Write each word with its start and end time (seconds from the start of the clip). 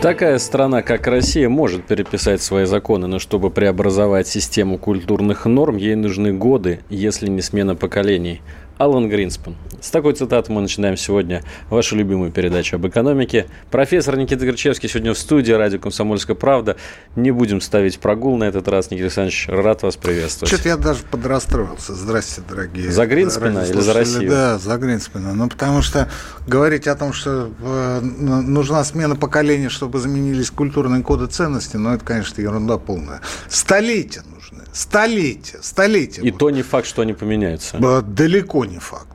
Такая 0.00 0.38
страна, 0.38 0.82
как 0.82 1.08
Россия, 1.08 1.48
может 1.48 1.84
переписать 1.84 2.40
свои 2.40 2.66
законы, 2.66 3.08
но 3.08 3.18
чтобы 3.18 3.50
преобразовать 3.50 4.28
систему 4.28 4.78
культурных 4.78 5.44
норм, 5.44 5.76
ей 5.76 5.96
нужны 5.96 6.32
годы, 6.32 6.78
если 6.88 7.26
не 7.26 7.42
смена 7.42 7.74
поколений. 7.74 8.40
Алан 8.78 9.08
Гринспан. 9.08 9.56
С 9.80 9.90
такой 9.90 10.14
цитаты 10.14 10.52
мы 10.52 10.60
начинаем 10.60 10.96
сегодня 10.96 11.42
вашу 11.68 11.96
любимую 11.96 12.30
передачу 12.30 12.76
об 12.76 12.86
экономике. 12.86 13.46
Профессор 13.70 14.16
Никита 14.16 14.46
Горчевский 14.46 14.88
сегодня 14.88 15.14
в 15.14 15.18
студии 15.18 15.52
радио 15.52 15.80
«Комсомольская 15.80 16.36
правда». 16.36 16.76
Не 17.16 17.32
будем 17.32 17.60
ставить 17.60 17.98
прогул 17.98 18.36
на 18.38 18.44
этот 18.44 18.68
раз. 18.68 18.90
Никита 18.90 19.06
Александрович, 19.06 19.46
рад 19.48 19.82
вас 19.82 19.96
приветствовать. 19.96 20.52
Что-то 20.52 20.68
я 20.68 20.76
даже 20.76 21.02
подрастроился. 21.10 21.94
Здрасте, 21.94 22.40
дорогие. 22.48 22.90
За 22.90 23.06
Гринспана 23.06 23.64
или 23.64 23.80
за 23.80 23.92
Россию? 23.92 24.30
Да, 24.30 24.58
за 24.58 24.76
Гринспана. 24.76 25.34
Ну, 25.34 25.48
потому 25.48 25.82
что 25.82 26.08
говорить 26.46 26.86
о 26.86 26.94
том, 26.94 27.12
что 27.12 27.50
э, 27.60 28.00
нужна 28.00 28.84
смена 28.84 29.16
поколения, 29.16 29.70
чтобы 29.70 29.98
заменились 29.98 30.50
культурные 30.50 31.02
коды 31.02 31.26
ценностей, 31.26 31.78
ну, 31.78 31.94
это, 31.94 32.04
конечно, 32.04 32.40
ерунда 32.40 32.78
полная. 32.78 33.20
Столетия 33.48 34.22
нужны. 34.58 34.74
Столетия. 34.74 35.58
Столетия. 35.62 36.22
И 36.22 36.30
то 36.30 36.50
не 36.50 36.62
факт, 36.62 36.86
что 36.86 37.02
они 37.02 37.12
поменяются. 37.12 37.78
Далеко 38.02 38.64
не 38.64 38.78
факт. 38.78 39.08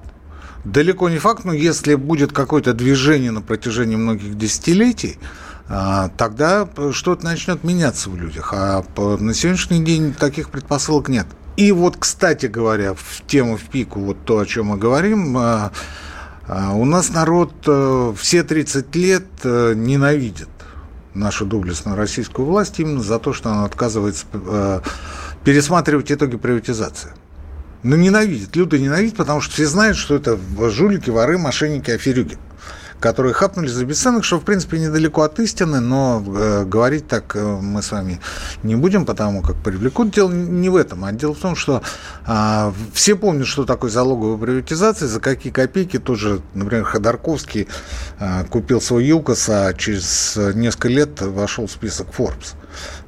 Далеко 0.64 1.10
не 1.10 1.18
факт, 1.18 1.44
но 1.44 1.54
если 1.54 1.95
будет 1.95 2.31
какое-то 2.31 2.73
движение 2.73 3.31
на 3.31 3.42
протяжении 3.42 3.98
многих 3.98 4.38
десятилетий, 4.38 5.17
а, 5.67 6.09
тогда 6.17 6.67
что-то 6.92 7.26
начнет 7.26 7.64
меняться 7.64 8.09
в 8.09 8.16
людях. 8.16 8.54
А 8.54 8.84
на 8.98 9.34
сегодняшний 9.34 9.84
день 9.84 10.14
таких 10.14 10.50
предпосылок 10.50 11.09
нет. 11.09 11.28
И 11.58 11.72
вот, 11.72 11.98
кстати 11.98 12.48
говоря, 12.48 12.94
в 12.94 13.22
тему 13.28 13.58
в 13.58 13.64
пику, 13.64 14.00
вот 14.00 14.23
то, 14.26 14.39
о 14.39 14.45
чем 14.45 14.67
мы 14.67 14.78
говорим, 14.78 15.38
а, 15.38 15.72
а, 16.48 16.73
у 16.73 16.86
нас 16.86 17.10
народ 17.12 17.54
э, 17.67 18.14
все 18.17 18.44
30 18.44 18.95
лет 18.95 19.26
э, 19.44 19.73
ненавидит 19.76 20.50
нашу 21.14 21.45
доблестную 21.45 21.95
российскую 21.95 22.48
власть 22.48 22.80
именно 22.80 23.02
за 23.02 23.20
то, 23.20 23.34
что 23.34 23.52
она 23.52 23.66
отказывается 23.66 24.26
э, 24.34 24.82
пересматривать 25.44 26.11
итоги 26.11 26.38
приватизации. 26.38 27.11
Ну, 27.83 27.95
ненавидит. 27.97 28.55
Люто 28.55 28.77
ненавидит, 28.77 29.17
потому 29.17 29.41
что 29.41 29.53
все 29.53 29.66
знают, 29.66 29.97
что 29.97 30.16
это 30.16 30.39
жулики, 30.69 31.09
воры, 31.09 31.38
мошенники, 31.38 31.91
аферюги 31.91 32.38
которые 33.03 33.33
хапнули 33.33 33.67
за 33.67 33.83
бесценок, 33.83 34.23
что, 34.23 34.39
в 34.39 34.45
принципе, 34.45 34.80
недалеко 34.80 35.23
от 35.23 35.38
истины, 35.41 35.81
но 35.81 36.23
э, 36.25 36.64
говорить 36.64 37.05
так 37.05 37.36
э, 37.36 37.44
мы 37.44 37.81
с 37.81 37.91
вами 37.91 38.21
не 38.64 38.77
будем, 38.77 39.05
потому 39.05 39.41
как 39.41 39.58
привлекут. 39.58 40.11
Дело 40.11 40.31
не 40.31 40.69
в 40.69 40.77
этом, 40.77 41.03
а 41.03 41.11
дело 41.11 41.33
в 41.33 41.39
том, 41.39 41.58
что 41.58 41.81
э, 42.25 42.71
все 42.94 43.16
помнят, 43.17 43.45
что 43.45 43.66
такое 43.66 43.91
залоговая 43.91 44.38
приватизация, 44.38 45.09
за 45.09 45.19
какие 45.19 45.52
копейки 45.52 45.99
тоже, 45.99 46.39
например, 46.53 46.86
Ходорковский 46.86 47.67
э, 48.19 48.45
купил 48.45 48.80
свой 48.80 49.03
ЮКОС, 49.03 49.49
а 49.49 49.73
через 49.73 50.38
несколько 50.55 50.88
лет 50.88 51.19
вошел 51.19 51.67
в 51.67 51.71
список 51.71 52.08
Forbes. 52.17 52.55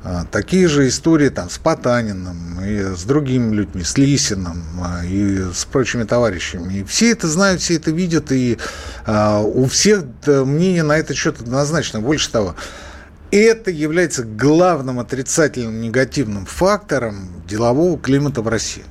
А, 0.04 0.26
такие 0.30 0.68
же 0.68 0.88
истории 0.88 1.30
там 1.30 1.50
с 1.50 1.58
Потаниным 1.58 2.64
и 2.64 2.96
с 2.96 3.04
другими 3.04 3.54
людьми, 3.54 3.84
с 3.84 3.98
Лисиным 3.98 4.64
а, 4.82 5.04
и 5.04 5.52
с 5.52 5.66
прочими 5.66 6.04
товарищами. 6.04 6.76
И 6.76 6.84
все 6.84 7.12
это 7.12 7.28
знают, 7.28 7.62
все 7.62 7.76
это 7.76 7.92
видят, 7.92 8.32
и 8.32 8.58
а, 9.06 9.42
у 9.42 9.66
всех 9.66 10.04
мнение 10.28 10.84
на 10.84 10.98
этот 10.98 11.18
счет 11.18 11.42
однозначно. 11.42 12.02
Больше 12.02 12.32
того, 12.32 12.56
это 13.32 13.72
является 13.72 14.24
главным 14.24 15.00
отрицательным 15.00 15.82
негативным 15.82 16.46
фактором 16.46 17.44
делового 17.48 17.98
климата 17.98 18.42
в 18.42 18.48
России. 18.48 18.86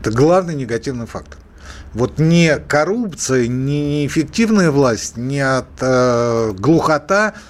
Это 0.00 0.10
главный 0.10 0.54
негативный 0.54 1.06
фактор. 1.06 1.38
Вот 1.92 2.18
не 2.18 2.56
коррупция, 2.58 3.48
не 3.48 4.06
эффективная 4.06 4.70
власть, 4.70 5.16
не 5.16 5.40
от 5.40 5.66
э, 5.80 6.52
глухота– 6.56 7.34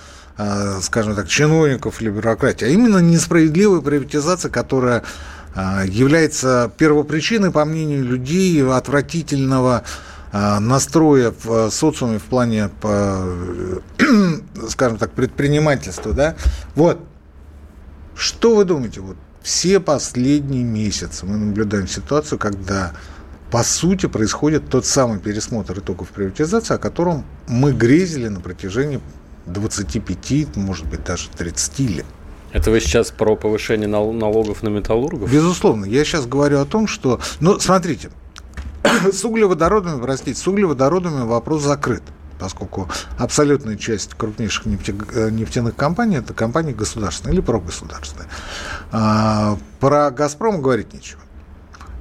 скажем 0.82 1.16
так, 1.16 1.28
чиновников 1.28 2.00
или 2.00 2.10
бюрократии, 2.10 2.64
а 2.64 2.68
именно 2.68 2.98
несправедливая 2.98 3.80
приватизация, 3.80 4.50
которая 4.50 5.02
э, 5.54 5.84
является 5.88 6.70
первопричиной, 6.76 7.50
по 7.50 7.64
мнению 7.64 8.04
людей, 8.04 8.64
отвратительного 8.64 9.82
э, 10.32 10.58
настроя 10.60 11.34
в 11.42 11.70
социуме 11.70 12.18
в 12.18 12.24
плане, 12.24 12.70
скажем 14.68 14.98
так, 14.98 15.10
предпринимательства. 15.12 16.12
Да? 16.12 16.36
Вот. 16.76 17.00
Что 18.14 18.54
вы 18.54 18.64
думаете? 18.64 19.00
Вот 19.00 19.16
все 19.42 19.80
последние 19.80 20.62
месяцы 20.62 21.24
мы 21.24 21.36
наблюдаем 21.36 21.88
ситуацию, 21.88 22.38
когда 22.38 22.92
по 23.50 23.62
сути 23.62 24.06
происходит 24.06 24.68
тот 24.68 24.84
самый 24.84 25.18
пересмотр 25.18 25.78
итогов 25.78 26.10
приватизации, 26.10 26.74
о 26.74 26.78
котором 26.78 27.24
мы 27.46 27.72
грезили 27.72 28.28
на 28.28 28.40
протяжении 28.40 29.00
25, 29.48 30.56
может 30.56 30.86
быть, 30.86 31.04
даже 31.04 31.28
30 31.30 31.78
лет. 31.80 32.06
Это 32.52 32.70
вы 32.70 32.80
сейчас 32.80 33.10
про 33.10 33.36
повышение 33.36 33.88
налогов 33.88 34.62
на 34.62 34.68
металлургов? 34.68 35.30
Безусловно. 35.30 35.84
Я 35.84 36.04
сейчас 36.04 36.26
говорю 36.26 36.60
о 36.60 36.64
том, 36.64 36.86
что... 36.86 37.20
Ну, 37.40 37.58
смотрите, 37.60 38.10
с 39.12 39.24
углеводородами, 39.24 40.00
простите, 40.00 40.38
с 40.38 40.46
углеводородами 40.46 41.24
вопрос 41.24 41.62
закрыт 41.62 42.02
поскольку 42.38 42.88
абсолютная 43.18 43.76
часть 43.76 44.14
крупнейших 44.14 44.64
э, 44.66 45.30
нефтяных 45.30 45.74
компаний– 45.74 46.16
это 46.18 46.34
компании 46.34 46.72
государственные 46.72 47.34
или 47.34 47.40
прогосударственные. 47.40 48.28
А, 48.92 49.58
про 49.80 50.10
«Газпром» 50.12 50.62
говорить 50.62 50.92
нечего. 50.92 51.20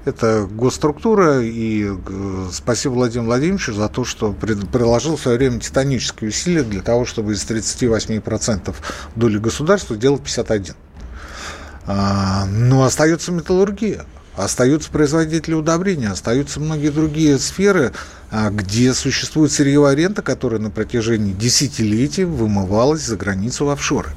Это 0.07 0.47
госструктура, 0.49 1.41
и 1.41 1.85
э, 1.85 2.45
спасибо 2.53 2.93
Владимиру 2.93 3.25
Владимировичу 3.27 3.73
за 3.73 3.89
то, 3.89 4.05
что 4.05 4.31
приложил 4.31 5.17
в 5.17 5.21
свое 5.21 5.37
время 5.37 5.59
титанические 5.59 6.29
усилия 6.29 6.63
для 6.63 6.81
того, 6.81 7.03
чтобы 7.03 7.33
из 7.33 7.43
38% 7.43 8.73
доли 9.17 9.37
государства 9.37 9.97
сделать 9.97 10.21
51%. 10.21 10.75
А, 11.87 12.45
но 12.45 12.85
остается 12.85 13.33
металлургия, 13.33 14.05
остаются 14.37 14.89
производители 14.91 15.55
удобрения, 15.55 16.07
остаются 16.07 16.61
многие 16.61 16.89
другие 16.89 17.37
сферы, 17.37 17.91
а, 18.31 18.49
где 18.49 18.93
существует 18.93 19.51
сырьевая 19.51 19.93
рента, 19.93 20.21
которая 20.21 20.61
на 20.61 20.69
протяжении 20.69 21.33
десятилетий 21.33 22.23
вымывалась 22.23 23.01
за 23.01 23.17
границу 23.17 23.65
в 23.65 23.71
офшоры. 23.71 24.11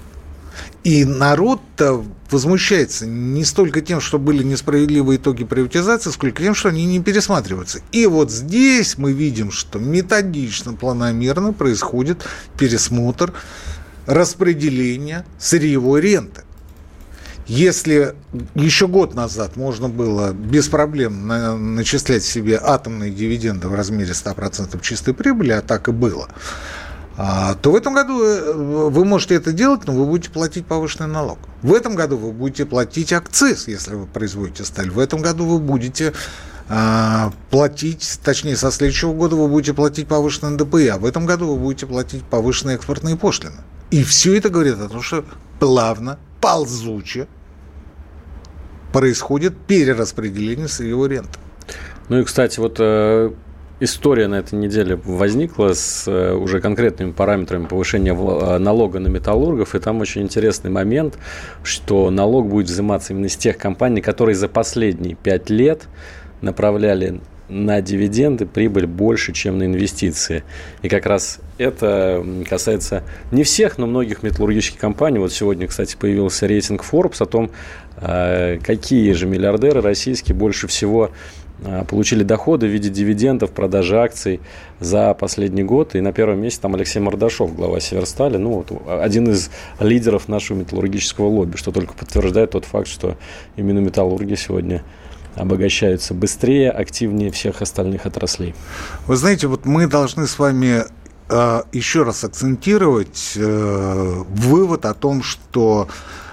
И 0.83 1.05
народ-то 1.05 2.05
возмущается 2.31 3.07
не 3.07 3.45
столько 3.45 3.83
тем, 3.83 4.01
что 4.01 4.19
были 4.19 4.43
несправедливые 4.43 5.19
итоги 5.19 5.45
приватизации, 5.45 6.11
сколько 6.11 6.43
тем, 6.43 6.55
что 6.55 6.71
они 6.71 6.87
не 6.87 7.01
пересматриваются. 7.01 7.81
И 7.93 8.07
вот 8.07 8.31
здесь 8.31 8.97
мы 8.97 9.13
видим, 9.13 9.51
что 9.51 9.79
методично, 9.79 10.73
планомерно 10.73 11.53
происходит 11.53 12.25
пересмотр 12.59 13.35
распределения 14.07 15.27
сырьевой 15.39 16.01
ренты. 16.01 16.43
Если 17.47 18.15
еще 18.55 18.87
год 18.87 19.15
назад 19.15 19.57
можно 19.57 19.89
было 19.89 20.33
без 20.33 20.69
проблем 20.69 21.27
на, 21.27 21.57
начислять 21.57 22.23
себе 22.23 22.61
атомные 22.63 23.11
дивиденды 23.11 23.67
в 23.67 23.75
размере 23.75 24.13
100% 24.13 24.81
чистой 24.81 25.15
прибыли, 25.15 25.51
а 25.51 25.61
так 25.61 25.89
и 25.89 25.91
было, 25.91 26.29
то 27.63 27.73
в 27.73 27.75
этом 27.75 27.95
году 27.95 28.23
э, 28.23 28.53
вы 28.55 29.05
можете 29.05 29.35
это 29.35 29.53
делать, 29.53 29.87
но 29.87 29.93
вы 29.93 30.07
будете 30.07 30.31
платить 30.31 30.67
повышенный 30.67 31.09
налог. 31.09 31.39
В 31.63 31.75
этом 31.75 31.95
году 31.95 32.17
вы 32.17 32.33
будете 32.33 32.65
платить 32.65 33.13
акциз, 33.13 33.69
если 33.69 33.95
вы 33.95 34.07
производите 34.07 34.65
сталь. 34.65 34.91
В 34.91 34.99
этом 34.99 35.21
году 35.21 35.45
вы 35.45 35.59
будете 35.59 36.15
а, 36.73 37.33
платить, 37.51 38.21
точнее, 38.23 38.57
со 38.57 38.71
следующего 38.71 39.13
года 39.13 39.35
вы 39.35 39.49
будете 39.49 39.75
платить 39.75 40.07
повышенный 40.07 40.53
НДПИ, 40.53 40.87
а 40.87 40.99
в 40.99 41.05
этом 41.05 41.27
году 41.27 41.49
вы 41.49 41.57
будете 41.57 41.85
платить 41.85 42.23
повышенные 42.23 42.77
экспортные 42.77 43.17
пошлины. 43.17 43.57
И 43.91 44.05
все 44.05 44.39
это 44.39 44.51
говорит 44.51 44.79
о 44.79 44.89
том, 44.89 45.03
что 45.03 45.25
плавно, 45.59 46.19
ползуче 46.41 47.27
происходит 48.93 49.57
перераспределение 49.67 50.69
сырьевой 50.69 51.09
ренты. 51.09 51.39
Ну 52.09 52.21
и, 52.21 52.25
кстати, 52.25 52.61
вот 52.61 52.77
э, 52.79 53.33
история 53.81 54.29
на 54.29 54.37
этой 54.37 54.55
неделе 54.55 54.97
возникла 54.97 55.73
с 55.73 56.07
э, 56.07 56.35
уже 56.35 56.61
конкретными 56.61 57.13
параметрами 57.13 57.67
повышения 57.67 58.13
э, 58.13 58.59
налога 58.59 59.01
на 59.01 59.09
металлургов, 59.09 59.75
и 59.75 59.79
там 59.81 60.01
очень 60.01 60.23
интересный 60.23 60.71
момент, 60.71 61.19
что 61.65 62.11
налог 62.11 62.49
будет 62.49 62.67
взиматься 62.67 63.13
именно 63.13 63.29
с 63.29 63.37
тех 63.37 63.59
компаний, 63.59 64.01
которые 64.01 64.37
за 64.37 64.49
последние 64.49 65.17
пять 65.17 65.51
лет 65.51 65.89
направляли 66.43 67.21
на 67.51 67.81
дивиденды 67.81 68.47
прибыль 68.47 68.87
больше, 68.87 69.33
чем 69.33 69.59
на 69.59 69.65
инвестиции. 69.65 70.45
И 70.83 70.89
как 70.89 71.05
раз 71.07 71.41
это 71.59 72.25
касается 72.49 73.03
не 73.33 73.43
всех, 73.43 73.77
но 73.77 73.87
многих 73.87 74.23
металлургических 74.23 74.79
компаний. 74.79 75.19
Вот 75.19 75.33
сегодня, 75.33 75.67
кстати, 75.67 75.97
появился 75.97 76.47
рейтинг 76.47 76.85
Forbes 76.85 77.21
о 77.21 77.27
том, 77.27 77.51
э, 77.97 78.59
какие 78.63 79.13
же 79.13 79.27
миллиардеры 79.27 79.81
российские 79.81 80.37
больше 80.37 80.69
всего 80.69 81.11
получили 81.89 82.23
доходы 82.23 82.67
в 82.67 82.71
виде 82.71 82.89
дивидендов, 82.89 83.51
продажи 83.51 83.99
акций 83.99 84.41
за 84.79 85.15
последний 85.15 85.63
год. 85.63 85.95
И 85.95 86.01
на 86.01 86.13
первом 86.13 86.41
месте 86.41 86.61
там 86.63 86.75
Алексей 86.75 87.01
Мордашов, 87.01 87.55
глава 87.55 87.81
Северстали, 87.81 88.37
ну, 88.37 88.65
вот, 88.65 88.73
один 88.89 89.31
из 89.31 89.51
лидеров 89.79 90.29
нашего 90.29 90.59
металлургического 90.59 91.27
лобби, 91.27 91.57
что 91.57 91.73
только 91.73 91.95
подтверждает 91.95 92.53
тот 92.53 92.65
факт, 92.65 92.89
что 92.89 93.17
именно 93.57 93.79
металлурги 93.81 94.35
сегодня 94.35 94.83
обогащаются 95.37 96.15
быстрее, 96.15 96.71
активнее 96.71 97.31
всех 97.31 97.63
остальных 97.63 98.07
отраслей. 98.07 98.55
Вы 99.07 99.17
знаете, 99.17 99.47
вот 99.47 99.65
мы 99.65 99.87
должны 99.87 100.27
с 100.27 100.39
вами 100.39 100.85
э, 101.29 101.63
еще 101.73 102.03
раз 102.03 102.25
акцентировать 102.25 103.35
э, 103.37 104.23
вывод 104.29 104.85
о 104.87 104.95
том, 104.95 105.23
что 105.23 105.89
а, 105.89 106.30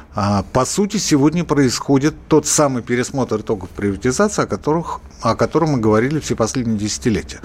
по 0.51 0.65
сути, 0.65 0.97
сегодня 0.97 1.43
происходит 1.43 2.15
тот 2.27 2.47
самый 2.47 2.81
пересмотр 2.81 3.41
итогов 3.41 3.69
приватизации, 3.69 4.43
о, 4.43 4.47
которых, 4.47 4.99
о 5.21 5.35
котором 5.35 5.73
мы 5.73 5.79
говорили 5.79 6.19
все 6.19 6.35
последние 6.35 6.79
десятилетия. 6.79 7.39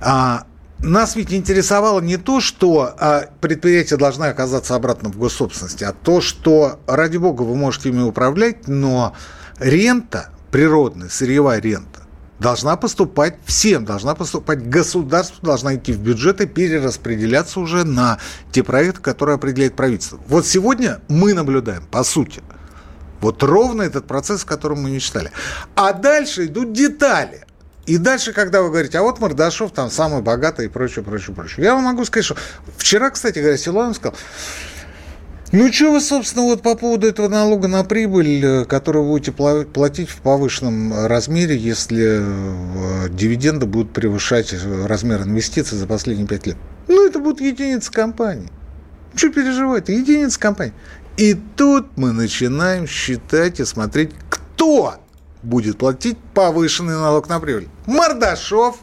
А, 0.00 0.44
нас 0.80 1.14
ведь 1.14 1.32
интересовало 1.32 2.00
не 2.00 2.16
то, 2.16 2.40
что 2.40 2.92
а, 2.98 3.26
предприятия 3.40 3.96
должны 3.96 4.24
оказаться 4.24 4.74
обратно 4.74 5.08
в 5.08 5.16
госсобственности, 5.16 5.84
а 5.84 5.92
то, 5.92 6.20
что, 6.20 6.80
ради 6.88 7.16
бога, 7.16 7.42
вы 7.42 7.54
можете 7.54 7.90
ими 7.90 8.02
управлять, 8.02 8.66
но 8.66 9.14
рента, 9.60 10.30
природная, 10.50 11.08
сырьевая 11.08 11.60
рента, 11.60 12.05
должна 12.38 12.76
поступать 12.76 13.36
всем, 13.44 13.84
должна 13.84 14.14
поступать 14.14 14.68
государству, 14.68 15.44
должна 15.44 15.76
идти 15.76 15.92
в 15.92 15.98
бюджет 15.98 16.40
и 16.40 16.46
перераспределяться 16.46 17.60
уже 17.60 17.84
на 17.84 18.18
те 18.52 18.62
проекты, 18.62 19.00
которые 19.00 19.36
определяет 19.36 19.74
правительство. 19.74 20.20
Вот 20.28 20.46
сегодня 20.46 21.00
мы 21.08 21.34
наблюдаем, 21.34 21.84
по 21.90 22.04
сути, 22.04 22.42
вот 23.20 23.42
ровно 23.42 23.82
этот 23.82 24.06
процесс, 24.06 24.44
о 24.44 24.46
котором 24.46 24.82
мы 24.82 24.90
мечтали. 24.90 25.30
А 25.74 25.92
дальше 25.92 26.46
идут 26.46 26.72
детали. 26.72 27.46
И 27.86 27.98
дальше, 27.98 28.32
когда 28.32 28.62
вы 28.62 28.70
говорите, 28.70 28.98
а 28.98 29.02
вот 29.02 29.20
Мордашов 29.20 29.70
там 29.70 29.90
самый 29.90 30.20
богатый 30.20 30.66
и 30.66 30.68
прочее, 30.68 31.04
прочее, 31.04 31.34
прочее. 31.36 31.64
Я 31.64 31.74
вам 31.74 31.84
могу 31.84 32.04
сказать, 32.04 32.24
что 32.24 32.36
вчера, 32.76 33.10
кстати 33.10 33.38
говоря, 33.38 33.56
Силуанов 33.56 33.96
сказал, 33.96 34.18
ну, 35.56 35.72
что 35.72 35.92
вы, 35.92 36.00
собственно, 36.00 36.44
вот 36.44 36.62
по 36.62 36.76
поводу 36.76 37.06
этого 37.06 37.28
налога 37.28 37.66
на 37.66 37.82
прибыль, 37.82 38.44
э, 38.44 38.64
который 38.66 39.02
вы 39.02 39.08
будете 39.08 39.32
платить 39.32 40.10
в 40.10 40.16
повышенном 40.20 41.06
размере, 41.06 41.56
если 41.56 42.20
э, 42.20 43.08
дивиденды 43.10 43.64
будут 43.64 43.92
превышать 43.92 44.52
э, 44.52 44.86
размер 44.86 45.22
инвестиций 45.22 45.78
за 45.78 45.86
последние 45.86 46.26
пять 46.26 46.46
лет? 46.46 46.56
Ну, 46.88 47.06
это 47.06 47.20
будет 47.20 47.40
единица 47.40 47.90
компании. 47.90 48.50
Что 49.14 49.30
переживать? 49.30 49.88
Единица 49.88 50.38
компании. 50.38 50.74
И 51.16 51.34
тут 51.56 51.96
мы 51.96 52.12
начинаем 52.12 52.86
считать 52.86 53.58
и 53.58 53.64
смотреть, 53.64 54.10
кто 54.28 54.96
будет 55.42 55.78
платить 55.78 56.18
повышенный 56.34 56.94
налог 56.94 57.28
на 57.30 57.40
прибыль. 57.40 57.68
Мордашов. 57.86 58.76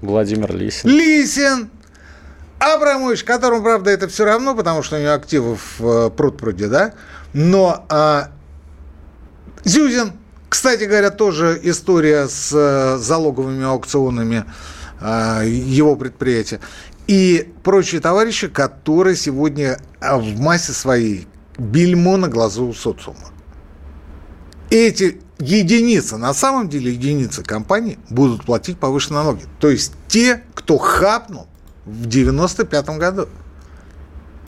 Владимир 0.00 0.54
Лисин. 0.54 0.88
Лисин. 0.88 1.70
Абрамович, 2.60 3.24
которому, 3.24 3.62
правда, 3.62 3.90
это 3.90 4.06
все 4.06 4.26
равно, 4.26 4.54
потому 4.54 4.82
что 4.82 4.96
у 4.96 5.00
него 5.00 5.14
активов 5.14 5.76
э, 5.80 6.10
пруд-пруди, 6.14 6.66
да? 6.66 6.92
Но 7.32 7.86
а, 7.88 8.28
Зюзин, 9.64 10.12
кстати 10.50 10.84
говоря, 10.84 11.10
тоже 11.10 11.58
история 11.62 12.28
с 12.28 12.52
а, 12.54 12.98
залоговыми 12.98 13.64
аукционами 13.64 14.44
а, 15.00 15.42
его 15.42 15.96
предприятия. 15.96 16.60
И 17.06 17.50
прочие 17.62 18.02
товарищи, 18.02 18.48
которые 18.48 19.16
сегодня 19.16 19.80
в 20.02 20.38
массе 20.38 20.72
своей 20.72 21.26
бельмо 21.56 22.18
на 22.18 22.28
глазу 22.28 22.66
у 22.66 22.74
социума. 22.74 23.30
Эти 24.68 25.22
единицы, 25.38 26.18
на 26.18 26.34
самом 26.34 26.68
деле 26.68 26.92
единицы 26.92 27.42
компаний 27.42 27.98
будут 28.10 28.44
платить 28.44 28.78
повышенные 28.78 29.22
налоги. 29.22 29.44
То 29.58 29.70
есть 29.70 29.94
те, 30.08 30.42
кто 30.54 30.76
хапнул 30.76 31.46
в 31.84 32.06
95 32.06 32.90
году. 32.90 33.28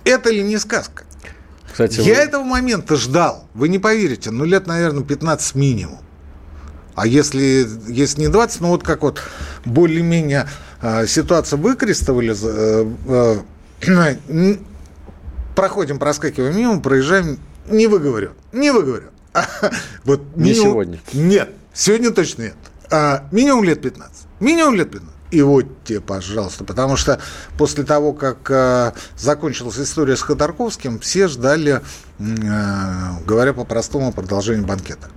Это 0.04 0.30
ли 0.30 0.42
не 0.42 0.58
сказка? 0.58 1.04
Кстати, 1.70 2.00
Я 2.00 2.14
вы... 2.14 2.20
этого 2.20 2.42
момента 2.44 2.96
ждал. 2.96 3.48
Вы 3.54 3.68
не 3.68 3.78
поверите, 3.78 4.30
ну 4.30 4.44
лет, 4.44 4.66
наверное, 4.66 5.02
15 5.04 5.54
минимум. 5.54 6.00
А 6.94 7.06
если, 7.06 7.66
если 7.88 8.20
не 8.20 8.28
20, 8.28 8.60
ну 8.60 8.68
вот 8.68 8.82
как 8.82 9.02
вот 9.02 9.22
более-менее 9.64 10.48
э, 10.82 11.06
ситуация 11.06 11.56
выкрестовали, 11.56 12.36
э, 12.42 13.42
э, 13.88 14.56
проходим, 15.56 15.98
проскакиваем 15.98 16.56
мимо, 16.56 16.80
проезжаем, 16.80 17.38
не 17.70 17.86
выговорю, 17.86 18.32
не 18.52 18.70
выговорю. 18.70 19.10
вот 20.04 20.20
минимум, 20.36 20.44
не 20.44 20.54
сегодня. 20.54 21.00
Нет, 21.14 21.50
сегодня 21.72 22.10
точно 22.10 22.42
нет. 22.42 22.56
А, 22.90 23.26
минимум 23.32 23.64
лет 23.64 23.80
15. 23.80 24.26
Минимум 24.40 24.74
лет 24.74 24.90
15. 24.90 25.11
И 25.32 25.40
вот 25.40 25.64
тебе, 25.84 26.02
пожалуйста. 26.02 26.62
Потому 26.62 26.96
что 26.96 27.18
после 27.56 27.84
того, 27.84 28.12
как 28.12 28.50
э, 28.50 28.92
закончилась 29.16 29.78
история 29.78 30.14
с 30.14 30.20
Ходорковским, 30.20 31.00
все 31.00 31.26
ждали, 31.26 31.80
э, 32.18 32.22
говоря 33.26 33.54
по-простому, 33.54 34.12
продолжения 34.12 34.66
банкета. 34.66 35.08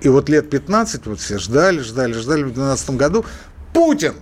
И 0.00 0.08
вот 0.08 0.28
лет 0.28 0.48
15 0.48 1.06
вот 1.06 1.18
все 1.18 1.38
ждали, 1.38 1.80
ждали, 1.80 2.12
ждали 2.12 2.42
в 2.42 2.54
2012 2.54 2.90
году. 2.90 3.24
Путин! 3.74 4.14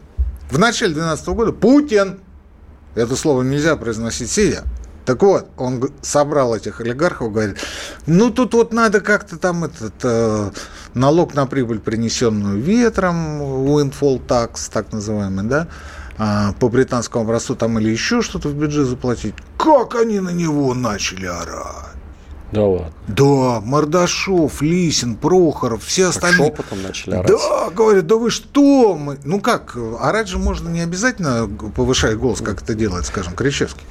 В 0.51 0.59
начале 0.59 0.95
2012 0.95 1.29
года 1.29 1.53
Путин! 1.53 2.21
Это 2.95 3.15
слово 3.15 3.43
нельзя 3.43 3.77
произносить 3.77 4.31
сидя. 4.31 4.65
Так 5.09 5.23
вот, 5.23 5.47
он 5.57 5.91
собрал 6.03 6.55
этих 6.55 6.83
олигархов, 6.83 7.33
говорит, 7.33 7.57
ну 8.05 8.29
тут 8.29 8.53
вот 8.53 8.75
надо 8.75 9.01
как-то 9.01 9.39
там 9.39 9.65
этот 9.65 9.95
э, 10.03 10.51
налог 10.93 11.33
на 11.33 11.47
прибыль, 11.47 11.79
принесенную 11.79 12.61
ветром, 12.61 13.41
windfall 13.41 14.21
tax, 14.27 14.71
так 14.71 14.93
называемый, 14.93 15.47
да, 15.47 15.67
э, 16.19 16.53
по 16.61 16.69
британскому 16.69 17.25
образцу 17.25 17.57
там 17.57 17.79
или 17.79 17.89
еще 17.89 18.21
что-то 18.21 18.51
в 18.51 18.55
бюджет 18.55 18.87
заплатить. 18.87 19.35
Как 19.57 19.95
они 19.95 20.21
на 20.21 20.29
него 20.29 20.75
начали 20.75 21.25
орать? 21.25 21.89
Да 22.53 22.65
ладно. 22.65 22.93
Да, 23.07 23.61
Мордашов, 23.61 24.61
Лисин, 24.61 25.17
Прохоров, 25.17 25.85
все 25.85 26.09
остальные. 26.09 26.51
Так 26.51 26.59
шепотом 26.59 26.83
начали 26.83 27.15
орать. 27.15 27.29
Да, 27.31 27.71
говорят, 27.71 28.07
да 28.07 28.17
вы 28.17 28.31
что? 28.31 28.95
Мы... 28.95 29.19
Ну 29.25 29.41
как, 29.41 29.75
орать 30.01 30.29
же 30.29 30.37
можно 30.37 30.69
не 30.69 30.83
обязательно 30.83 31.49
повышать 31.75 32.19
голос, 32.19 32.41
как 32.43 32.61
это 32.61 32.75
делает, 32.75 33.07
скажем, 33.07 33.35
Кричевский. 33.35 33.85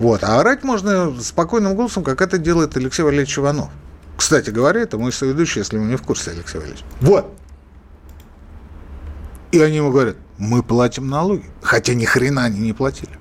Вот. 0.00 0.24
А 0.24 0.40
орать 0.40 0.64
можно 0.64 1.14
спокойным 1.20 1.74
голосом, 1.74 2.02
как 2.02 2.22
это 2.22 2.38
делает 2.38 2.76
Алексей 2.76 3.02
Валерьевич 3.02 3.38
Иванов. 3.38 3.68
Кстати 4.16 4.50
говоря, 4.50 4.80
это 4.80 4.98
мой 4.98 5.12
соведущий, 5.12 5.60
если 5.60 5.78
вы 5.78 5.84
не 5.84 5.96
в 5.96 6.02
курсе, 6.02 6.32
Алексей 6.32 6.58
Валерьевич. 6.58 6.84
Вот. 7.00 7.32
И 9.52 9.60
они 9.60 9.76
ему 9.76 9.90
говорят, 9.90 10.16
мы 10.38 10.62
платим 10.62 11.08
налоги. 11.08 11.44
Хотя 11.62 11.94
ни 11.94 12.06
хрена 12.06 12.44
они 12.44 12.60
не 12.60 12.72
платили. 12.72 13.12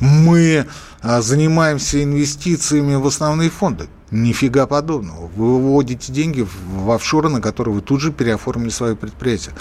Мы 0.00 0.66
а, 1.00 1.22
занимаемся 1.22 2.02
инвестициями 2.02 2.94
в 2.94 3.06
основные 3.06 3.48
фонды. 3.48 3.88
Нифига 4.10 4.66
подобного. 4.66 5.30
Вы 5.36 5.60
выводите 5.60 6.12
деньги 6.12 6.46
в 6.66 6.90
офшоры, 6.90 7.30
на 7.30 7.40
которые 7.40 7.74
вы 7.74 7.80
тут 7.80 8.00
же 8.00 8.12
переоформили 8.12 8.70
свое 8.70 8.94
предприятие. 8.94 9.54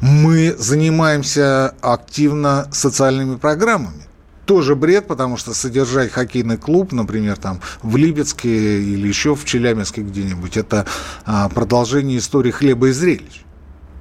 Мы 0.00 0.54
занимаемся 0.56 1.74
активно 1.80 2.68
социальными 2.72 3.36
программами 3.36 4.04
тоже 4.46 4.74
бред, 4.74 5.06
потому 5.06 5.36
что 5.36 5.54
содержать 5.54 6.12
хоккейный 6.12 6.56
клуб, 6.56 6.92
например, 6.92 7.36
там 7.36 7.60
в 7.82 7.96
Липецке 7.96 8.82
или 8.82 9.08
еще 9.08 9.34
в 9.34 9.44
Челябинске 9.44 10.02
где-нибудь, 10.02 10.56
это 10.56 10.86
а, 11.24 11.48
продолжение 11.48 12.18
истории 12.18 12.50
хлеба 12.50 12.88
и 12.88 12.92
зрелищ. 12.92 13.44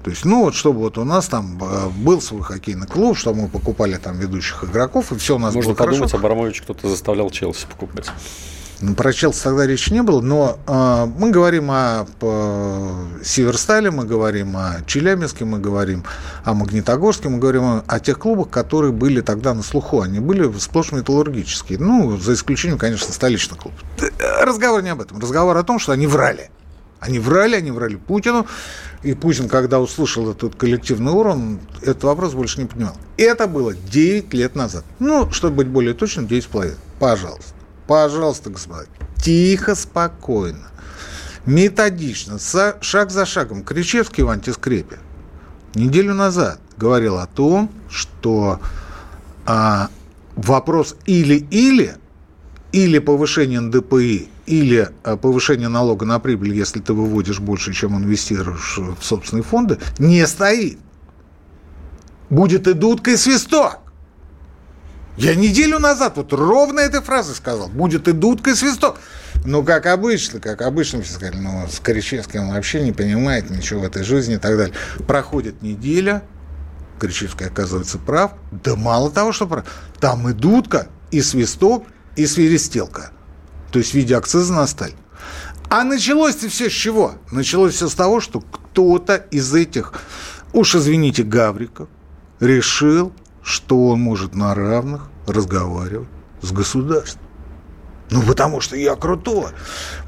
То 0.03 0.09
есть, 0.09 0.25
ну 0.25 0.43
вот, 0.43 0.53
чтобы 0.53 0.79
вот 0.79 0.97
у 0.97 1.05
нас 1.05 1.27
там 1.27 1.57
а, 1.61 1.89
был 1.89 2.21
свой 2.21 2.41
хоккейный 2.41 2.87
клуб, 2.87 3.17
чтобы 3.17 3.43
мы 3.43 3.47
покупали 3.47 3.95
там 3.95 4.19
ведущих 4.19 4.63
игроков, 4.65 5.11
и 5.11 5.17
все 5.17 5.35
у 5.35 5.39
нас 5.39 5.55
Можно 5.55 5.71
было 5.71 5.77
подумать, 5.77 6.11
хорошо. 6.11 6.17
Абрамович 6.17 6.61
кто-то 6.61 6.89
заставлял 6.89 7.29
Челси 7.29 7.67
покупать. 7.67 8.11
Про 8.97 9.13
Челси 9.13 9.43
тогда 9.43 9.65
речи 9.65 9.93
не 9.93 10.03
было, 10.03 10.19
но 10.19 10.59
э, 10.67 11.05
мы 11.17 11.31
говорим 11.31 11.71
о, 11.71 12.05
о 12.21 13.07
Северстале, 13.23 13.91
мы 13.91 14.05
говорим 14.05 14.57
о 14.57 14.81
Челябинске, 14.85 15.45
мы 15.45 15.59
говорим 15.59 16.03
о 16.43 16.53
Магнитогорске, 16.53 17.29
мы 17.29 17.39
говорим 17.39 17.63
о, 17.63 17.83
о 17.87 17.99
тех 17.99 18.19
клубах, 18.19 18.49
которые 18.49 18.91
были 18.91 19.21
тогда 19.21 19.53
на 19.53 19.63
слуху. 19.63 20.01
Они 20.01 20.19
были 20.19 20.51
сплошь 20.59 20.91
металлургические. 20.91 21.79
Ну, 21.79 22.17
за 22.17 22.33
исключением, 22.33 22.77
конечно, 22.77 23.13
столичных 23.13 23.59
клубов. 23.59 23.79
Разговор 24.41 24.81
не 24.81 24.89
об 24.89 25.01
этом. 25.01 25.19
Разговор 25.19 25.55
о 25.55 25.63
том, 25.63 25.79
что 25.79 25.93
они 25.93 26.07
врали. 26.07 26.49
Они 26.99 27.19
врали, 27.19 27.55
они 27.55 27.71
врали 27.71 27.95
Путину. 27.95 28.47
И 29.01 29.13
Путин, 29.13 29.49
когда 29.49 29.79
услышал 29.79 30.29
этот 30.31 30.55
коллективный 30.55 31.11
урон, 31.11 31.59
этот 31.81 32.03
вопрос 32.03 32.33
больше 32.33 32.59
не 32.59 32.65
понимал. 32.65 32.95
Это 33.17 33.47
было 33.47 33.73
9 33.73 34.33
лет 34.33 34.55
назад. 34.55 34.83
Ну, 34.99 35.31
чтобы 35.31 35.57
быть 35.57 35.67
более 35.67 35.93
точным, 35.93 36.25
9,5. 36.25 36.75
Пожалуйста. 36.99 37.53
Пожалуйста, 37.87 38.49
господа, 38.49 38.85
тихо, 39.21 39.75
спокойно, 39.75 40.69
методично, 41.45 42.37
шаг 42.39 43.11
за 43.11 43.25
шагом. 43.25 43.63
Кричевский 43.63 44.23
в 44.23 44.29
антискрепе 44.29 44.99
неделю 45.75 46.13
назад 46.13 46.59
говорил 46.77 47.17
о 47.17 47.27
том, 47.27 47.69
что 47.89 48.59
а, 49.45 49.89
вопрос 50.35 50.95
или-или, 51.05 51.95
или 52.71 52.99
повышение 52.99 53.59
НДПИ 53.59 54.29
или 54.45 54.89
э, 55.03 55.17
повышение 55.17 55.69
налога 55.69 56.05
на 56.05 56.19
прибыль, 56.19 56.53
если 56.53 56.79
ты 56.79 56.93
выводишь 56.93 57.39
больше, 57.39 57.73
чем 57.73 57.97
инвестируешь 57.97 58.77
в 58.77 59.03
собственные 59.03 59.43
фонды, 59.43 59.79
не 59.99 60.25
стоит. 60.27 60.79
Будет 62.29 62.67
и 62.67 62.73
дудка, 62.73 63.11
и 63.11 63.17
свисток. 63.17 63.79
Я 65.17 65.35
неделю 65.35 65.79
назад 65.79 66.17
вот 66.17 66.33
ровно 66.33 66.79
этой 66.79 67.01
фразы 67.01 67.35
сказал. 67.35 67.67
Будет 67.67 68.07
и 68.07 68.13
дудка, 68.13 68.51
и 68.51 68.55
свисток. 68.55 68.97
Ну, 69.45 69.63
как 69.63 69.85
обычно, 69.85 70.39
как 70.39 70.61
обычно 70.61 71.01
все 71.01 71.13
сказали, 71.13 71.37
ну, 71.37 71.67
Скоричевский 71.69 72.39
он 72.39 72.51
вообще 72.51 72.81
не 72.81 72.93
понимает 72.93 73.49
ничего 73.49 73.81
в 73.81 73.83
этой 73.83 74.03
жизни 74.03 74.35
и 74.35 74.37
так 74.37 74.57
далее. 74.57 74.75
Проходит 75.05 75.61
неделя, 75.61 76.23
Кричевский 76.99 77.47
оказывается 77.47 77.97
прав. 77.97 78.31
Да 78.51 78.75
мало 78.75 79.11
того, 79.11 79.33
что 79.33 79.45
прав. 79.47 79.65
Там 79.99 80.29
и 80.29 80.33
дудка, 80.33 80.87
и 81.11 81.21
свисток, 81.21 81.85
и 82.15 82.25
свиристелка. 82.25 83.11
То 83.71 83.79
есть 83.79 83.91
в 83.91 83.95
виде 83.95 84.15
акциза 84.15 84.53
на 84.53 84.65
сталь. 84.67 84.93
А 85.69 85.83
началось-то 85.83 86.49
все 86.49 86.69
с 86.69 86.73
чего? 86.73 87.15
Началось 87.31 87.73
все 87.73 87.89
с 87.89 87.93
того, 87.93 88.19
что 88.21 88.39
кто-то 88.41 89.15
из 89.15 89.53
этих, 89.53 89.93
уж 90.53 90.75
извините, 90.75 91.23
гавриков, 91.23 91.89
решил, 92.39 93.11
что 93.43 93.89
он 93.89 93.99
может 93.99 94.35
на 94.35 94.55
равных 94.55 95.09
разговаривать 95.27 96.07
с 96.41 96.51
государством. 96.51 97.21
Ну, 98.09 98.21
потому 98.21 98.61
что 98.61 98.75
я 98.75 98.95
крутой. 98.95 99.51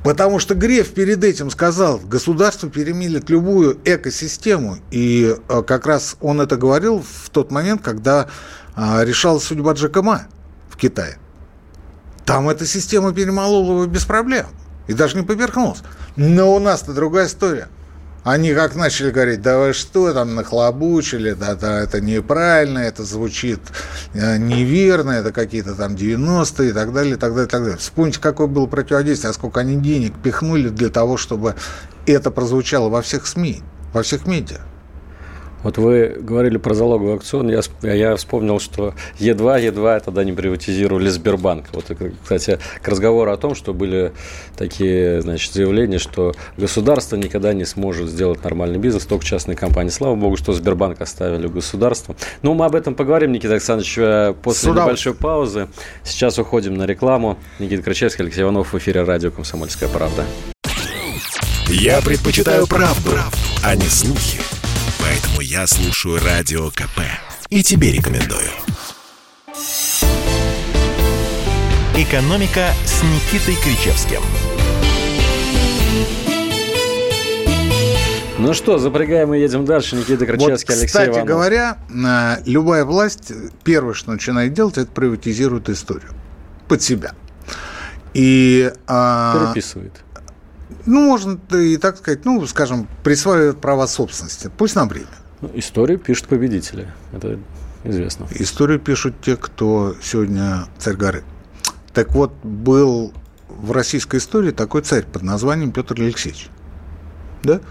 Потому 0.04 0.40
что 0.40 0.54
Греф 0.54 0.94
перед 0.94 1.24
этим 1.24 1.50
сказал, 1.50 1.98
государство 1.98 2.70
перемелет 2.70 3.30
любую 3.30 3.80
экосистему. 3.84 4.78
И 4.92 5.36
а, 5.48 5.64
как 5.64 5.88
раз 5.88 6.16
он 6.22 6.40
это 6.40 6.56
говорил 6.56 7.02
в 7.02 7.30
тот 7.32 7.52
момент, 7.52 7.82
когда 7.82 8.28
а, 8.76 9.04
решалась 9.04 9.44
судьба 9.44 9.74
Джека 9.74 10.04
Ма 10.04 10.28
в 10.70 10.78
Китае. 10.78 11.18
Там 12.26 12.50
эта 12.50 12.66
система 12.66 13.14
перемолола 13.14 13.72
его 13.72 13.86
без 13.88 14.06
проблем. 14.06 14.48
И 14.88 14.94
даже 14.94 15.18
не 15.18 15.26
поверхнулась. 15.26 15.80
Но 16.16 16.56
у 16.56 16.60
нас-то 16.60 16.94
другая 16.94 17.28
история. 17.28 17.70
Они 18.26 18.56
как 18.56 18.76
начали 18.76 19.12
говорить, 19.12 19.44
да 19.44 19.60
вы 19.60 19.74
что 19.74 20.12
там 20.12 20.34
нахлобучили, 20.34 21.34
да, 21.34 21.54
да, 21.54 21.80
это 21.80 22.02
неправильно, 22.02 22.80
это 22.80 23.04
звучит 23.04 23.60
э, 24.16 24.38
неверно, 24.38 25.12
это 25.12 25.32
какие-то 25.32 25.76
там 25.76 25.94
90-е 25.94 26.70
и 26.70 26.74
так 26.74 26.92
далее, 26.92 27.14
и 27.14 27.18
так 27.18 27.34
далее, 27.34 27.46
и 27.46 27.50
так 27.50 27.62
далее. 27.62 27.78
Вспомните, 27.78 28.20
какое 28.20 28.48
было 28.48 28.66
противодействие, 28.66 29.30
а 29.30 29.34
сколько 29.34 29.60
они 29.60 29.76
денег 29.76 30.16
пихнули 30.24 30.70
для 30.70 30.90
того, 30.90 31.18
чтобы 31.18 31.54
это 32.08 32.32
прозвучало 32.32 32.90
во 32.90 33.04
всех 33.04 33.28
СМИ, 33.28 33.62
во 33.94 34.02
всех 34.02 34.26
медиа. 34.26 34.62
Вот 35.66 35.80
вы 35.80 36.16
говорили 36.20 36.58
про 36.58 36.76
залоговый 36.76 37.14
аукцион, 37.14 37.50
я, 37.50 37.62
я 37.82 38.16
вспомнил, 38.18 38.60
что 38.60 38.94
едва, 39.18 39.58
едва 39.58 40.00
тогда 40.00 40.24
не 40.24 40.32
приватизировали 40.32 41.10
Сбербанк. 41.10 41.66
Вот, 41.74 41.86
кстати, 42.22 42.60
к 42.84 42.88
разговору 42.88 43.32
о 43.32 43.38
том, 43.38 43.56
что 43.56 43.74
были 43.74 44.12
такие, 44.56 45.24
значит, 45.24 45.54
заявления, 45.54 45.98
что 45.98 46.36
государство 46.56 47.16
никогда 47.16 47.52
не 47.54 47.66
сможет 47.66 48.10
сделать 48.10 48.44
нормальный 48.44 48.78
бизнес, 48.78 49.08
только 49.08 49.26
частные 49.26 49.58
компании. 49.58 49.90
Слава 49.90 50.14
богу, 50.14 50.38
что 50.38 50.54
Сбербанк 50.54 51.02
оставили 51.02 51.48
государство. 51.48 52.16
Но 52.44 52.52
ну, 52.52 52.60
мы 52.60 52.66
об 52.66 52.76
этом 52.76 52.94
поговорим, 52.94 53.32
Никита 53.32 53.54
Александрович, 53.54 53.98
э, 53.98 54.36
после 54.40 54.70
Сюда. 54.70 54.84
небольшой 54.84 55.16
паузы. 55.16 55.68
Сейчас 56.04 56.38
уходим 56.38 56.76
на 56.76 56.86
рекламу. 56.86 57.40
Никита 57.58 57.82
Крачевский, 57.82 58.24
Алексей 58.24 58.44
Иванов 58.44 58.72
в 58.72 58.78
эфире 58.78 59.02
радио 59.02 59.32
«Комсомольская 59.32 59.90
правда». 59.90 60.26
Я 61.70 62.02
предпочитаю 62.02 62.68
правду, 62.68 63.10
правду, 63.10 63.38
а 63.64 63.76
не 63.76 63.88
слухи. 63.88 64.55
Поэтому 65.08 65.40
я 65.42 65.68
слушаю 65.68 66.20
Радио 66.20 66.72
КП. 66.72 67.00
И 67.50 67.62
тебе 67.62 67.92
рекомендую. 67.92 68.50
«Экономика» 71.96 72.70
с 72.86 73.04
Никитой 73.04 73.56
Кричевским. 73.64 74.22
Ну 78.40 78.54
что, 78.56 78.80
запрягаем 78.80 79.34
и 79.36 79.40
едем 79.40 79.64
дальше. 79.66 79.96
Никита 79.96 80.26
Кричевский, 80.26 80.50
вот, 80.50 80.70
Алексей 80.70 80.88
Кстати 80.88 81.10
Иванов. 81.10 81.28
говоря, 81.28 81.78
э, 81.88 82.42
любая 82.48 82.84
власть 82.84 83.32
первое, 83.64 83.94
что 83.94 84.12
начинает 84.12 84.54
делать, 84.54 84.80
это 84.80 84.92
приватизирует 84.92 85.70
историю 85.70 86.10
под 86.68 86.82
себя. 86.82 87.12
И, 88.16 88.74
а, 88.88 89.54
Переписывает. 89.54 90.05
Ну, 90.86 91.08
можно 91.08 91.40
и 91.56 91.78
так 91.78 91.98
сказать, 91.98 92.26
ну, 92.26 92.46
скажем, 92.48 92.88
присваивает 93.04 93.60
права 93.60 93.88
собственности. 93.88 94.52
Пусть 94.58 94.76
на 94.76 94.86
время. 94.86 95.08
Ну, 95.42 95.52
историю 95.54 96.00
пишут 96.00 96.28
победители. 96.28 96.92
Это 97.12 97.40
известно. 97.84 98.28
Историю 98.32 98.80
пишут 98.80 99.16
те, 99.22 99.36
кто 99.36 99.96
сегодня 100.02 100.68
царь 100.78 100.96
горы. 100.96 101.24
Так 101.94 102.14
вот, 102.14 102.34
был 102.44 103.14
в 103.48 103.72
российской 103.72 104.18
истории 104.18 104.52
такой 104.52 104.82
царь 104.82 105.04
под 105.04 105.24
названием 105.24 105.72
Петр 105.72 105.96
Алексеевич, 106.00 106.50
да? 107.44 107.62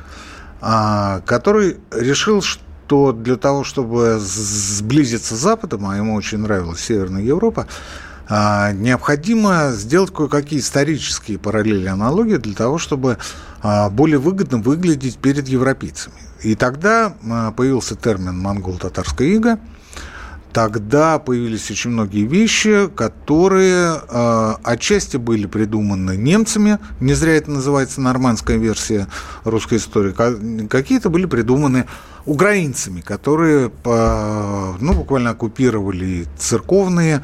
а, 0.60 1.20
который 1.26 1.78
решил, 1.90 2.40
что 2.40 3.12
для 3.12 3.36
того, 3.36 3.64
чтобы 3.64 4.16
сблизиться 4.18 5.36
с 5.36 5.38
Западом, 5.38 5.86
а 5.86 5.96
ему 5.96 6.14
очень 6.14 6.38
нравилась 6.38 6.80
Северная 6.80 7.22
Европа, 7.22 7.66
необходимо 8.28 9.70
сделать 9.72 10.12
кое-какие 10.12 10.60
исторические 10.60 11.38
параллели, 11.38 11.86
аналогии 11.86 12.36
для 12.36 12.54
того, 12.54 12.78
чтобы 12.78 13.18
а, 13.62 13.90
более 13.90 14.18
выгодно 14.18 14.58
выглядеть 14.58 15.18
перед 15.18 15.48
европейцами. 15.48 16.16
И 16.42 16.54
тогда 16.54 17.14
а, 17.28 17.52
появился 17.52 17.96
термин 17.96 18.38
«монгол-татарская 18.38 19.28
ига», 19.28 19.58
тогда 20.54 21.18
появились 21.18 21.70
очень 21.70 21.90
многие 21.90 22.24
вещи, 22.26 22.88
которые 22.94 24.00
э, 24.08 24.54
отчасти 24.62 25.16
были 25.16 25.46
придуманы 25.46 26.16
немцами, 26.16 26.78
не 27.00 27.14
зря 27.14 27.32
это 27.34 27.50
называется 27.50 28.00
нормандская 28.00 28.56
версия 28.56 29.08
русской 29.42 29.78
истории, 29.78 30.12
какие-то 30.68 31.10
были 31.10 31.26
придуманы 31.26 31.86
украинцами, 32.24 33.00
которые 33.00 33.72
э, 33.84 34.72
ну, 34.80 34.92
буквально 34.92 35.30
оккупировали 35.30 36.26
церковные 36.38 37.20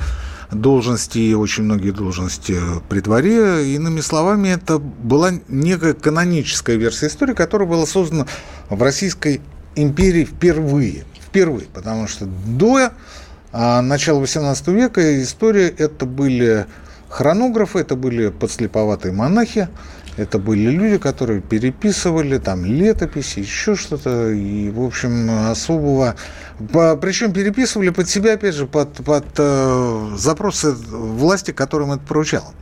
должности, 0.52 1.32
очень 1.34 1.64
многие 1.64 1.90
должности 1.90 2.58
при 2.88 3.00
дворе. 3.00 3.74
Иными 3.74 4.00
словами, 4.00 4.48
это 4.48 4.78
была 4.78 5.32
некая 5.48 5.94
каноническая 5.94 6.76
версия 6.76 7.06
истории, 7.06 7.34
которая 7.34 7.68
была 7.68 7.86
создана 7.86 8.26
в 8.68 8.82
Российской 8.82 9.40
империи 9.76 10.24
впервые. 10.24 11.04
Впервые, 11.20 11.66
потому 11.72 12.08
что 12.08 12.26
до 12.26 12.90
а, 13.52 13.82
начала 13.82 14.20
XVIII 14.20 14.74
века 14.74 15.22
история 15.22 15.68
это 15.68 16.06
были 16.06 16.66
хронографы, 17.08 17.80
это 17.80 17.94
были 17.96 18.30
подслеповатые 18.30 19.12
монахи, 19.12 19.68
это 20.16 20.38
были 20.38 20.70
люди, 20.70 20.98
которые 20.98 21.40
переписывали 21.40 22.38
там 22.38 22.64
летописи, 22.64 23.40
еще 23.40 23.76
что-то, 23.76 24.30
и, 24.30 24.70
в 24.70 24.82
общем, 24.82 25.48
особого... 25.50 26.16
Причем 26.58 27.32
переписывали 27.32 27.88
под 27.90 28.08
себя, 28.08 28.34
опять 28.34 28.54
же, 28.54 28.66
под, 28.66 28.92
под 29.04 29.24
э, 29.38 30.10
запросы 30.16 30.72
власти, 30.72 31.52
которым 31.52 31.92
это 31.92 32.02
поручало. 32.06 32.52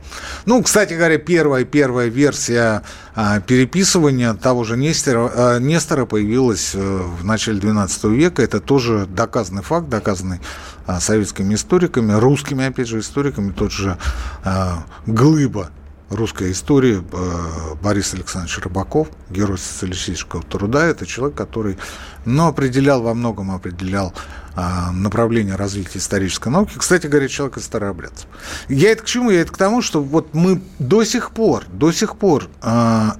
Ну, 0.45 0.63
кстати 0.63 0.93
говоря, 0.93 1.17
первая, 1.17 1.65
первая 1.65 2.07
версия 2.07 2.83
э, 3.15 3.41
переписывания 3.45 4.33
того 4.35 4.63
же 4.63 4.77
Нестера, 4.77 5.31
э, 5.33 5.59
Нестора 5.59 6.05
появилась 6.05 6.71
э, 6.75 6.79
в 6.79 7.25
начале 7.25 7.59
XII 7.59 8.15
века. 8.15 8.41
Это 8.41 8.61
тоже 8.61 9.05
доказанный 9.05 9.63
факт, 9.63 9.89
доказанный 9.89 10.39
э, 10.87 10.99
советскими 11.01 11.55
историками, 11.55 12.13
русскими, 12.13 12.67
опять 12.67 12.87
же, 12.87 12.99
историками. 12.99 13.51
Тот 13.51 13.71
же 13.71 13.97
э, 14.45 14.71
Глыба 15.07 15.71
русской 16.09 16.51
истории 16.51 17.01
э, 17.11 17.75
Борис 17.81 18.13
Александрович 18.13 18.57
Рыбаков, 18.59 19.09
герой 19.29 19.57
социалистического 19.57 20.43
труда. 20.43 20.85
Это 20.85 21.05
человек, 21.05 21.37
который 21.37 21.77
ну, 22.25 22.47
определял 22.47 23.01
во 23.01 23.13
многом, 23.13 23.51
определял 23.51 24.13
а, 24.55 24.91
направление 24.91 25.55
развития 25.55 25.99
исторической 25.99 26.49
науки. 26.49 26.73
Кстати 26.77 27.07
говоря, 27.07 27.27
человек 27.27 27.57
из 27.57 27.63
старообрядцев. 27.65 28.27
Я 28.67 28.91
это 28.91 29.03
к 29.03 29.05
чему? 29.05 29.29
Я 29.29 29.41
это 29.41 29.53
к 29.53 29.57
тому, 29.57 29.81
что 29.81 30.01
вот 30.01 30.33
мы 30.33 30.61
до 30.79 31.03
сих 31.03 31.31
пор, 31.31 31.63
до 31.71 31.91
сих 31.91 32.17
пор 32.17 32.49
а, 32.61 33.15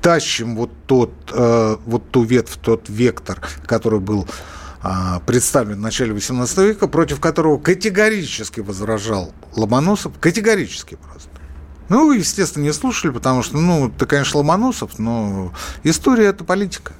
тащим 0.00 0.56
вот 0.56 0.70
тот, 0.86 1.12
а, 1.32 1.78
вот 1.84 2.10
ту 2.10 2.22
ветвь, 2.22 2.56
тот 2.60 2.88
вектор, 2.88 3.40
который 3.66 4.00
был 4.00 4.26
представлен 5.28 5.76
в 5.76 5.80
начале 5.80 6.12
XVIII 6.12 6.66
века, 6.66 6.88
против 6.88 7.20
которого 7.20 7.56
категорически 7.56 8.58
возражал 8.58 9.32
Ломоносов, 9.54 10.18
категорически 10.18 10.96
просто. 10.96 11.28
Ну, 11.88 12.12
естественно, 12.12 12.64
не 12.64 12.72
слушали, 12.72 13.10
потому 13.12 13.42
что, 13.42 13.58
ну, 13.58 13.90
ты, 13.90 14.06
конечно, 14.06 14.38
Ломоносов, 14.38 14.98
но 14.98 15.52
история– 15.82 16.26
это 16.26 16.44
политика. 16.44 16.92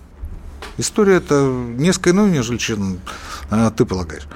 История– 0.78 1.16
это 1.16 1.34
несколько 1.44 2.10
иное, 2.10 2.30
нежели 2.30 2.56
чем 2.56 2.98
а, 3.50 3.70
ты 3.70 3.84
полагаешь. 3.84 4.26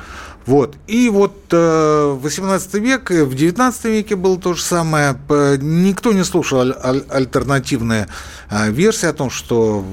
Вот. 0.46 0.76
И 0.86 1.08
вот 1.10 1.34
э, 1.50 2.18
18 2.22 2.74
век, 2.74 3.10
в 3.10 3.34
19 3.34 3.84
веке 3.86 4.14
было 4.14 4.38
то 4.38 4.54
же 4.54 4.62
самое. 4.62 5.18
Никто 5.60 6.12
не 6.12 6.22
слушал 6.24 6.60
аль- 6.60 6.76
аль- 6.82 7.04
альтернативные 7.08 8.06
э, 8.48 8.70
версии 8.70 9.06
о 9.06 9.12
том, 9.12 9.28
что, 9.28 9.84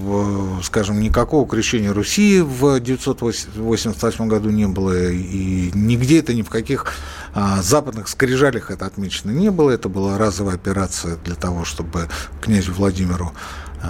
э, 0.60 0.64
скажем, 0.64 1.00
никакого 1.00 1.48
крещения 1.48 1.92
Руси 1.92 2.42
в 2.42 2.80
988 2.80 4.28
году 4.28 4.52
не 4.52 4.68
было, 4.68 5.10
и 5.10 5.72
нигде 5.74 6.20
это 6.20 6.36
ни 6.36 6.44
в 6.44 6.50
каких 6.50 6.86
э, 7.34 7.62
западных 7.64 8.08
скрижалях 8.08 8.70
это 8.70 8.86
отмечено 8.86 9.32
не 9.32 9.50
было. 9.50 9.72
Это 9.72 9.90
была 9.90 10.20
разовая 10.20 10.56
операция 10.56 11.18
для 11.26 11.34
того, 11.36 11.66
чтобы 11.66 12.10
князю 12.42 12.74
Владимиру 12.74 13.34
э, 13.82 13.88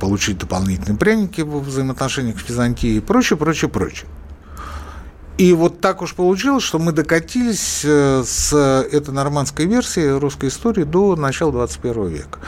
получить 0.00 0.38
дополнительные 0.38 0.98
пряники 0.98 1.42
в 1.42 1.60
взаимоотношениях 1.60 2.40
с 2.40 2.48
Византией 2.48 2.96
и 2.96 3.00
прочее, 3.00 3.36
прочее, 3.36 3.70
прочее. 3.70 4.08
И 5.36 5.52
вот 5.52 5.80
так 5.80 6.02
уж 6.02 6.14
получилось, 6.14 6.62
что 6.62 6.78
мы 6.78 6.92
докатились 6.92 7.82
э, 7.84 8.22
с 8.24 8.54
этой 8.54 9.12
нормандской 9.12 9.66
версии 9.66 10.06
русской 10.18 10.48
истории 10.48 10.84
до 10.84 11.16
начала 11.16 11.50
21 11.50 12.06
века. 12.06 12.38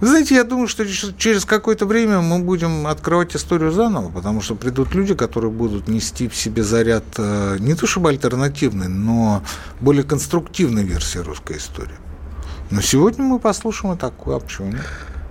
Вы 0.00 0.06
знаете, 0.06 0.36
я 0.36 0.44
думаю, 0.44 0.68
что 0.68 0.86
через 0.86 1.44
какое-то 1.44 1.84
время 1.84 2.20
мы 2.20 2.38
будем 2.38 2.86
открывать 2.86 3.34
историю 3.34 3.72
заново, 3.72 4.10
потому 4.10 4.40
что 4.40 4.54
придут 4.54 4.94
люди, 4.94 5.14
которые 5.14 5.50
будут 5.50 5.88
нести 5.88 6.28
в 6.28 6.36
себе 6.36 6.62
заряд 6.62 7.04
э, 7.18 7.56
не 7.58 7.74
то 7.74 7.86
чтобы 7.86 8.08
альтернативной, 8.10 8.88
но 8.88 9.42
более 9.80 10.04
конструктивной 10.04 10.84
версии 10.84 11.18
русской 11.18 11.58
истории. 11.58 11.96
Но 12.70 12.80
сегодня 12.80 13.24
мы 13.24 13.38
послушаем 13.38 13.96
и 13.96 13.98
такую, 13.98 14.36
а 14.36 14.40
почему 14.40 14.68
нет? 14.68 14.86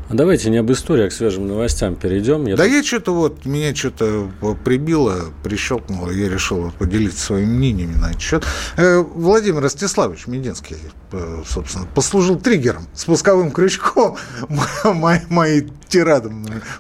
А 0.09 0.13
давайте 0.13 0.49
не 0.49 0.57
об 0.57 0.71
истории, 0.71 1.05
а 1.05 1.09
к 1.09 1.11
свежим 1.11 1.47
новостям 1.47 1.95
перейдем. 1.95 2.45
Я 2.45 2.55
да 2.55 2.63
тут... 2.63 2.73
я 2.73 2.83
что-то 2.83 3.13
вот, 3.13 3.45
меня 3.45 3.75
что-то 3.75 4.29
прибило, 4.63 5.25
прищелкнуло, 5.43 6.11
я 6.11 6.29
решил 6.29 6.61
вот 6.61 6.75
поделиться 6.75 7.25
своими 7.25 7.51
мнениями 7.51 7.95
на 7.95 8.11
этот 8.11 8.21
счет. 8.21 8.45
Э, 8.77 8.99
Владимир 8.99 9.61
Ростиславович 9.61 10.27
Мединский, 10.27 10.77
э, 11.11 11.43
собственно, 11.45 11.85
послужил 11.93 12.39
триггером, 12.39 12.87
спусковым 12.93 13.51
крючком 13.51 14.15
моей, 14.85 15.21
моей 15.29 15.67
тирады 15.89 16.31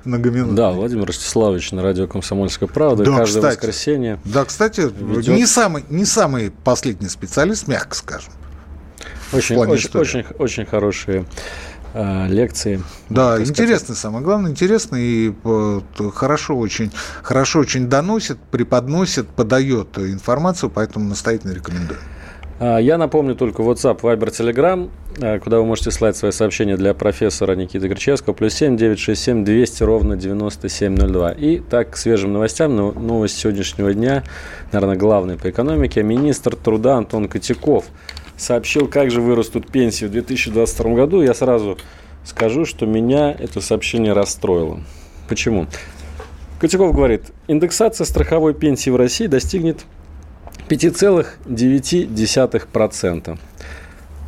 многоминутной. 0.05 0.55
Да, 0.55 0.71
Владимир 0.71 1.05
Ростиславович 1.05 1.73
на 1.73 1.83
радио 1.83 2.07
«Комсомольская 2.07 2.69
правда» 2.69 3.03
да, 3.03 3.17
каждое 3.17 3.41
кстати, 3.41 3.55
воскресенье. 3.57 4.19
Да, 4.23 4.45
кстати, 4.45 4.81
ведет... 4.81 5.35
не, 5.35 5.45
самый, 5.45 5.83
не 5.89 6.05
самый 6.05 6.51
последний 6.63 7.09
специалист, 7.09 7.67
мягко 7.67 7.93
скажем. 7.93 8.31
Очень, 9.33 9.57
очень, 9.57 9.89
очень, 9.93 10.25
очень 10.39 10.65
хорошие 10.65 11.25
лекции. 12.27 12.81
Да, 13.09 13.41
интересно, 13.41 13.95
самое 13.95 14.23
главное, 14.23 14.51
интересно 14.51 14.97
и 14.97 15.33
э, 15.43 15.81
хорошо 16.13 16.57
очень, 16.57 16.91
хорошо 17.23 17.59
очень 17.59 17.87
доносит, 17.87 18.37
преподносит, 18.37 19.27
подает 19.27 19.97
информацию, 19.97 20.69
поэтому 20.69 21.09
настоятельно 21.09 21.53
рекомендую. 21.53 21.99
А, 22.59 22.79
я 22.79 22.97
напомню 22.97 23.35
только 23.35 23.61
WhatsApp, 23.61 24.01
Viber, 24.01 24.29
Telegram, 24.29 24.89
э, 25.17 25.39
куда 25.39 25.59
вы 25.59 25.65
можете 25.65 25.91
слать 25.91 26.17
свои 26.17 26.31
сообщения 26.31 26.75
для 26.75 26.93
профессора 26.93 27.55
Никиты 27.55 27.87
Гречевского, 27.87 28.33
плюс 28.33 28.53
7 28.53 28.77
967 28.77 29.45
200 29.45 29.83
ровно 29.83 30.15
9702. 30.15 31.31
И 31.33 31.59
так, 31.59 31.91
к 31.91 31.97
свежим 31.97 32.33
новостям, 32.33 32.75
новость 32.75 33.37
сегодняшнего 33.37 33.93
дня, 33.93 34.23
наверное, 34.71 34.97
главная 34.97 35.37
по 35.37 35.49
экономике. 35.49 36.01
Министр 36.01 36.55
труда 36.55 36.97
Антон 36.97 37.27
Котяков– 37.27 37.85
сообщил, 38.37 38.87
как 38.87 39.11
же 39.11 39.19
вырастут 39.19 39.69
пенсии 39.69 40.05
в 40.05 40.11
2022 40.11 40.93
году, 40.93 41.21
я 41.21 41.33
сразу 41.33 41.77
скажу, 42.23 42.63
что 42.65 42.85
меня 42.85 43.35
это 43.37 43.59
сообщение 43.61 44.13
расстроило. 44.13 44.79
Почему? 45.27 45.67
Котяков 46.59 46.95
говорит, 46.95 47.23
индексация 47.47 48.05
страховой 48.05 48.53
пенсии 48.53 48.89
в 48.89 48.95
России 48.95 49.27
достигнет 49.27 49.81
5,9%. 50.69 53.37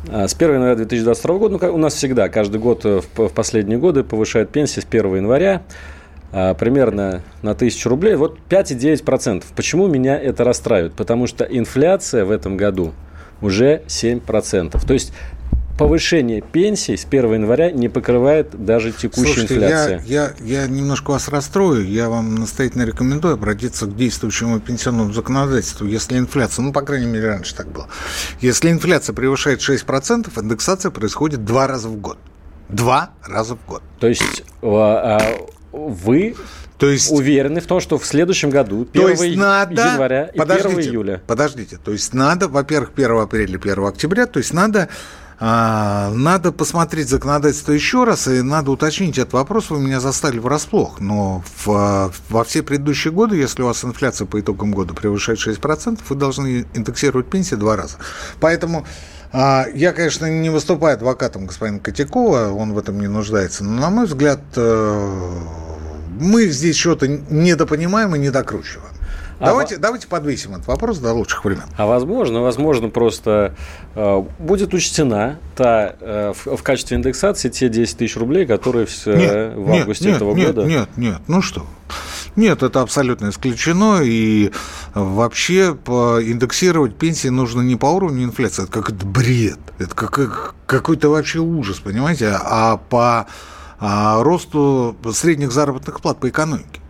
А 0.08 0.26
с 0.26 0.34
1 0.34 0.54
января 0.54 0.76
2022 0.76 1.38
года, 1.38 1.58
ну, 1.60 1.74
у 1.74 1.78
нас 1.78 1.92
всегда, 1.94 2.30
каждый 2.30 2.58
год 2.58 2.80
э, 2.84 3.02
в 3.16 3.28
последние 3.28 3.78
годы 3.78 4.02
повышают 4.02 4.50
пенсии 4.50 4.80
с 4.80 4.86
1 4.88 5.16
января 5.16 5.60
а, 6.32 6.54
примерно 6.54 7.22
на 7.42 7.50
1000 7.50 7.90
рублей. 7.90 8.14
Вот 8.14 8.38
5,9%. 8.48 9.44
Почему 9.54 9.88
меня 9.88 10.18
это 10.18 10.42
расстраивает? 10.44 10.94
Потому 10.94 11.26
что 11.26 11.44
инфляция 11.44 12.24
в 12.24 12.30
этом 12.30 12.56
году– 12.56 12.94
уже 13.40 13.82
7%. 13.86 14.86
То 14.86 14.92
есть 14.92 15.12
повышение 15.80 16.42
пенсий 16.42 16.94
с 16.98 17.06
1 17.06 17.32
января 17.32 17.70
не 17.70 17.88
покрывает 17.88 18.66
даже 18.66 18.92
текущая 18.92 19.32
Слушайте, 19.32 19.54
инфляция. 19.54 20.02
Я, 20.04 20.34
я, 20.42 20.62
я 20.62 20.66
немножко 20.66 21.12
вас 21.12 21.28
расстрою. 21.28 21.88
Я 21.88 22.10
вам 22.10 22.34
настоятельно 22.34 22.82
рекомендую 22.82 23.32
обратиться 23.32 23.86
к 23.86 23.96
действующему 23.96 24.60
пенсионному 24.60 25.10
законодательству. 25.14 25.86
Если 25.86 26.18
инфляция, 26.18 26.64
ну, 26.64 26.72
по 26.74 26.82
крайней 26.82 27.06
мере, 27.06 27.28
раньше 27.28 27.54
так 27.54 27.68
было. 27.68 27.88
Если 28.42 28.70
инфляция 28.70 29.14
превышает 29.14 29.60
6%, 29.60 30.30
индексация 30.42 30.90
происходит 30.90 31.46
два 31.46 31.66
раза 31.66 31.88
в 31.88 31.96
год. 31.96 32.18
Два 32.68 33.12
раза 33.26 33.56
в 33.56 33.66
год. 33.66 33.82
То 34.00 34.06
есть 34.06 34.44
а, 34.60 35.18
а, 35.18 35.36
вы 35.72 36.36
то 36.80 36.88
есть, 36.88 37.12
уверены 37.12 37.60
в 37.60 37.66
том, 37.66 37.80
что 37.80 37.98
в 37.98 38.06
следующем 38.06 38.50
году, 38.50 38.88
1 38.90 38.92
то 38.92 39.08
есть 39.08 39.36
надо, 39.36 39.82
января 39.82 40.24
и 40.24 40.38
подождите, 40.38 40.78
1 40.78 40.80
июля. 40.90 41.22
Подождите, 41.26 41.78
то 41.82 41.92
есть 41.92 42.14
надо, 42.14 42.48
во-первых, 42.48 42.92
1 42.96 43.10
апреля, 43.18 43.56
1 43.58 43.84
октября, 43.84 44.26
то 44.26 44.38
есть 44.38 44.52
надо 44.54 44.88
а, 45.42 46.10
надо 46.10 46.52
посмотреть 46.52 47.08
законодательство 47.08 47.72
еще 47.72 48.04
раз, 48.04 48.28
и 48.28 48.42
надо 48.42 48.70
уточнить 48.70 49.16
этот 49.16 49.32
вопрос. 49.32 49.70
Вы 49.70 49.80
меня 49.80 49.98
застали 49.98 50.38
врасплох. 50.38 51.00
Но 51.00 51.42
в, 51.64 52.12
во 52.28 52.44
все 52.44 52.62
предыдущие 52.62 53.10
годы, 53.10 53.36
если 53.36 53.62
у 53.62 53.66
вас 53.66 53.82
инфляция 53.82 54.26
по 54.26 54.38
итогам 54.38 54.70
года 54.72 54.92
превышает 54.92 55.38
6%, 55.38 56.00
вы 56.06 56.16
должны 56.16 56.66
индексировать 56.74 57.30
пенсии 57.30 57.54
два 57.54 57.76
раза. 57.76 57.96
Поэтому 58.38 58.86
а, 59.32 59.64
я, 59.72 59.92
конечно, 59.92 60.26
не 60.26 60.50
выступаю 60.50 60.96
адвокатом 60.96 61.46
господина 61.46 61.78
Котякова, 61.78 62.52
он 62.52 62.74
в 62.74 62.78
этом 62.78 63.00
не 63.00 63.08
нуждается. 63.08 63.64
Но, 63.64 63.80
на 63.80 63.88
мой 63.88 64.04
взгляд, 64.04 64.40
э, 64.56 65.30
мы 66.20 66.46
здесь 66.46 66.76
что-то 66.76 67.08
недопонимаем 67.08 68.14
и 68.14 68.18
недокручиваем. 68.18 68.92
А 69.40 69.46
давайте, 69.46 69.76
во... 69.76 69.80
давайте 69.80 70.06
подвесим 70.06 70.54
этот 70.54 70.66
вопрос 70.66 70.98
до 70.98 71.14
лучших 71.14 71.44
времен. 71.46 71.64
А 71.78 71.86
возможно, 71.86 72.42
возможно, 72.42 72.90
просто 72.90 73.54
э, 73.94 74.22
будет 74.38 74.74
учтена 74.74 75.38
та, 75.56 75.96
э, 75.98 76.34
в, 76.34 76.56
в 76.56 76.62
качестве 76.62 76.98
индексации 76.98 77.48
те 77.48 77.70
10 77.70 77.96
тысяч 77.96 78.16
рублей, 78.16 78.46
которые 78.46 78.84
в, 78.84 79.06
нет, 79.06 79.54
в 79.56 79.72
августе 79.72 80.08
нет, 80.08 80.16
этого 80.16 80.34
нет, 80.34 80.46
года. 80.48 80.68
Нет, 80.68 80.88
нет, 80.96 81.18
ну 81.26 81.40
что. 81.40 81.66
Нет, 82.36 82.62
это 82.62 82.82
абсолютно 82.82 83.30
исключено. 83.30 84.00
И 84.02 84.52
вообще 84.94 85.70
индексировать 85.70 86.94
пенсии 86.96 87.28
нужно 87.28 87.62
не 87.62 87.76
по 87.76 87.86
уровню 87.86 88.24
инфляции, 88.24 88.64
это 88.64 88.72
как 88.72 88.90
это 88.90 89.06
бред. 89.06 89.58
Это 89.78 89.94
как, 89.94 90.54
какой-то 90.66 91.08
вообще 91.08 91.38
ужас, 91.38 91.78
понимаете, 91.78 92.36
а 92.38 92.76
по 92.76 93.26
а, 93.80 94.22
росту 94.22 94.96
средних 95.12 95.52
заработных 95.52 96.00
плат 96.00 96.20
по 96.20 96.28
экономике. 96.28 96.80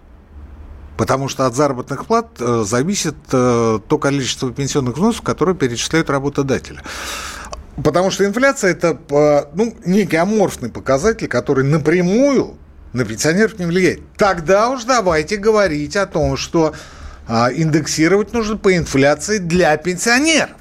Потому 0.97 1.29
что 1.29 1.47
от 1.47 1.55
заработных 1.55 2.05
плат 2.05 2.27
э, 2.41 2.65
зависит 2.67 3.15
э, 3.33 3.79
то 3.89 3.99
количество 3.99 4.53
пенсионных 4.53 4.97
взносов, 4.97 5.23
которые 5.23 5.55
перечисляют 5.55 6.11
работодатели. 6.11 6.81
Потому 7.83 8.11
что 8.11 8.27
инфляция– 8.27 8.71
это 8.73 8.99
э, 9.09 9.45
ну, 9.55 9.75
некий 9.87 10.17
аморфный 10.17 10.69
показатель, 10.69 11.27
который 11.27 11.65
напрямую 11.65 12.59
на 12.93 13.07
пенсионеров 13.07 13.59
не 13.59 13.65
влияет. 13.65 14.03
Тогда 14.19 14.69
уж 14.69 14.85
давайте 14.85 15.37
говорить 15.37 15.97
о 15.97 16.07
том, 16.07 16.37
что 16.37 16.75
а, 17.29 17.49
индексировать 17.53 18.33
нужно 18.33 18.57
по 18.57 18.77
инфляции 18.77 19.39
для 19.39 19.77
пенсионеров. 19.77 20.57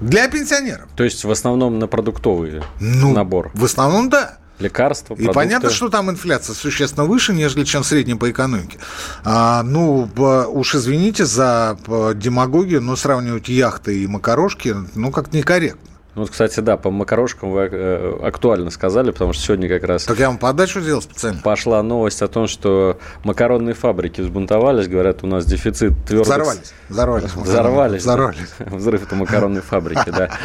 Для 0.00 0.28
пенсионеров. 0.28 0.88
То 0.96 1.04
есть 1.04 1.24
в 1.24 1.30
основном 1.30 1.78
на 1.78 1.86
продуктовый 1.86 2.62
ну, 2.80 3.12
набор? 3.12 3.50
В 3.54 3.64
основном 3.64 4.08
да. 4.08 4.38
Лекарства, 4.58 5.14
продукты. 5.14 5.32
И 5.32 5.34
понятно, 5.34 5.70
что 5.70 5.88
там 5.88 6.10
инфляция 6.10 6.54
существенно 6.54 7.06
выше, 7.06 7.32
нежели 7.32 7.64
чем 7.64 7.82
средняя 7.82 8.18
по 8.18 8.30
экономике. 8.30 8.78
А, 9.24 9.62
ну, 9.62 10.08
уж 10.52 10.74
извините 10.74 11.24
за 11.24 11.78
демагогию, 12.16 12.82
но 12.82 12.94
сравнивать 12.96 13.48
яхты 13.48 14.02
и 14.02 14.06
макарошки, 14.06 14.76
ну, 14.94 15.10
как-то 15.10 15.36
некорректно. 15.36 15.89
Ну, 16.14 16.22
вот, 16.22 16.30
кстати, 16.30 16.58
да, 16.60 16.76
по 16.76 16.90
макарошкам 16.90 17.52
вы 17.52 17.68
э, 17.70 18.18
актуально 18.22 18.70
сказали, 18.70 19.12
потому 19.12 19.32
что 19.32 19.42
сегодня 19.44 19.68
как 19.68 19.84
раз... 19.84 20.04
Так 20.04 20.18
я 20.18 20.26
вам 20.26 20.38
подачу 20.38 20.80
сделал 20.80 21.02
специально. 21.02 21.40
Пошла 21.40 21.82
новость 21.82 22.20
о 22.22 22.28
том, 22.28 22.48
что 22.48 22.98
макаронные 23.22 23.74
фабрики 23.74 24.20
взбунтовались, 24.20 24.88
говорят, 24.88 25.22
у 25.22 25.28
нас 25.28 25.46
дефицит 25.46 25.92
твердых... 26.04 26.26
Взорвались. 26.26 26.74
Взорвались. 26.88 27.34
Взорвались. 27.36 28.02
Взорвались. 28.02 28.48
Взрыв 28.58 29.04
это 29.04 29.14
макаронной 29.14 29.60
фабрики, 29.60 30.10
да. 30.10 30.30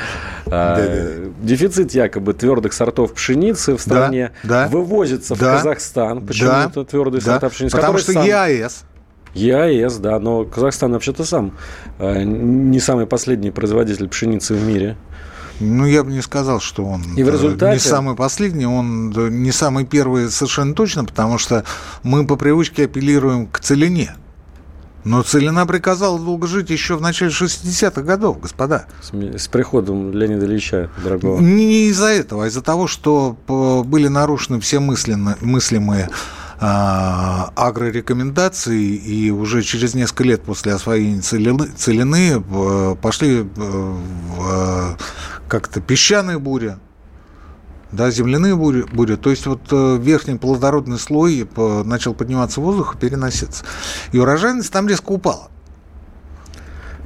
А, 0.48 0.80
дефицит 1.42 1.94
якобы 1.94 2.34
твердых 2.34 2.72
сортов 2.74 3.14
пшеницы 3.14 3.76
в 3.76 3.82
стране 3.82 4.32
вывозится 4.44 5.34
в 5.34 5.40
Казахстан. 5.40 6.24
Почему 6.24 6.52
это 6.52 6.86
твердые 6.86 7.22
сорта 7.22 7.50
пшеницы? 7.50 7.76
Потому 7.76 7.98
что 7.98 8.12
ЕАЭС 8.12 8.84
ЕАЭС, 9.36 9.98
да, 9.98 10.20
но 10.20 10.46
Казахстан 10.46 10.94
вообще-то 10.94 11.26
сам 11.26 11.58
э, 12.00 12.24
не 12.24 12.80
самый 12.80 13.06
последний 13.06 13.52
производитель 13.52 14.08
пшеницы 14.08 14.54
в 14.54 14.64
мире. 14.66 14.98
Ну, 15.60 15.86
я 15.86 16.04
бы 16.04 16.12
не 16.12 16.22
сказал, 16.22 16.60
что 16.60 16.86
он 16.86 17.02
и 17.16 17.24
в 17.24 17.30
результате... 17.30 17.74
не 17.74 17.80
самый 17.80 18.16
последний, 18.16 18.66
он 18.66 19.12
не 19.42 19.52
самый 19.52 19.86
первый 19.86 20.30
совершенно 20.30 20.74
точно, 20.74 21.06
потому 21.06 21.38
что 21.38 21.64
мы 22.04 22.26
по 22.26 22.36
привычке 22.36 22.86
апеллируем 22.86 23.48
к 23.48 23.60
целине. 23.60 24.16
Но 25.06 25.22
Целина 25.22 25.68
приказала 25.68 26.20
долго 26.20 26.48
жить 26.48 26.72
еще 26.72 26.98
в 26.98 27.02
начале 27.02 27.30
60-х 27.30 28.02
годов, 28.02 28.42
господа. 28.42 28.86
С, 29.02 29.12
с 29.14 29.48
приходом 29.48 30.12
Леонида 30.12 30.48
Ильича, 30.48 30.90
дорогого. 31.04 31.40
Не 31.40 31.90
из-за 31.90 32.08
этого, 32.08 32.46
а 32.46 32.48
из-за 32.48 32.64
того, 32.64 32.88
что 32.88 33.38
были 33.86 34.08
нарушены 34.08 34.60
все 34.60 34.80
мысленно, 34.80 35.38
мыслимые 35.42 36.10
а, 36.60 37.52
агрорекомендации, 37.56 38.96
и 38.96 39.30
уже 39.30 39.62
через 39.62 39.94
несколько 39.94 40.24
лет 40.24 40.42
после 40.42 40.74
освоения 40.74 41.22
целины, 41.22 41.68
целины 41.78 42.42
пошли 42.96 43.42
в 43.56 44.98
как-то 45.48 45.82
песчаные 45.82 46.40
бури, 46.40 46.78
да, 47.92 48.12
земляные 48.12 48.56
бури, 48.56 48.84
бури. 48.84 49.16
То 49.16 49.30
есть 49.30 49.46
вот 49.46 49.62
э, 49.72 49.98
верхний 50.00 50.36
плодородный 50.36 51.00
слой 51.00 51.48
начал 51.56 52.14
подниматься 52.14 52.62
воздух 52.62 52.96
и 52.96 52.98
переноситься. 52.98 53.64
И 54.12 54.18
урожайность 54.20 54.72
там 54.72 54.88
резко 54.88 55.12
упала. 55.12 55.50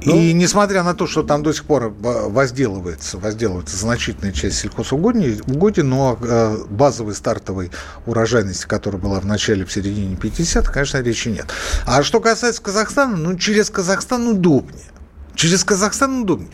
Ну, 0.04 0.16
и 0.16 0.32
несмотря 0.32 0.82
на 0.82 0.94
то, 0.94 1.06
что 1.06 1.22
там 1.22 1.42
до 1.42 1.52
сих 1.52 1.64
пор 1.64 1.90
возделывается, 1.90 3.18
возделывается 3.18 3.76
значительная 3.76 4.32
часть 4.32 4.58
сельхозугодий, 4.58 5.82
но 5.82 6.18
э, 6.20 6.56
базовой 6.70 7.14
стартовой 7.14 7.70
урожайности, 8.06 8.66
которая 8.66 9.00
была 9.00 9.20
в 9.20 9.26
начале, 9.26 9.64
в 9.64 9.72
середине 9.72 10.16
50-х, 10.16 10.72
конечно, 10.72 10.98
речи 10.98 11.28
нет. 11.28 11.46
А 11.84 12.02
что 12.02 12.20
касается 12.20 12.62
Казахстана, 12.62 13.16
ну, 13.16 13.36
через 13.36 13.68
Казахстан 13.68 14.26
удобнее. 14.26 14.86
Через 15.34 15.64
Казахстан 15.64 16.22
удобнее. 16.22 16.50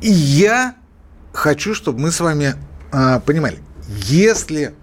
И 0.00 0.10
я 0.10 0.74
хочу, 1.34 1.74
чтобы 1.74 2.00
мы 2.00 2.10
с 2.10 2.20
вами 2.20 2.54
а, 2.92 3.20
понимали, 3.20 3.58
если, 3.88 4.74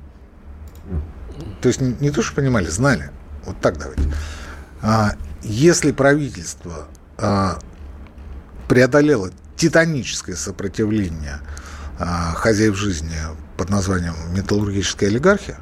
то 1.61 1.67
есть 1.67 1.81
не, 1.81 1.95
не 1.99 2.11
то, 2.11 2.21
что 2.21 2.35
понимали, 2.35 2.67
знали, 2.67 3.09
вот 3.45 3.59
так 3.59 3.79
давайте, 3.79 4.03
а, 4.81 5.13
если 5.41 5.91
правительство 5.91 6.87
а, 7.17 7.59
преодолело 8.67 9.31
титаническое 9.55 10.35
сопротивление 10.35 11.39
а, 11.97 12.33
хозяев 12.33 12.75
жизни 12.75 13.15
под 13.57 13.69
названием 13.69 14.15
металлургическая 14.33 15.09
олигархия, 15.09 15.57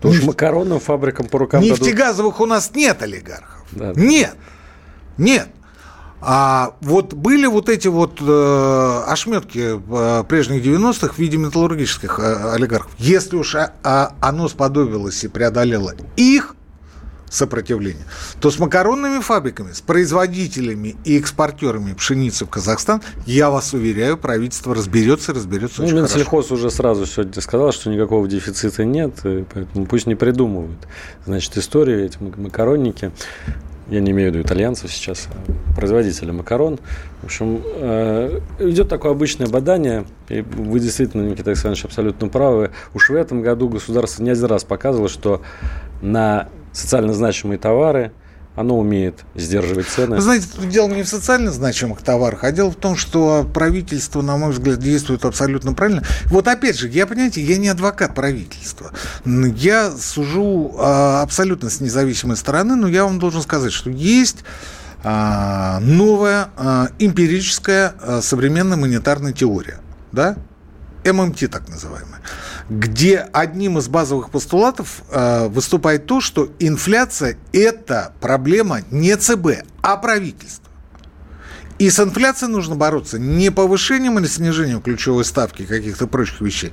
то 0.00 0.08
уж 0.08 0.22
макаронным 0.22 0.80
фабрикам 0.80 1.26
по 1.26 1.38
рукам 1.38 1.62
Нефтегазовых 1.62 2.34
дадут... 2.34 2.40
у 2.40 2.46
нас 2.46 2.70
нет 2.74 3.02
олигархов. 3.02 3.66
Да. 3.72 3.92
Нет. 3.96 4.34
Нет. 5.16 5.48
А 6.26 6.74
вот 6.80 7.12
были 7.12 7.46
вот 7.46 7.68
эти 7.68 7.88
вот 7.88 8.18
э, 8.20 9.02
ошметки 9.06 9.78
э, 9.78 10.24
прежних 10.24 10.64
90-х 10.64 11.14
в 11.14 11.18
виде 11.18 11.36
металлургических 11.36 12.18
э, 12.18 12.52
олигархов. 12.52 12.90
Если 12.96 13.36
уж 13.36 13.54
а, 13.56 13.74
а, 13.82 14.14
оно 14.20 14.48
сподобилось 14.48 15.22
и 15.22 15.28
преодолело 15.28 15.94
их 16.16 16.56
сопротивление, 17.28 18.04
то 18.40 18.50
с 18.50 18.58
макаронными 18.58 19.20
фабриками, 19.20 19.72
с 19.72 19.82
производителями 19.82 20.96
и 21.04 21.18
экспортерами 21.18 21.92
пшеницы 21.92 22.46
в 22.46 22.48
Казахстан, 22.48 23.02
я 23.26 23.50
вас 23.50 23.74
уверяю, 23.74 24.16
правительство 24.16 24.74
разберется, 24.74 25.34
разберется 25.34 25.82
ну, 25.82 25.88
очень 25.88 25.96
Минсельхоз 25.96 26.48
хорошо. 26.48 26.54
уже 26.54 26.70
сразу 26.70 27.04
сегодня 27.04 27.42
сказал, 27.42 27.72
что 27.72 27.90
никакого 27.90 28.26
дефицита 28.28 28.84
нет, 28.84 29.14
поэтому 29.22 29.84
пусть 29.86 30.06
не 30.06 30.14
придумывают. 30.14 30.88
Значит, 31.26 31.58
историю 31.58 32.06
эти 32.06 32.16
макаронники 32.18 33.12
я 33.88 34.00
не 34.00 34.12
имею 34.12 34.30
в 34.30 34.34
виду 34.34 34.46
итальянцев 34.46 34.92
сейчас, 34.92 35.28
а 35.30 35.74
производителя 35.76 36.32
макарон. 36.32 36.78
В 37.22 37.24
общем, 37.24 37.62
э, 37.64 38.40
идет 38.60 38.88
такое 38.88 39.12
обычное 39.12 39.46
бадание, 39.46 40.04
и 40.28 40.40
вы 40.40 40.80
действительно, 40.80 41.22
Никита 41.22 41.50
Александрович, 41.50 41.84
абсолютно 41.84 42.28
правы. 42.28 42.70
Уж 42.94 43.10
в 43.10 43.14
этом 43.14 43.42
году 43.42 43.68
государство 43.68 44.22
не 44.22 44.30
один 44.30 44.46
раз 44.46 44.64
показывало, 44.64 45.08
что 45.08 45.42
на 46.02 46.48
социально 46.72 47.12
значимые 47.12 47.58
товары– 47.58 48.12
оно 48.56 48.78
умеет 48.78 49.24
сдерживать 49.34 49.88
цены. 49.88 50.16
Вы 50.16 50.22
знаете, 50.22 50.46
дело 50.70 50.88
не 50.88 51.02
в 51.02 51.08
социально 51.08 51.50
значимых 51.50 52.02
товарах, 52.02 52.44
а 52.44 52.52
дело 52.52 52.70
в 52.70 52.76
том, 52.76 52.96
что 52.96 53.48
правительство, 53.52 54.22
на 54.22 54.36
мой 54.36 54.52
взгляд, 54.52 54.78
действует 54.78 55.24
абсолютно 55.24 55.72
правильно. 55.72 56.04
Вот 56.26 56.46
опять 56.46 56.78
же, 56.78 56.88
я, 56.88 57.06
понимаете, 57.06 57.42
я 57.42 57.58
не 57.58 57.68
адвокат 57.68 58.14
правительства. 58.14 58.92
Я 59.24 59.90
сужу 59.90 60.74
а, 60.78 61.22
абсолютно 61.22 61.68
с 61.68 61.80
независимой 61.80 62.36
стороны, 62.36 62.76
но 62.76 62.86
я 62.86 63.04
вам 63.04 63.18
должен 63.18 63.42
сказать, 63.42 63.72
что 63.72 63.90
есть 63.90 64.44
а, 65.02 65.80
новая 65.80 66.50
а, 66.56 66.88
эмпирическая 66.98 67.94
современная 68.22 68.76
монетарная 68.76 69.32
теория. 69.32 69.80
Да? 70.12 70.36
ММТ 71.04 71.50
так 71.50 71.68
называемая, 71.68 72.20
где 72.68 73.18
одним 73.32 73.78
из 73.78 73.88
базовых 73.88 74.30
постулатов 74.30 75.02
э, 75.10 75.48
выступает 75.48 76.06
то, 76.06 76.20
что 76.20 76.48
инфляция– 76.58 77.36
это 77.52 78.12
проблема 78.20 78.80
не 78.90 79.16
ЦБ, 79.16 79.64
а 79.82 79.96
правительства. 79.96 80.64
И 81.78 81.90
с 81.90 81.98
инфляцией 81.98 82.52
нужно 82.52 82.76
бороться 82.76 83.18
не 83.18 83.50
повышением 83.50 84.18
или 84.18 84.26
снижением 84.26 84.80
ключевой 84.80 85.24
ставки 85.24 85.66
каких-то 85.66 86.06
прочих 86.06 86.40
вещей, 86.40 86.72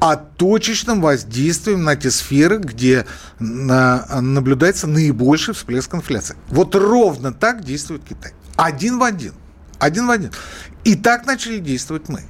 а 0.00 0.16
точечным 0.16 1.02
воздействием 1.02 1.84
на 1.84 1.96
те 1.96 2.10
сферы, 2.10 2.56
где 2.58 3.04
на, 3.38 4.06
наблюдается 4.20 4.86
наибольший 4.86 5.52
всплеск 5.52 5.94
инфляции. 5.94 6.34
Вот 6.48 6.74
ровно 6.74 7.32
так 7.32 7.62
действует 7.62 8.02
Китай. 8.08 8.32
Один 8.56 8.98
в 8.98 9.02
один. 9.02 9.34
Один 9.78 10.06
в 10.06 10.10
один. 10.10 10.32
И 10.84 10.94
так 10.94 11.26
начали 11.26 11.58
действовать 11.58 12.08
мы. 12.08 12.22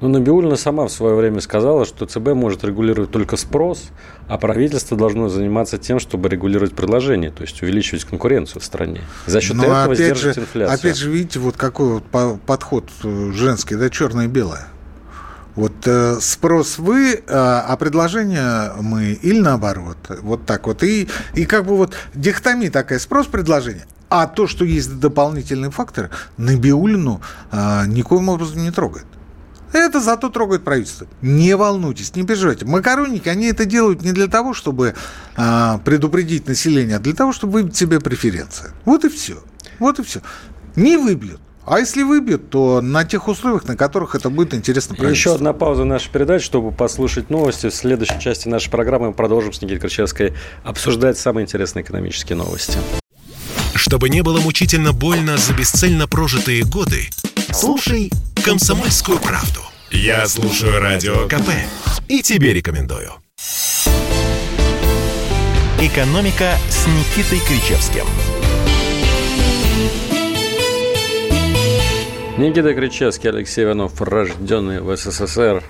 Но 0.00 0.08
Набиулина 0.08 0.56
сама 0.56 0.86
в 0.86 0.92
свое 0.92 1.14
время 1.14 1.40
сказала, 1.40 1.86
что 1.86 2.04
ЦБ 2.06 2.34
может 2.34 2.64
регулировать 2.64 3.10
только 3.10 3.36
спрос, 3.36 3.90
а 4.28 4.36
правительство 4.36 4.96
должно 4.96 5.28
заниматься 5.28 5.78
тем, 5.78 5.98
чтобы 5.98 6.28
регулировать 6.28 6.74
предложение, 6.74 7.30
то 7.30 7.42
есть 7.42 7.62
увеличивать 7.62 8.04
конкуренцию 8.04 8.60
в 8.60 8.64
стране. 8.64 9.00
За 9.26 9.40
счет 9.40 9.56
Но 9.56 9.64
этого 9.64 9.84
опять 9.84 9.98
сдерживать 9.98 10.34
же, 10.36 10.40
инфляцию. 10.42 10.74
Опять 10.74 10.96
же, 10.96 11.10
видите, 11.10 11.38
вот 11.38 11.56
какой 11.56 12.00
вот 12.00 12.40
подход 12.42 12.90
э, 13.04 13.32
женский, 13.32 13.76
да, 13.76 13.88
черное 13.88 14.26
и 14.26 14.28
белое. 14.28 14.66
Вот 15.54 15.72
э, 15.86 16.18
спрос 16.20 16.76
вы, 16.76 17.14
э, 17.14 17.20
а 17.26 17.74
предложение 17.78 18.72
мы, 18.78 19.12
или 19.12 19.40
наоборот. 19.40 19.96
Вот 20.20 20.44
так 20.44 20.66
вот. 20.66 20.82
И, 20.82 21.08
и 21.32 21.46
как 21.46 21.64
бы 21.64 21.74
вот 21.78 21.94
дихотомия 22.14 22.70
такая, 22.70 22.98
спрос-предложение. 22.98 23.86
А 24.10 24.26
то, 24.26 24.46
что 24.46 24.66
есть 24.66 25.00
дополнительный 25.00 25.70
фактор, 25.70 26.10
Набиулину 26.36 27.22
э, 27.50 27.86
никоим 27.86 28.28
образом 28.28 28.62
не 28.62 28.70
трогает. 28.70 29.06
Это 29.72 30.00
зато 30.00 30.28
трогает 30.28 30.64
правительство. 30.64 31.06
Не 31.22 31.56
волнуйтесь, 31.56 32.14
не 32.14 32.24
переживайте. 32.24 32.64
Макаронники, 32.64 33.28
они 33.28 33.46
это 33.46 33.64
делают 33.64 34.02
не 34.02 34.12
для 34.12 34.26
того, 34.26 34.54
чтобы 34.54 34.94
а, 35.36 35.78
предупредить 35.78 36.46
население, 36.46 36.96
а 36.96 36.98
для 36.98 37.14
того, 37.14 37.32
чтобы 37.32 37.54
выбить 37.54 37.76
себе 37.76 38.00
преференции. 38.00 38.70
Вот 38.84 39.04
и 39.04 39.08
все. 39.08 39.42
Вот 39.78 39.98
и 39.98 40.02
все. 40.02 40.20
Не 40.76 40.96
выбьют. 40.96 41.40
А 41.66 41.80
если 41.80 42.04
выбьют, 42.04 42.48
то 42.48 42.80
на 42.80 43.04
тех 43.04 43.26
условиях, 43.26 43.64
на 43.64 43.76
которых 43.76 44.14
это 44.14 44.30
будет 44.30 44.54
интересно 44.54 44.94
Еще 45.04 45.34
одна 45.34 45.52
пауза 45.52 45.82
нашей 45.82 46.10
передачи, 46.10 46.44
чтобы 46.44 46.70
послушать 46.70 47.28
новости. 47.28 47.68
В 47.68 47.74
следующей 47.74 48.20
части 48.20 48.46
нашей 48.46 48.70
программы 48.70 49.08
мы 49.08 49.14
продолжим 49.14 49.52
с 49.52 49.60
Никитой 49.60 49.80
Крычевской 49.80 50.34
обсуждать 50.62 51.18
самые 51.18 51.44
интересные 51.44 51.82
экономические 51.82 52.36
новости. 52.36 52.78
Чтобы 53.74 54.08
не 54.08 54.22
было 54.22 54.40
мучительно 54.40 54.92
больно 54.92 55.36
за 55.36 55.54
бесцельно 55.54 56.06
прожитые 56.06 56.62
годы, 56.62 57.08
слушай 57.52 58.12
«Комсомольскую 58.46 59.18
правду». 59.18 59.58
Я 59.90 60.24
слушаю 60.28 60.80
Радио 60.80 61.26
КП 61.26 61.50
и 62.06 62.22
тебе 62.22 62.54
рекомендую. 62.54 63.10
«Экономика» 65.80 66.52
с 66.68 66.86
Никитой 66.86 67.40
Кричевским. 67.40 68.04
Никита 72.38 72.72
Кричевский, 72.72 73.30
Алексей 73.30 73.64
Иванов, 73.64 74.00
рожденный 74.00 74.80
в 74.80 74.96
СССР, 74.96 75.64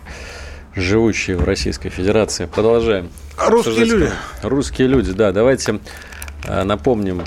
живущий 0.74 1.32
в 1.32 1.44
Российской 1.44 1.88
Федерации. 1.88 2.44
Продолжаем. 2.44 3.08
Русские 3.38 3.86
люди. 3.86 4.12
Русские 4.42 4.88
люди, 4.88 5.12
да. 5.12 5.32
Давайте 5.32 5.80
э, 6.44 6.62
напомним 6.64 7.24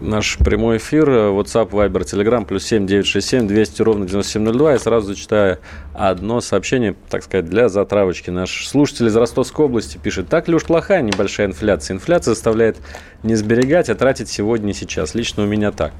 наш 0.00 0.38
прямой 0.38 0.76
эфир, 0.76 1.08
WhatsApp, 1.08 1.70
Viber, 1.70 2.04
Telegram, 2.04 2.44
плюс 2.44 2.64
7 2.64 2.86
967 2.86 3.48
200 3.48 3.82
ровно 3.82 4.06
9702. 4.06 4.72
Я 4.72 4.78
сразу 4.78 5.08
зачитаю 5.08 5.58
одно 5.92 6.40
сообщение, 6.40 6.94
так 7.10 7.24
сказать, 7.24 7.46
для 7.46 7.68
затравочки. 7.68 8.30
Наш 8.30 8.66
слушатель 8.66 9.08
из 9.08 9.16
Ростовской 9.16 9.66
области 9.66 9.98
пишет, 9.98 10.28
так 10.28 10.46
ли 10.48 10.54
уж 10.54 10.64
плохая 10.64 11.02
небольшая 11.02 11.48
инфляция? 11.48 11.96
Инфляция 11.96 12.34
заставляет 12.34 12.78
не 13.24 13.34
сберегать, 13.34 13.88
а 13.88 13.94
тратить 13.94 14.28
сегодня 14.28 14.70
и 14.70 14.74
сейчас. 14.74 15.14
Лично 15.14 15.42
у 15.42 15.46
меня 15.46 15.72
так. 15.72 15.92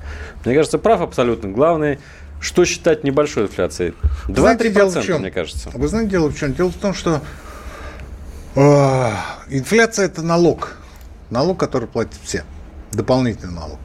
Мне 0.44 0.54
кажется, 0.54 0.78
прав 0.78 1.00
абсолютно. 1.00 1.50
Главное, 1.50 1.98
что 2.40 2.64
считать 2.64 3.02
небольшой 3.02 3.44
инфляцией? 3.44 3.94
2-3%, 4.28 5.18
мне 5.18 5.30
кажется. 5.32 5.70
Вы 5.74 5.88
знаете, 5.88 6.10
дело 6.10 6.28
в 6.28 6.38
чем? 6.38 6.54
Дело 6.54 6.70
в 6.70 6.76
том, 6.76 6.94
что 6.94 7.20
э, 8.54 9.10
инфляция– 9.48 10.04
это 10.06 10.22
налог. 10.22 10.76
Налог, 11.30 11.58
который 11.58 11.88
платят 11.88 12.14
все 12.22 12.44
дополнительный 12.92 13.54
налог. 13.54 13.78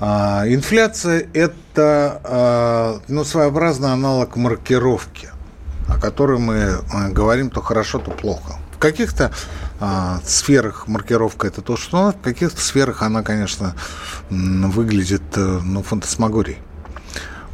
А, 0.00 0.44
инфляция– 0.46 1.28
это 1.34 2.20
а, 2.24 3.00
ну, 3.08 3.24
своеобразный 3.24 3.92
аналог 3.92 4.36
маркировки, 4.36 5.28
о 5.88 5.98
которой 5.98 6.38
мы 6.38 6.78
а, 6.92 7.08
говорим 7.08 7.50
то 7.50 7.60
хорошо, 7.60 7.98
то 7.98 8.10
плохо. 8.10 8.58
В 8.72 8.78
каких-то 8.78 9.32
сферах 10.24 10.88
маркировка 10.88 11.46
это 11.46 11.62
то, 11.62 11.76
что 11.76 12.12
в 12.12 12.20
каких-то 12.20 12.60
сферах 12.60 13.02
она, 13.02 13.22
конечно, 13.22 13.74
выглядит 14.28 15.22
э, 15.36 15.40
ну, 15.40 15.82
фантасмагорией. 15.82 16.58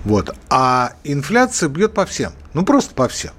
Вот. 0.05 0.35
А 0.49 0.93
инфляция 1.05 1.69
бьет 1.69 1.93
по 1.95 2.07
всем. 2.07 2.33
Ну, 2.55 2.65
просто 2.65 2.95
по 2.95 3.09
всем. 3.09 3.33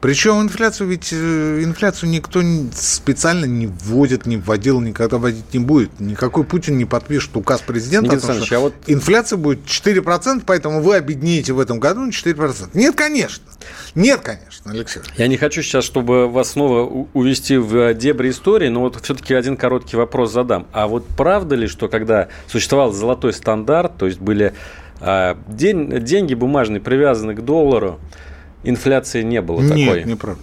Причем 0.00 0.40
инфляцию 0.40 0.88
ведь 0.88 1.12
э, 1.12 1.62
инфляцию 1.62 2.08
никто 2.08 2.42
специально 2.74 3.44
не 3.44 3.66
вводит, 3.66 4.24
не 4.24 4.38
вводил, 4.38 4.80
никогда 4.80 5.18
вводить 5.18 5.52
не 5.52 5.60
будет. 5.60 6.00
Никакой 6.00 6.44
Путин 6.44 6.78
не 6.78 6.86
подпишет 6.86 7.36
указ 7.36 7.60
президента 7.60 8.14
Никита 8.14 8.32
о 8.32 8.36
том, 8.36 8.46
что 8.46 8.56
а 8.56 8.60
вот... 8.60 8.74
инфляция 8.86 9.36
будет 9.36 9.66
4%, 9.66 10.42
поэтому 10.46 10.80
вы 10.80 10.94
обеднеете 10.94 11.52
в 11.52 11.60
этом 11.60 11.80
году 11.80 12.00
на 12.00 12.10
4%. 12.10 12.70
Нет, 12.72 12.94
конечно. 12.96 13.44
Нет, 13.94 14.20
конечно, 14.20 14.70
Алексей. 14.70 15.02
Я 15.18 15.26
не 15.26 15.36
хочу 15.36 15.62
сейчас, 15.62 15.84
чтобы 15.84 16.28
вас 16.28 16.52
снова 16.52 17.06
увести 17.12 17.58
в 17.58 17.76
э, 17.76 17.94
дебри 17.94 18.30
истории, 18.30 18.68
но 18.68 18.80
вот 18.80 18.98
все-таки 19.02 19.34
один 19.34 19.58
короткий 19.58 19.96
вопрос 19.96 20.32
задам. 20.32 20.66
А 20.72 20.88
вот 20.88 21.06
правда 21.08 21.56
ли, 21.56 21.66
что 21.66 21.88
когда 21.88 22.28
существовал 22.46 22.92
золотой 22.92 23.34
стандарт, 23.34 23.98
то 23.98 24.06
есть 24.06 24.18
были 24.18 24.54
э, 25.00 25.34
день, 25.48 26.02
деньги 26.02 26.32
бумажные 26.32 26.80
привязаны 26.80 27.34
к 27.34 27.42
доллару, 27.42 28.00
инфляции 28.62 29.22
не 29.22 29.40
было 29.42 29.60
Нет, 29.60 29.88
такой. 29.88 30.04
неправда. 30.04 30.42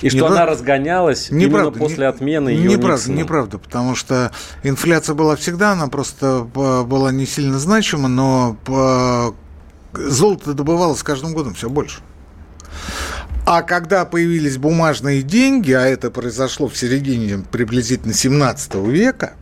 И 0.00 0.08
что 0.08 0.16
неправда. 0.18 0.42
она 0.42 0.50
разгонялась 0.52 1.30
неправда. 1.30 1.68
именно 1.68 1.78
после 1.78 2.06
отмены 2.06 2.48
ее 2.48 2.70
Неправда, 2.70 2.96
Никсона. 3.02 3.14
неправда, 3.16 3.58
потому 3.58 3.94
что 3.94 4.32
инфляция 4.62 5.14
была 5.14 5.36
всегда, 5.36 5.72
она 5.72 5.88
просто 5.88 6.42
была 6.54 7.12
не 7.12 7.26
сильно 7.26 7.58
значима, 7.58 8.08
но 8.08 8.56
золото 9.92 10.54
добывалось 10.54 11.00
с 11.00 11.02
каждым 11.02 11.32
годом 11.34 11.54
все 11.54 11.68
больше. 11.68 12.00
А 13.44 13.62
когда 13.62 14.04
появились 14.04 14.56
бумажные 14.58 15.22
деньги, 15.22 15.72
а 15.72 15.82
это 15.86 16.10
произошло 16.10 16.68
в 16.68 16.76
середине 16.76 17.44
приблизительно 17.52 18.12
17 18.12 18.74
века, 18.86 19.34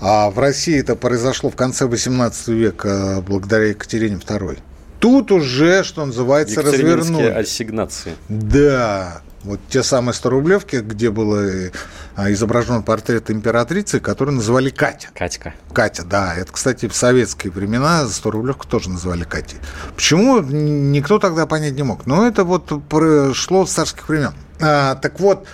а 0.00 0.30
в 0.30 0.38
России 0.38 0.78
это 0.78 0.96
произошло 0.96 1.50
в 1.50 1.56
конце 1.56 1.86
18 1.86 2.48
века 2.48 3.22
благодаря 3.26 3.66
Екатерине 3.66 4.16
II, 4.16 4.58
Тут 4.98 5.30
уже, 5.30 5.84
что 5.84 6.04
называется, 6.04 6.62
развернули. 6.62 7.26
ассигнации. 7.26 8.14
Да, 8.28 9.22
вот 9.44 9.60
те 9.68 9.82
самые 9.82 10.14
100 10.14 10.30
рублевки, 10.30 10.76
где 10.76 11.10
был 11.10 11.36
э, 11.36 11.70
изображен 12.16 12.82
портрет 12.82 13.30
императрицы, 13.30 14.00
которую 14.00 14.36
называли 14.36 14.70
Катя. 14.70 15.08
Катька. 15.14 15.54
Катя, 15.72 16.04
да. 16.04 16.34
Это, 16.34 16.52
кстати, 16.52 16.88
в 16.88 16.94
советские 16.94 17.52
времена 17.52 18.06
100 18.06 18.30
рублевку 18.30 18.66
тоже 18.66 18.90
называли 18.90 19.24
Катей. 19.24 19.58
Почему, 19.94 20.40
никто 20.40 21.18
тогда 21.18 21.46
понять 21.46 21.74
не 21.74 21.84
мог. 21.84 22.06
Но 22.06 22.26
это 22.26 22.44
вот 22.44 22.82
прошло 22.88 23.64
с 23.66 23.72
царских 23.72 24.08
времен. 24.08 24.32
А, 24.60 24.96
так 24.96 25.20
вот, 25.20 25.46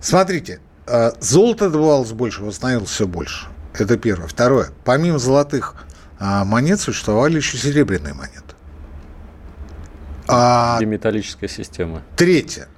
смотрите, 0.00 0.60
а, 0.86 1.12
золото 1.20 1.70
добывалось 1.70 2.10
больше, 2.12 2.42
восстановилось 2.42 2.90
все 2.90 3.06
больше. 3.06 3.46
Это 3.74 3.96
первое. 3.96 4.26
Второе. 4.26 4.70
Помимо 4.84 5.18
золотых 5.20 5.76
а, 6.18 6.44
монет 6.44 6.80
существовали 6.80 7.36
еще 7.36 7.56
серебряные 7.56 8.14
монеты. 8.14 8.47
А, 10.28 10.78
Биметаллическая 10.80 11.48
система. 11.48 12.02
Третье. 12.16 12.68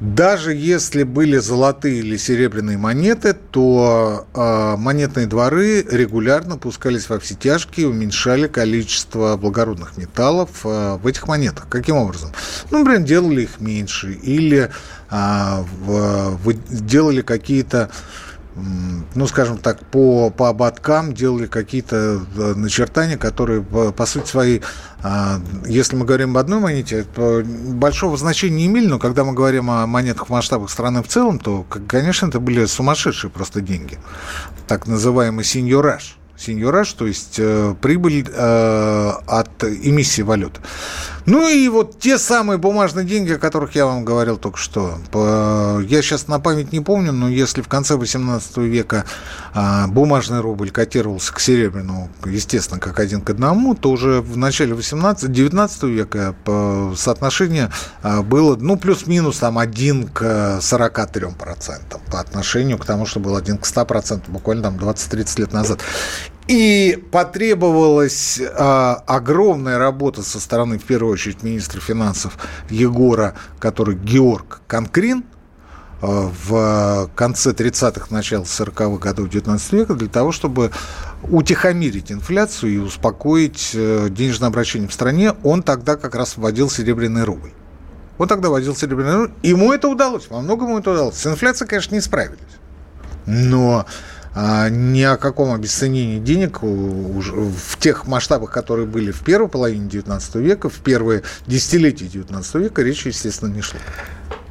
Даже 0.00 0.52
если 0.52 1.04
были 1.04 1.38
золотые 1.38 2.00
или 2.00 2.16
серебряные 2.16 2.76
монеты, 2.76 3.32
то 3.32 4.26
э, 4.34 4.76
монетные 4.76 5.26
дворы 5.26 5.82
регулярно 5.82 6.58
пускались 6.58 7.08
во 7.08 7.20
все 7.20 7.34
тяжкие, 7.34 7.88
уменьшали 7.88 8.48
количество 8.48 9.36
благородных 9.36 9.96
металлов 9.96 10.50
э, 10.64 10.98
в 11.00 11.06
этих 11.06 11.28
монетах. 11.28 11.68
Каким 11.68 11.96
образом? 11.96 12.32
Ну, 12.70 12.80
например, 12.80 13.02
делали 13.02 13.42
их 13.42 13.60
меньше 13.60 14.12
или 14.12 14.68
э, 14.68 14.68
в, 15.10 16.36
в, 16.36 16.52
делали 16.84 17.22
какие-то 17.22 17.88
ну, 19.14 19.26
скажем 19.26 19.58
так, 19.58 19.84
по, 19.86 20.30
по 20.30 20.48
ободкам 20.48 21.12
делали 21.12 21.46
какие-то 21.46 22.20
э, 22.36 22.54
начертания, 22.54 23.16
которые, 23.16 23.62
по 23.62 24.06
сути 24.06 24.28
своей, 24.28 24.62
а, 25.02 25.40
если 25.66 25.96
мы 25.96 26.04
говорим 26.04 26.30
об 26.30 26.38
одной 26.38 26.60
монете, 26.60 27.04
большого 27.16 28.16
значения 28.16 28.56
не 28.56 28.66
имели, 28.66 28.86
но 28.86 28.98
когда 28.98 29.24
мы 29.24 29.32
говорим 29.32 29.70
о 29.70 29.86
монетах 29.86 30.28
в 30.28 30.30
масштабах 30.30 30.70
страны 30.70 31.02
в 31.02 31.08
целом, 31.08 31.38
то, 31.38 31.66
конечно, 31.88 32.26
это 32.26 32.38
были 32.38 32.64
сумасшедшие 32.66 33.30
просто 33.30 33.60
деньги. 33.60 33.98
Так 34.68 34.86
называемый 34.86 35.44
сеньораж. 35.44 36.16
Сеньораж, 36.36 36.92
то 36.92 37.06
есть 37.06 37.36
э, 37.38 37.74
прибыль 37.80 38.26
э, 38.28 39.12
от 39.26 39.64
эмиссии 39.64 40.22
валют. 40.22 40.60
Ну 41.26 41.48
и 41.48 41.68
вот 41.68 41.98
те 41.98 42.18
самые 42.18 42.58
бумажные 42.58 43.06
деньги, 43.06 43.32
о 43.32 43.38
которых 43.38 43.74
я 43.74 43.86
вам 43.86 44.04
говорил 44.04 44.36
только 44.36 44.58
что. 44.58 44.98
Я 45.12 46.02
сейчас 46.02 46.28
на 46.28 46.38
память 46.38 46.72
не 46.72 46.80
помню, 46.80 47.12
но 47.12 47.28
если 47.28 47.62
в 47.62 47.68
конце 47.68 47.96
18 47.96 48.58
века 48.58 49.06
а, 49.54 49.86
бумажный 49.86 50.40
рубль 50.40 50.70
котировался 50.70 51.32
к 51.32 51.40
серебряному, 51.40 52.10
естественно, 52.26 52.78
как 52.78 53.00
один 53.00 53.22
к 53.22 53.30
одному, 53.30 53.74
то 53.74 53.90
уже 53.90 54.20
в 54.20 54.36
начале 54.36 54.74
18 54.74 55.32
19 55.32 55.82
века 55.84 56.34
соотношение 56.96 57.70
а, 58.02 58.22
было, 58.22 58.56
ну, 58.56 58.76
плюс-минус 58.76 59.38
там 59.38 59.58
1 59.58 60.08
к 60.08 60.58
43% 60.60 62.00
по 62.10 62.20
отношению 62.20 62.78
к 62.78 62.84
тому, 62.84 63.06
что 63.06 63.20
был 63.20 63.36
1 63.36 63.58
к 63.58 63.64
100%, 63.64 64.24
буквально 64.28 64.64
там 64.64 64.76
20-30 64.76 65.40
лет 65.40 65.52
назад. 65.52 65.80
И 66.46 67.02
потребовалась 67.10 68.38
э, 68.38 68.46
огромная 68.48 69.78
работа 69.78 70.22
со 70.22 70.38
стороны, 70.38 70.78
в 70.78 70.84
первую 70.84 71.14
очередь, 71.14 71.42
министра 71.42 71.80
финансов 71.80 72.36
Егора, 72.68 73.34
который 73.58 73.94
Георг 73.94 74.60
Конкрин, 74.66 75.24
э, 76.02 76.30
в 76.46 77.10
конце 77.14 77.52
30-х, 77.52 78.08
начало 78.10 78.42
40-х 78.42 78.98
годов 78.98 79.30
19 79.30 79.72
века 79.72 79.94
для 79.94 80.08
того, 80.08 80.32
чтобы 80.32 80.70
утихомирить 81.22 82.12
инфляцию 82.12 82.74
и 82.74 82.76
успокоить 82.76 83.70
э, 83.72 84.08
денежное 84.10 84.48
обращение 84.48 84.88
в 84.88 84.92
стране. 84.92 85.32
Он 85.44 85.62
тогда 85.62 85.96
как 85.96 86.14
раз 86.14 86.36
вводил 86.36 86.68
серебряный 86.68 87.24
рубль. 87.24 87.52
Он 88.18 88.28
тогда 88.28 88.50
вводил 88.50 88.76
серебряный 88.76 89.16
рубль. 89.16 89.32
Ему 89.42 89.72
это 89.72 89.88
удалось, 89.88 90.28
во 90.28 90.42
многом 90.42 90.68
ему 90.68 90.80
это 90.80 90.90
удалось. 90.90 91.16
С 91.16 91.26
инфляцией, 91.26 91.70
конечно, 91.70 91.94
не 91.94 92.02
справились. 92.02 92.40
Но 93.26 93.78
а, 93.78 93.86
ни 94.34 95.02
о 95.02 95.16
каком 95.16 95.52
обесценении 95.52 96.18
денег 96.18 96.60
в 96.62 97.78
тех 97.78 98.06
масштабах, 98.06 98.50
которые 98.50 98.86
были 98.86 99.10
в 99.12 99.20
первой 99.20 99.48
половине 99.48 99.88
XIX 99.88 100.40
века, 100.40 100.68
в 100.68 100.80
первые 100.80 101.22
десятилетия 101.46 102.06
XIX 102.06 102.60
века, 102.60 102.82
речи, 102.82 103.08
естественно, 103.08 103.52
не 103.54 103.62
шло. 103.62 103.78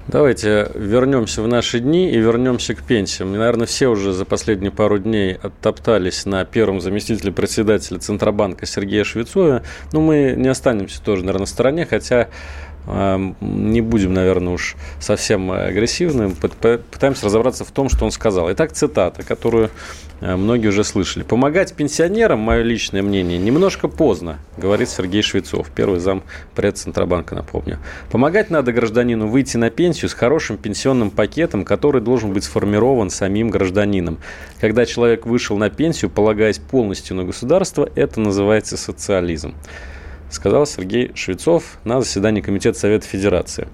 Давайте 0.07 0.69
вернемся 0.75 1.41
в 1.41 1.47
наши 1.47 1.79
дни 1.79 2.11
и 2.11 2.17
вернемся 2.17 2.75
к 2.75 2.83
пенсиям. 2.83 3.31
Наверное, 3.31 3.65
все 3.65 3.87
уже 3.87 4.11
за 4.11 4.25
последние 4.25 4.71
пару 4.71 4.99
дней 4.99 5.35
оттоптались 5.35 6.25
на 6.25 6.43
первом 6.43 6.81
заместителе 6.81 7.31
председателя 7.31 7.99
Центробанка 7.99 8.65
Сергея 8.65 9.05
Швецова. 9.05 9.63
Но 9.93 10.01
мы 10.01 10.33
не 10.35 10.49
останемся 10.49 11.01
тоже, 11.01 11.21
наверное, 11.21 11.41
на 11.41 11.47
стороне, 11.47 11.85
хотя 11.85 12.27
не 12.85 13.81
будем, 13.81 14.13
наверное, 14.13 14.53
уж 14.53 14.75
совсем 14.99 15.51
агрессивным, 15.51 16.35
пытаемся 16.35 17.25
разобраться 17.25 17.63
в 17.63 17.71
том, 17.71 17.89
что 17.89 18.03
он 18.05 18.11
сказал. 18.11 18.51
Итак, 18.51 18.73
цитата, 18.73 19.23
которую 19.23 19.69
э, 20.19 20.35
многие 20.35 20.67
уже 20.67 20.83
слышали. 20.83 21.23
«Помогать 21.23 21.73
пенсионерам, 21.73 22.39
мое 22.39 22.61
личное 22.61 23.01
мнение, 23.01 23.37
немножко 23.37 23.87
поздно», 23.87 24.39
говорит 24.57 24.89
Сергей 24.89 25.21
Швецов, 25.21 25.69
первый 25.73 25.99
зам 25.99 26.23
пред 26.55 26.77
Центробанка, 26.77 27.35
напомню. 27.35 27.79
«Помогать 28.11 28.49
надо 28.49 28.73
гражданину 28.73 29.27
выйти 29.27 29.55
на 29.55 29.69
пенсию 29.69 30.09
с 30.09 30.13
хорошим 30.13 30.57
пенсионным 30.57 31.09
пакетом, 31.09 31.63
который 31.63 32.01
должен 32.01 32.33
быть 32.33 32.43
сформирован 32.43 33.09
самим 33.09 33.49
гражданином. 33.49 34.17
Когда 34.59 34.85
человек 34.85 35.25
вышел 35.25 35.57
на 35.57 35.69
пенсию, 35.69 36.11
полагаясь 36.11 36.59
полностью 36.59 37.15
на 37.15 37.23
государство, 37.23 37.89
это 37.95 38.19
называется 38.19 38.75
социализм» 38.75 39.53
сказал 40.33 40.65
Сергей 40.65 41.11
Швецов 41.15 41.77
на 41.83 42.01
заседании 42.01 42.41
Комитета 42.41 42.77
Совета 42.77 43.07
Федерации. 43.07 43.67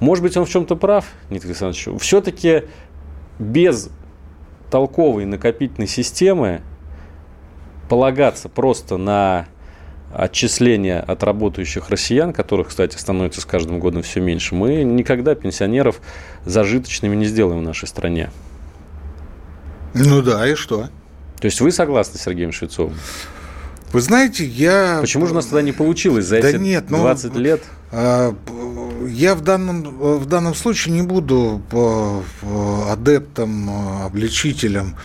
Может 0.00 0.24
быть, 0.24 0.36
он 0.36 0.44
в 0.44 0.50
чем-то 0.50 0.74
прав, 0.76 1.06
Никита 1.30 1.48
Александрович. 1.48 2.00
Все-таки 2.00 2.64
без 3.38 3.90
толковой 4.70 5.26
накопительной 5.26 5.86
системы 5.86 6.62
полагаться 7.88 8.48
просто 8.48 8.96
на 8.96 9.46
отчисления 10.14 11.00
от 11.00 11.22
работающих 11.22 11.88
россиян, 11.90 12.32
которых, 12.32 12.68
кстати, 12.68 12.96
становится 12.96 13.40
с 13.40 13.44
каждым 13.44 13.78
годом 13.78 14.02
все 14.02 14.20
меньше, 14.20 14.54
мы 14.54 14.82
никогда 14.82 15.34
пенсионеров 15.34 16.00
зажиточными 16.44 17.14
не 17.14 17.24
сделаем 17.24 17.60
в 17.60 17.62
нашей 17.62 17.88
стране. 17.88 18.30
Ну 19.94 20.22
да, 20.22 20.46
и 20.48 20.54
что? 20.54 20.88
То 21.40 21.46
есть 21.46 21.60
вы 21.60 21.70
согласны 21.70 22.18
с 22.18 22.22
Сергеем 22.22 22.52
Швецовым? 22.52 22.94
Вы 23.92 24.00
знаете, 24.00 24.44
я... 24.46 24.98
Почему 25.02 25.26
же 25.26 25.32
у 25.32 25.34
нас 25.34 25.46
тогда 25.46 25.60
не 25.60 25.72
получилось 25.72 26.24
за 26.24 26.40
да 26.40 26.48
эти 26.48 26.56
нет, 26.56 26.86
20 26.86 27.34
ну, 27.34 27.40
лет? 27.40 27.62
А, 27.90 28.34
я 29.06 29.34
в 29.34 29.42
данном, 29.42 29.82
в 30.18 30.24
данном 30.24 30.54
случае 30.54 30.94
не 30.94 31.02
буду 31.02 31.60
адептом, 32.88 34.04
обличителем 34.04 34.96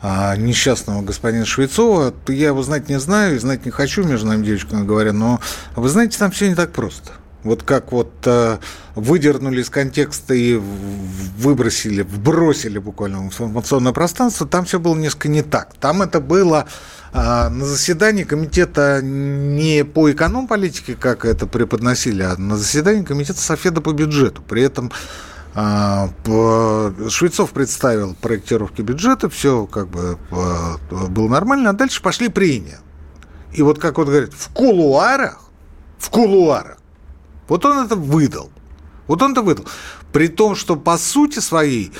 а, 0.00 0.36
несчастного 0.36 1.02
господина 1.02 1.44
Швецова. 1.44 2.14
Я 2.28 2.48
его 2.48 2.62
знать 2.62 2.88
не 2.88 3.00
знаю 3.00 3.34
и 3.34 3.38
знать 3.38 3.64
не 3.64 3.72
хочу, 3.72 4.04
между 4.04 4.28
нами 4.28 4.44
девочками 4.44 4.86
говоря, 4.86 5.12
но 5.12 5.40
вы 5.74 5.88
знаете, 5.88 6.16
там 6.16 6.30
все 6.30 6.48
не 6.48 6.54
так 6.54 6.70
просто. 6.70 7.10
Вот 7.42 7.62
как 7.62 7.92
вот 7.92 8.12
выдернули 8.96 9.60
из 9.60 9.70
контекста 9.70 10.34
и 10.34 10.54
выбросили, 10.56 12.02
вбросили 12.02 12.78
буквально 12.78 13.20
в 13.20 13.26
информационное 13.26 13.92
пространство, 13.92 14.48
там 14.48 14.64
все 14.64 14.80
было 14.80 14.96
несколько 14.96 15.28
не 15.28 15.42
так. 15.42 15.74
Там 15.78 16.02
это 16.02 16.20
было 16.20 16.66
на 17.16 17.64
заседании 17.64 18.24
комитета 18.24 19.00
не 19.02 19.84
по 19.84 20.10
эконом-политике, 20.10 20.94
как 20.94 21.24
это 21.24 21.46
преподносили, 21.46 22.22
а 22.22 22.36
на 22.36 22.56
заседании 22.56 23.04
комитета 23.04 23.40
Софеда 23.40 23.80
по 23.80 23.92
бюджету. 23.92 24.42
При 24.42 24.62
этом 24.62 24.92
э, 25.54 26.08
Швецов 27.08 27.50
представил 27.52 28.14
проектировки 28.14 28.82
бюджета, 28.82 29.28
все 29.28 29.66
как 29.66 29.88
бы 29.88 30.18
э, 30.30 31.06
было 31.08 31.28
нормально, 31.28 31.70
а 31.70 31.72
дальше 31.72 32.02
пошли 32.02 32.28
прения. 32.28 32.80
И 33.52 33.62
вот 33.62 33.78
как 33.78 33.98
он 33.98 34.06
говорит, 34.06 34.34
в 34.34 34.48
кулуарах, 34.50 35.40
в 35.98 36.10
кулуарах 36.10 36.78
вот 37.48 37.64
он 37.64 37.84
это 37.84 37.96
выдал. 37.96 38.50
Вот 39.06 39.22
он 39.22 39.32
это 39.32 39.42
выдал. 39.42 39.66
При 40.12 40.28
том, 40.28 40.56
что 40.56 40.76
по 40.76 40.98
сути 40.98 41.38
своей, 41.38 41.92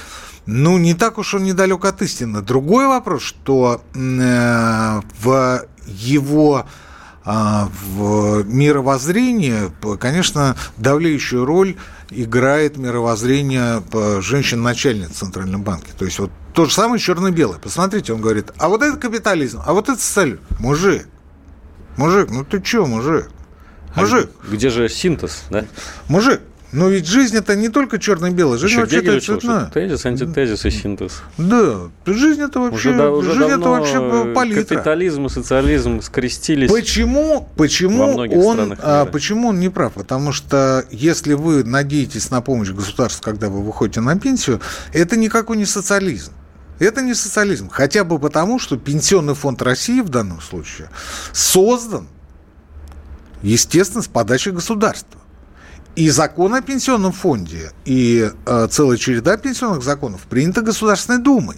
ну, 0.47 0.79
не 0.79 0.95
так 0.95 1.19
уж 1.19 1.35
он 1.35 1.45
недалек 1.45 1.85
от 1.85 2.03
истины. 2.03 2.41
Другой 2.41 2.87
вопрос, 2.87 3.23
что 3.23 3.83
э, 3.95 5.01
в 5.21 5.67
его 5.87 6.67
э, 7.25 7.31
в 7.31 8.45
мировоззрении, 8.45 9.73
конечно, 9.99 10.57
давляющую 10.77 11.45
роль 11.45 11.77
играет 12.11 12.77
мировоззрение 12.77 13.83
женщин-начальниц 14.21 15.11
в 15.11 15.15
Центральном 15.15 15.63
банке. 15.63 15.89
То 15.99 16.05
есть 16.05 16.19
вот 16.21 16.31
то 16.55 16.65
же 16.65 16.73
самое 16.73 17.01
черно-белое. 17.01 17.59
Посмотрите, 17.59 18.13
он 18.13 18.21
говорит, 18.21 18.53
а 18.59 18.69
вот 18.69 18.83
это 18.83 18.97
капитализм, 18.97 19.61
а 19.67 19.73
вот 19.73 19.89
это 19.89 20.01
социализм. 20.01 20.41
Мужик, 20.61 21.09
мужик, 21.97 22.31
ну 22.31 22.45
ты 22.45 22.61
чё, 22.63 22.87
мужик? 22.87 23.29
Мужик. 23.97 24.31
А 24.43 24.55
где 24.55 24.71
же 24.71 24.89
синтез, 24.89 25.45
да? 25.51 25.65
Мужик, 26.09 26.41
но 26.73 26.89
ведь 26.89 27.07
жизнь 27.07 27.37
это 27.37 27.55
не 27.55 27.69
только 27.69 27.99
черно-белое, 27.99 28.59
жизнь 28.59 28.77
вообще 28.77 28.99
это 28.99 29.21
цветная. 29.21 29.71
Тезис, 29.73 30.05
антитезис 30.05 30.65
и 30.65 30.71
синтез. 30.71 31.23
Да, 31.39 31.91
жизнь 32.07 32.43
это 32.43 32.61
вообще, 32.61 32.91
уже, 32.91 32.99
да, 32.99 33.11
уже 33.11 33.33
жизнь 33.33 33.51
это 33.51 33.69
вообще 33.69 34.33
палитра. 34.35 34.77
Капитализм 34.77 35.27
и 35.27 35.29
социализм 35.29 36.01
скрестились. 36.03 36.71
Почему, 36.71 37.49
почему 37.57 38.17
он, 38.17 38.77
а, 38.83 39.07
почему 39.07 39.49
он 39.49 39.61
не 39.61 39.69
прав? 39.69 39.93
Потому 39.93 40.33
что 40.33 40.85
если 40.91 41.35
вы 41.35 41.65
надеетесь 41.65 42.31
на 42.31 42.41
помощь 42.41 42.71
государства, 42.71 43.23
когда 43.23 43.49
вы 43.49 43.63
выходите 43.63 44.01
на 44.01 44.19
пенсию, 44.19 44.61
это 44.93 45.17
никакой 45.17 45.57
не 45.57 45.67
социализм. 45.67 46.33
Это 46.79 47.01
не 47.01 47.15
социализм. 47.15 47.71
Хотя 47.71 48.05
бы 48.05 48.19
потому, 48.19 48.59
что 48.59 48.77
Пенсионный 48.77 49.35
фонд 49.35 49.63
России 49.63 50.01
в 50.01 50.11
данном 50.11 50.43
случае 50.43 50.91
создан 51.33 52.09
естественно, 53.43 54.03
с 54.03 54.09
подачи 54.09 54.51
государства. 54.51 55.16
И 55.97 56.11
закон 56.11 56.55
о 56.55 56.61
пенсионном 56.61 57.13
фонде, 57.13 57.73
и 57.87 58.31
э, 58.45 58.69
целая 58.71 58.99
череда 58.99 59.39
пенсионных 59.39 59.83
законов 59.83 60.27
принята 60.29 60.61
Государственной 60.61 61.19
Думой. 61.19 61.57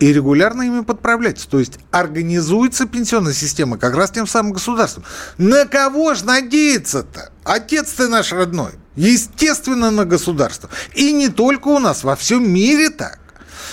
И 0.00 0.12
регулярно 0.12 0.62
ими 0.62 0.82
подправляется. 0.82 1.48
То 1.48 1.60
есть 1.60 1.78
организуется 1.92 2.86
пенсионная 2.86 3.32
система 3.32 3.78
как 3.78 3.94
раз 3.94 4.10
тем 4.10 4.26
самым 4.26 4.52
государством. 4.52 5.04
На 5.38 5.64
кого 5.66 6.14
же 6.14 6.24
надеяться-то? 6.24 7.30
Отец 7.44 7.92
ты 7.92 8.08
наш 8.08 8.32
родной. 8.32 8.72
Естественно, 8.96 9.92
на 9.92 10.04
государство. 10.04 10.68
И 10.94 11.12
не 11.12 11.28
только 11.28 11.68
у 11.68 11.78
нас, 11.78 12.02
во 12.02 12.16
всем 12.16 12.50
мире 12.50 12.90
так. 12.90 13.20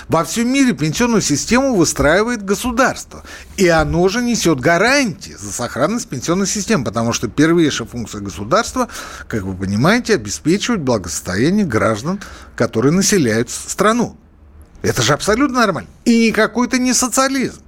Во 0.08 0.24
всем 0.24 0.52
мире 0.52 0.74
пенсионную 0.74 1.22
систему 1.22 1.76
выстраивает 1.76 2.44
государство. 2.44 3.24
И 3.58 3.68
оно 3.68 4.08
же 4.08 4.22
несет 4.22 4.60
гарантии 4.60 5.36
за 5.38 5.52
сохранность 5.52 6.08
пенсионной 6.10 6.48
системы, 6.48 6.84
потому 6.84 7.14
что 7.14 7.28
первейшая 7.28 7.88
функция 7.88 8.22
государства, 8.22 8.88
как 9.28 9.44
вы 9.44 9.56
понимаете, 9.56 10.16
обеспечивать 10.16 10.82
благосостояние 10.82 11.66
граждан, 11.66 12.20
которые 12.56 12.92
населяют 12.92 13.50
страну. 13.50 14.18
Это 14.82 15.02
же 15.02 15.14
абсолютно 15.14 15.60
нормально. 15.60 15.90
И 16.06 16.28
никакой 16.28 16.68
это 16.68 16.80
не 16.80 16.94
социализм. 16.94 17.62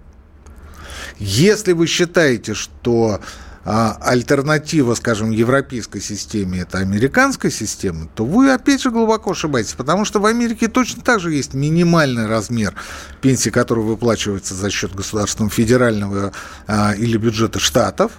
Если 1.19 1.74
вы 1.74 1.86
считаете, 1.88 2.54
что 2.54 3.22
альтернатива, 3.65 4.93
скажем, 4.95 5.32
европейской 5.32 6.02
системе– 6.02 6.60
это 6.62 6.80
американская 6.80 7.49
система, 7.49 8.08
то 8.13 8.26
вы 8.26 8.52
опять 8.52 8.82
же 8.82 8.91
глубоко 8.91 9.32
ошибаетесь, 9.32 9.73
потому 9.73 10.04
что 10.04 10.19
в 10.19 10.26
Америке 10.26 10.67
точно 10.67 11.02
так 11.02 11.21
же 11.21 11.34
есть 11.34 11.54
минимальный 11.54 12.28
размер 12.28 12.73
пенсии, 13.21 13.49
который 13.49 13.84
выплачивается 13.84 14.54
за 14.54 14.69
счет 14.69 14.93
государственного 14.93 15.49
федерального 15.49 16.34
а, 16.67 16.93
или 16.93 17.17
бюджета 17.17 17.60
штатов, 17.60 18.12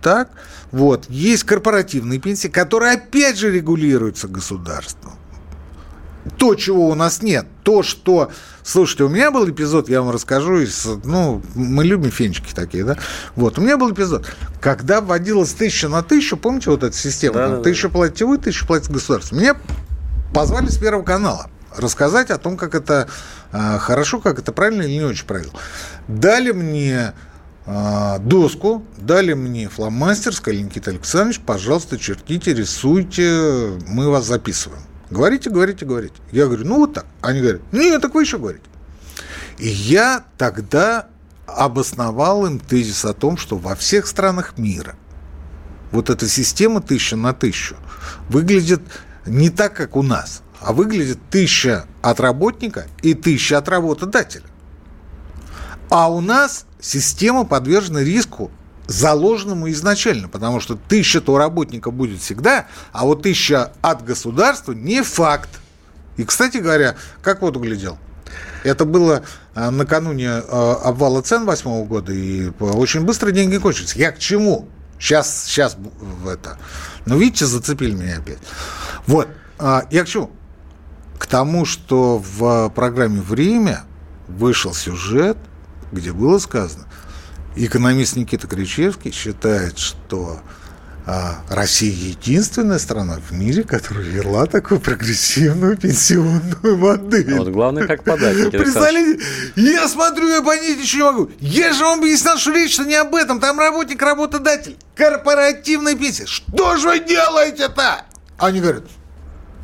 так? 0.00 0.30
Вот. 0.70 1.06
Есть 1.08 1.44
корпоративные 1.44 2.20
пенсии, 2.20 2.48
которые 2.48 2.92
опять 2.92 3.36
же 3.36 3.50
регулируются 3.50 4.28
государством 4.28 5.14
то, 6.38 6.54
чего 6.54 6.88
у 6.88 6.94
нас 6.94 7.22
нет, 7.22 7.46
то, 7.62 7.82
что... 7.82 8.30
Слушайте, 8.62 9.04
у 9.04 9.08
меня 9.08 9.30
был 9.30 9.48
эпизод, 9.48 9.88
я 9.88 10.00
вам 10.00 10.10
расскажу, 10.10 10.60
из, 10.60 10.86
ну, 11.04 11.42
мы 11.54 11.84
любим 11.84 12.10
фенчики 12.10 12.54
такие, 12.54 12.84
да? 12.84 12.96
Вот, 13.36 13.58
у 13.58 13.60
меня 13.60 13.76
был 13.76 13.92
эпизод, 13.92 14.26
когда 14.60 15.00
вводилось 15.00 15.52
тысяча 15.52 15.88
на 15.88 16.02
тысячу, 16.02 16.36
помните 16.36 16.70
вот 16.70 16.82
эта 16.82 16.96
система? 16.96 17.34
Да, 17.34 17.46
там, 17.46 17.56
да, 17.56 17.62
тысячу 17.62 17.88
да. 17.88 17.94
платите 17.94 18.24
вы, 18.24 18.38
тысячу 18.38 18.66
платит 18.66 18.90
государство. 18.90 19.36
Меня 19.36 19.56
позвали 20.32 20.68
с 20.68 20.78
Первого 20.78 21.04
канала 21.04 21.50
рассказать 21.76 22.30
о 22.30 22.38
том, 22.38 22.56
как 22.56 22.74
это 22.74 23.08
э, 23.52 23.78
хорошо, 23.78 24.20
как 24.20 24.38
это 24.38 24.52
правильно 24.52 24.82
или 24.82 24.92
не 24.92 25.02
очень 25.02 25.26
правильно. 25.26 25.52
Дали 26.08 26.52
мне 26.52 27.12
э, 27.66 28.18
доску, 28.20 28.84
дали 28.96 29.34
мне 29.34 29.68
фломастер, 29.68 30.34
сказали, 30.34 30.62
Никита 30.62 30.90
Александрович, 30.90 31.40
пожалуйста, 31.40 31.98
чертите, 31.98 32.54
рисуйте, 32.54 33.78
мы 33.86 34.08
вас 34.08 34.26
записываем. 34.26 34.82
Говорите, 35.14 35.48
говорите, 35.48 35.86
говорите. 35.86 36.16
Я 36.32 36.46
говорю, 36.46 36.66
ну 36.66 36.78
вот 36.78 36.94
так. 36.94 37.06
Они 37.20 37.40
говорят, 37.40 37.60
нет, 37.70 38.02
так 38.02 38.14
вы 38.14 38.22
еще 38.22 38.36
говорите. 38.36 38.64
И 39.58 39.68
я 39.68 40.24
тогда 40.36 41.06
обосновал 41.46 42.46
им 42.46 42.58
тезис 42.58 43.04
о 43.04 43.14
том, 43.14 43.36
что 43.36 43.56
во 43.56 43.76
всех 43.76 44.08
странах 44.08 44.58
мира 44.58 44.96
вот 45.92 46.10
эта 46.10 46.28
система 46.28 46.80
тысяча 46.80 47.14
на 47.14 47.32
тысячу 47.32 47.76
выглядит 48.28 48.80
не 49.24 49.50
так, 49.50 49.76
как 49.76 49.94
у 49.94 50.02
нас, 50.02 50.42
а 50.60 50.72
выглядит 50.72 51.20
тысяча 51.30 51.86
от 52.02 52.18
работника 52.18 52.88
и 53.02 53.14
тысяча 53.14 53.58
от 53.58 53.68
работодателя. 53.68 54.46
А 55.90 56.10
у 56.10 56.20
нас 56.20 56.66
система 56.80 57.44
подвержена 57.44 58.00
риску 58.00 58.50
заложенному 58.86 59.70
изначально, 59.70 60.28
потому 60.28 60.60
что 60.60 60.76
тысяча-то 60.76 61.32
у 61.32 61.36
работника 61.36 61.90
будет 61.90 62.20
всегда, 62.20 62.66
а 62.92 63.04
вот 63.04 63.22
тысяча 63.22 63.72
от 63.82 64.04
государства 64.04 64.72
не 64.72 65.02
факт. 65.02 65.50
И, 66.16 66.24
кстати 66.24 66.58
говоря, 66.58 66.96
как 67.22 67.42
вот 67.42 67.56
углядел? 67.56 67.98
Это 68.62 68.84
было 68.84 69.22
а, 69.54 69.70
накануне 69.70 70.28
а, 70.30 70.80
обвала 70.84 71.22
цен 71.22 71.44
восьмого 71.44 71.84
года, 71.84 72.12
и 72.12 72.50
очень 72.60 73.02
быстро 73.02 73.30
деньги 73.30 73.58
кончились. 73.58 73.94
Я 73.94 74.12
к 74.12 74.18
чему? 74.18 74.68
Сейчас, 74.98 75.44
сейчас 75.44 75.76
в 75.76 76.28
это. 76.28 76.58
Ну, 77.04 77.18
видите, 77.18 77.46
зацепили 77.46 77.94
меня 77.94 78.18
опять. 78.18 78.38
Вот, 79.06 79.28
а, 79.58 79.86
я 79.90 80.04
к 80.04 80.08
чему? 80.08 80.30
К 81.18 81.26
тому, 81.26 81.64
что 81.64 82.18
в 82.18 82.70
программе 82.70 83.20
«Время» 83.20 83.84
вышел 84.28 84.74
сюжет, 84.74 85.36
где 85.92 86.12
было 86.12 86.38
сказано, 86.38 86.86
Экономист 87.56 88.16
Никита 88.16 88.46
Кричевский 88.48 89.12
считает, 89.12 89.78
что 89.78 90.40
а, 91.06 91.36
Россия 91.48 91.92
единственная 91.92 92.78
страна 92.78 93.18
в 93.18 93.32
мире, 93.32 93.62
которая 93.62 94.04
вела 94.04 94.46
такую 94.46 94.80
прогрессивную 94.80 95.76
пенсионную 95.76 96.76
модель. 96.76 97.34
Вот 97.34 97.48
главное, 97.48 97.86
как 97.86 98.02
подать. 98.02 98.50
Представляете, 98.50 99.22
я 99.54 99.86
смотрю, 99.86 100.28
я 100.28 100.42
понять 100.42 100.80
еще 100.80 100.96
не 100.96 101.02
могу. 101.04 101.30
Я 101.38 101.72
же 101.74 101.84
вам 101.84 102.00
объяснял, 102.00 102.38
что 102.38 102.52
речь-то 102.52 102.84
не 102.84 102.94
об 102.94 103.14
этом. 103.14 103.38
Там 103.38 103.58
работник, 103.58 104.02
работодатель. 104.02 104.76
Корпоративная 104.96 105.94
пенсия. 105.94 106.26
Что 106.26 106.76
же 106.76 106.88
вы 106.88 107.00
делаете-то? 107.00 108.06
Они 108.38 108.60
говорят, 108.60 108.84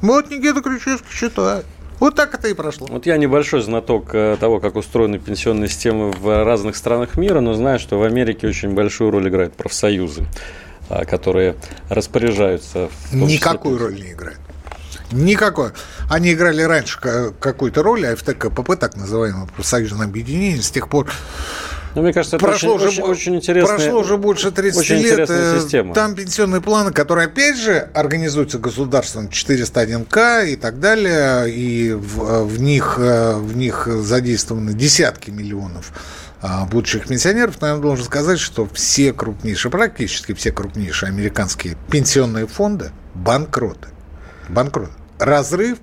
вот 0.02 0.30
Никита 0.30 0.60
Кричевский 0.60 1.10
считает. 1.10 1.66
Вот 2.00 2.14
так 2.14 2.34
это 2.34 2.48
и 2.48 2.54
прошло. 2.54 2.86
Вот 2.90 3.04
я 3.04 3.18
небольшой 3.18 3.60
знаток 3.60 4.14
э, 4.14 4.38
того, 4.40 4.58
как 4.58 4.76
устроены 4.76 5.18
пенсионные 5.18 5.68
системы 5.68 6.10
в 6.10 6.44
разных 6.44 6.74
странах 6.74 7.16
мира, 7.16 7.40
но 7.40 7.52
знаю, 7.52 7.78
что 7.78 7.98
в 7.98 8.02
Америке 8.02 8.48
очень 8.48 8.74
большую 8.74 9.10
роль 9.10 9.28
играют 9.28 9.52
профсоюзы, 9.52 10.24
а, 10.88 11.04
которые 11.04 11.56
распоряжаются. 11.90 12.88
Никакую 13.12 13.78
роль 13.78 13.96
не 13.96 14.12
играют. 14.12 14.40
Никакой. 15.12 15.72
Они 16.08 16.32
играли 16.32 16.62
раньше 16.62 16.98
какую-то 16.98 17.82
роль, 17.82 18.06
а 18.06 18.16
ФТКПП, 18.16 18.76
так 18.76 18.96
называемое 18.96 19.46
профсоюзное 19.46 20.06
объединение, 20.06 20.62
с 20.62 20.70
тех 20.70 20.88
пор 20.88 21.10
Ну, 21.94 22.02
мне 22.02 22.12
кажется, 22.12 22.36
это 22.36 22.46
прошло 22.46 22.74
очень, 22.74 22.86
уже, 22.86 23.02
очень, 23.02 23.36
интересно. 23.36 23.76
Прошло 23.76 24.00
уже 24.00 24.16
больше 24.16 24.50
30 24.50 24.80
очень 24.80 24.96
лет. 24.96 25.28
Э, 25.28 25.58
система. 25.60 25.92
Там 25.94 26.14
пенсионные 26.14 26.60
планы, 26.60 26.92
которые, 26.92 27.26
опять 27.26 27.56
же, 27.56 27.90
организуются 27.94 28.58
государством 28.58 29.28
401К 29.28 30.46
и 30.46 30.56
так 30.56 30.78
далее, 30.78 31.50
и 31.50 31.92
в, 31.92 32.22
э, 32.22 32.44
в, 32.44 32.60
них, 32.60 32.96
э, 32.98 33.34
в 33.36 33.56
них 33.56 33.88
задействованы 33.88 34.72
десятки 34.72 35.30
миллионов 35.30 35.92
а, 36.42 36.64
будущих 36.64 37.06
пенсионеров, 37.06 37.60
но 37.60 37.68
я 37.68 37.76
должен 37.76 38.04
сказать, 38.04 38.38
что 38.38 38.66
все 38.72 39.12
крупнейшие, 39.12 39.70
практически 39.70 40.32
все 40.32 40.52
крупнейшие 40.52 41.08
американские 41.08 41.76
пенсионные 41.90 42.46
фонды 42.46 42.92
банкроты. 43.14 43.88
Банкроты. 44.48 44.92
Разрыв 45.18 45.78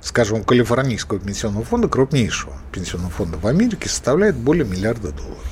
скажем, 0.00 0.44
Калифорнийского 0.44 1.18
пенсионного 1.18 1.64
фонда, 1.64 1.88
крупнейшего 1.88 2.54
пенсионного 2.72 3.10
фонда 3.10 3.38
в 3.38 3.46
Америке, 3.46 3.88
составляет 3.88 4.36
более 4.36 4.64
миллиарда 4.64 5.12
долларов. 5.12 5.44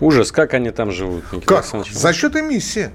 Ужас, 0.00 0.30
как 0.32 0.54
они 0.54 0.70
там 0.70 0.92
живут? 0.92 1.24
Никита 1.32 1.46
как? 1.46 1.86
За 1.90 2.12
счет 2.12 2.36
эмиссии. 2.36 2.90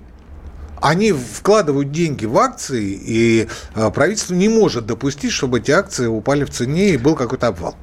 Они 0.80 1.12
вкладывают 1.12 1.92
деньги 1.92 2.26
в 2.26 2.38
акции, 2.40 3.00
и 3.00 3.48
а, 3.76 3.92
правительство 3.92 4.34
не 4.34 4.50
может 4.50 4.88
допустить, 4.88 5.32
чтобы 5.32 5.60
эти 5.60 5.70
акции 5.70 6.08
упали 6.08 6.44
в 6.44 6.50
цене 6.50 6.90
и 6.90 6.98
был 6.98 7.16
какой-то 7.16 7.48
обвал. 7.48 7.76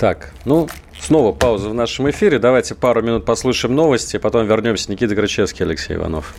Так, 0.00 0.32
ну, 0.44 0.68
снова 1.00 1.32
пауза 1.32 1.68
в 1.68 1.74
нашем 1.74 2.10
эфире. 2.10 2.40
Давайте 2.40 2.74
пару 2.74 3.02
минут 3.02 3.24
послушаем 3.24 3.76
новости, 3.76 4.16
потом 4.16 4.48
вернемся. 4.48 4.90
Никита 4.90 5.14
Грачевский, 5.14 5.64
Алексей 5.64 5.94
Иванов. 5.94 6.34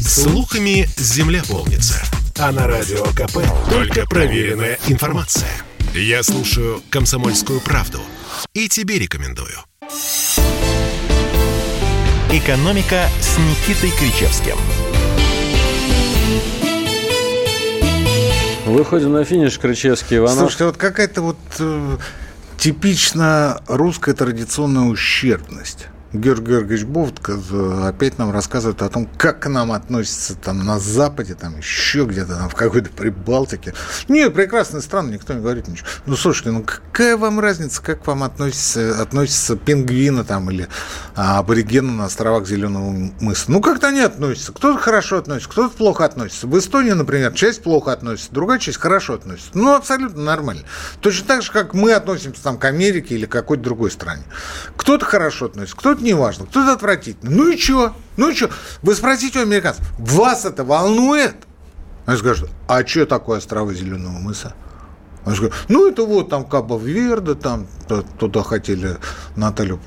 Слухами 0.00 0.86
земля 0.96 1.42
полнится. 1.46 2.02
А 2.44 2.50
на 2.50 2.66
радио 2.66 3.04
КП 3.04 3.38
только 3.70 4.04
проверенная 4.04 4.76
информация. 4.88 5.48
Я 5.94 6.24
слушаю 6.24 6.82
«Комсомольскую 6.90 7.60
правду» 7.60 8.00
и 8.52 8.68
тебе 8.68 8.98
рекомендую. 8.98 9.54
«Экономика» 12.32 13.04
с 13.20 13.38
Никитой 13.38 13.92
Кричевским. 13.96 14.56
Выходим 18.66 19.12
на 19.12 19.24
финиш, 19.24 19.56
Кричевский, 19.60 20.16
Иванов. 20.16 20.38
Слушайте, 20.38 20.64
вот 20.64 20.76
какая-то 20.76 21.22
вот 21.22 21.38
э, 21.60 21.98
типично 22.58 23.62
русская 23.68 24.14
традиционная 24.14 24.88
ущербность. 24.88 25.86
Георгий 26.12 26.52
Георгиевич 26.52 26.84
Бовтко 26.84 27.38
опять 27.86 28.18
нам 28.18 28.30
рассказывает 28.30 28.82
о 28.82 28.88
том, 28.90 29.08
как 29.16 29.40
к 29.40 29.48
нам 29.48 29.72
относятся 29.72 30.34
там 30.34 30.64
на 30.64 30.78
Западе, 30.78 31.34
там 31.34 31.56
еще 31.56 32.04
где-то 32.04 32.36
там 32.36 32.48
в 32.50 32.54
какой-то 32.54 32.90
Прибалтике. 32.90 33.72
Нет, 34.08 34.34
прекрасная 34.34 34.82
страна, 34.82 35.10
никто 35.10 35.32
не 35.32 35.40
говорит 35.40 35.68
ничего. 35.68 35.86
Ну, 36.04 36.16
слушайте, 36.16 36.50
ну 36.50 36.62
какая 36.62 37.16
вам 37.16 37.40
разница, 37.40 37.80
как 37.82 38.02
к 38.02 38.06
вам 38.06 38.24
относятся, 38.24 39.00
относятся 39.00 39.56
пингвины 39.56 40.22
там 40.24 40.50
или 40.50 40.68
а, 41.14 41.38
аборигены 41.38 41.92
на 41.92 42.04
островах 42.04 42.46
Зеленого 42.46 42.90
мыса? 43.20 43.50
Ну, 43.50 43.62
как-то 43.62 43.88
они 43.88 44.00
относятся. 44.00 44.52
Кто-то 44.52 44.78
хорошо 44.78 45.16
относится, 45.16 45.50
кто-то 45.50 45.74
плохо 45.74 46.04
относится. 46.04 46.46
В 46.46 46.58
Эстонии, 46.58 46.92
например, 46.92 47.32
часть 47.32 47.62
плохо 47.62 47.90
относится, 47.92 48.32
другая 48.32 48.58
часть 48.58 48.78
хорошо 48.78 49.14
относится. 49.14 49.50
Ну, 49.54 49.74
абсолютно 49.74 50.22
нормально. 50.22 50.64
Точно 51.00 51.26
так 51.26 51.42
же, 51.42 51.50
как 51.50 51.72
мы 51.72 51.94
относимся 51.94 52.42
там 52.42 52.58
к 52.58 52.64
Америке 52.66 53.14
или 53.14 53.24
к 53.24 53.32
какой-то 53.32 53.62
другой 53.62 53.90
стране. 53.90 54.24
Кто-то 54.76 55.06
хорошо 55.06 55.46
относится, 55.46 55.76
кто-то 55.76 56.01
не 56.02 56.14
важно, 56.14 56.46
кто-то 56.46 56.72
отвратительно. 56.72 57.30
Ну 57.30 57.50
и 57.50 57.56
что? 57.56 57.94
Ну 58.16 58.30
и 58.30 58.34
что? 58.34 58.50
Вы 58.82 58.94
спросите 58.94 59.38
у 59.38 59.42
американцев, 59.42 59.86
вас 59.98 60.44
это 60.44 60.64
волнует? 60.64 61.34
Они 62.04 62.18
скажут, 62.18 62.50
а 62.68 62.84
что 62.86 63.06
такое 63.06 63.38
острова 63.38 63.72
Зеленого 63.72 64.18
мыса? 64.18 64.54
Они 65.24 65.36
скажут, 65.36 65.54
ну 65.68 65.88
это 65.88 66.04
вот 66.04 66.30
там 66.30 66.44
Кабо 66.44 66.76
Верде, 66.76 67.34
там 67.34 67.68
туда 68.18 68.42
хотели 68.42 68.96
Наталью 69.36 69.80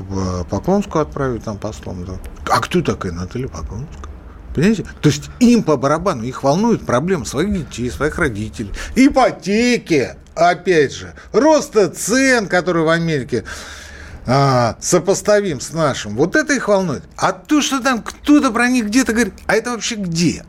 Поклонскую 0.49 1.01
отправить 1.01 1.43
там 1.43 1.57
послом. 1.57 2.05
Да. 2.05 2.13
А 2.49 2.61
кто 2.61 2.81
такая 2.81 3.11
Наталья 3.11 3.49
Поклонская? 3.49 4.05
Понимаете? 4.55 4.85
То 5.01 5.09
есть 5.09 5.29
им 5.41 5.63
по 5.63 5.75
барабану, 5.75 6.23
их 6.23 6.41
волнует 6.41 6.85
проблемы 6.85 7.25
своих 7.25 7.53
детей, 7.53 7.91
своих 7.91 8.17
родителей. 8.17 8.71
Ипотеки, 8.95 10.15
опять 10.33 10.93
же, 10.93 11.13
роста 11.33 11.89
цен, 11.89 12.47
которые 12.47 12.85
в 12.85 12.89
Америке 12.89 13.43
а, 14.25 14.77
сопоставим 14.79 15.59
с 15.59 15.71
нашим, 15.71 16.15
вот 16.15 16.35
это 16.35 16.53
их 16.53 16.67
волнует. 16.67 17.03
А 17.15 17.31
то, 17.31 17.61
что 17.61 17.79
там 17.79 18.01
кто-то 18.01 18.51
про 18.51 18.67
них 18.67 18.87
где-то 18.87 19.13
говорит, 19.13 19.33
а 19.45 19.55
это 19.55 19.71
вообще 19.71 19.95
где? 19.95 20.45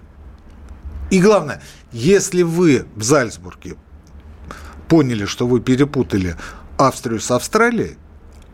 И 1.10 1.20
главное, 1.20 1.62
если 1.92 2.42
вы 2.42 2.86
в 2.96 3.02
Зальцбурге 3.02 3.76
поняли, 4.88 5.24
что 5.26 5.46
вы 5.46 5.60
перепутали 5.60 6.36
Австрию 6.78 7.20
с 7.20 7.30
Австралией, 7.30 7.96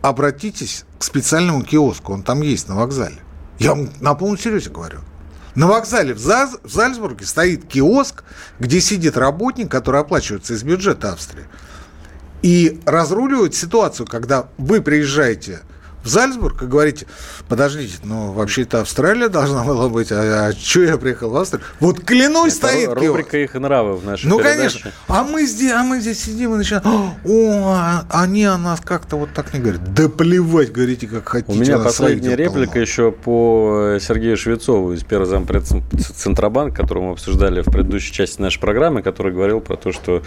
обратитесь 0.01 0.85
к 0.99 1.03
специальному 1.03 1.63
киоску, 1.63 2.13
он 2.13 2.23
там 2.23 2.41
есть 2.41 2.67
на 2.67 2.75
вокзале. 2.75 3.17
Я 3.59 3.71
вам 3.71 3.89
на 4.01 4.13
полном 4.15 4.37
серьезе 4.37 4.69
говорю. 4.69 4.99
На 5.55 5.67
вокзале 5.67 6.13
в, 6.13 6.19
Заз, 6.19 6.57
в 6.63 6.73
Зальцбурге 6.73 7.25
стоит 7.25 7.65
киоск, 7.65 8.23
где 8.59 8.81
сидит 8.81 9.17
работник, 9.17 9.69
который 9.69 10.01
оплачивается 10.01 10.53
из 10.53 10.63
бюджета 10.63 11.13
Австрии 11.13 11.45
и 12.43 12.79
разруливать 12.85 13.55
ситуацию, 13.55 14.05
когда 14.05 14.49
вы 14.57 14.81
приезжаете 14.81 15.61
в 16.03 16.07
Зальцбург 16.07 16.61
и 16.63 16.65
говорите, 16.65 17.05
подождите, 17.47 17.95
ну, 18.03 18.31
вообще-то 18.31 18.81
Австралия 18.81 19.29
должна 19.29 19.63
была 19.63 19.89
быть, 19.89 20.11
а, 20.11 20.47
а 20.47 20.53
что 20.53 20.81
я 20.81 20.97
приехал 20.97 21.29
в 21.29 21.37
Австралию? 21.37 21.67
Вот 21.79 22.03
клянусь, 22.03 22.57
Это 22.57 22.67
стоит 22.67 22.93
рубрика 22.93 23.37
их 23.37 23.53
нравы 23.53 23.95
в 23.95 24.05
нашей 24.05 24.27
Ну, 24.27 24.37
передаче. 24.39 24.57
конечно. 24.57 24.91
А 25.07 25.23
мы 25.23 25.45
здесь, 25.45 25.71
а 25.71 25.83
мы 25.83 25.99
здесь 26.01 26.23
сидим 26.23 26.53
и 26.53 26.57
начинаем, 26.57 26.85
о, 27.25 27.73
а 27.75 28.05
они 28.09 28.43
о 28.45 28.57
нас 28.57 28.81
как-то 28.81 29.15
вот 29.17 29.29
так 29.33 29.53
не 29.53 29.59
говорят. 29.59 29.93
Да 29.93 30.09
плевать, 30.09 30.71
говорите, 30.71 31.07
как 31.07 31.27
хотите. 31.29 31.51
У 31.51 31.55
меня 31.61 31.79
последняя 31.79 32.35
реплика 32.35 32.79
еще 32.79 33.11
по 33.11 33.97
Сергею 33.99 34.37
Швецову 34.37 34.93
из 34.93 35.03
первого 35.03 35.29
зампред 35.29 35.63
Центробанка, 36.15 36.81
которого 36.81 37.05
мы 37.05 37.11
обсуждали 37.13 37.61
в 37.61 37.65
предыдущей 37.65 38.11
части 38.11 38.41
нашей 38.41 38.59
программы, 38.59 39.01
который 39.01 39.31
говорил 39.33 39.61
про 39.61 39.77
то, 39.77 39.91
что 39.91 40.21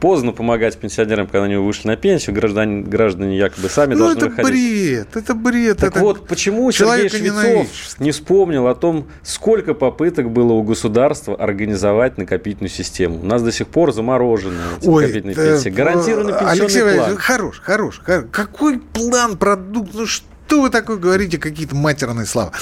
поздно 0.00 0.32
помогать 0.32 0.76
пенсионерам, 0.78 1.26
когда 1.26 1.44
они 1.44 1.56
вышли 1.56 1.88
на 1.88 1.96
пенсию, 1.96 2.34
граждане, 2.34 2.82
граждане 2.82 3.36
якобы 3.36 3.68
сами 3.68 3.94
ну, 3.94 4.06
должны 4.06 4.18
это 4.18 4.28
выходить. 4.28 4.50
бред 4.52 5.16
это 5.18 5.34
бред. 5.34 5.78
Так 5.78 5.90
это 5.90 6.00
вот, 6.00 6.26
почему 6.26 6.70
Сергей 6.72 7.08
Швецов 7.08 7.66
не 7.98 8.10
вспомнил 8.10 8.66
о 8.66 8.74
том, 8.74 9.06
сколько 9.22 9.74
попыток 9.74 10.30
было 10.30 10.52
у 10.52 10.62
государства 10.62 11.34
организовать 11.36 12.18
накопительную 12.18 12.70
систему? 12.70 13.20
У 13.20 13.24
нас 13.24 13.42
до 13.42 13.52
сих 13.52 13.68
пор 13.68 13.92
заморожены 13.92 14.60
эти 14.80 14.88
Ой, 14.88 15.02
накопительные 15.02 15.36
да, 15.36 15.44
пенсии. 15.44 15.68
Гарантированный 15.70 16.32
пенсионный 16.32 16.52
Алексей 16.52 16.82
план. 16.82 17.16
Хорош, 17.16 17.60
хорош. 17.60 18.02
Какой 18.30 18.78
план, 18.78 19.36
продукт? 19.36 19.90
Ну 19.94 20.06
что 20.06 20.62
вы 20.62 20.70
такое 20.70 20.96
говорите, 20.96 21.38
какие-то 21.38 21.74
матерные 21.74 22.26
слова? 22.26 22.52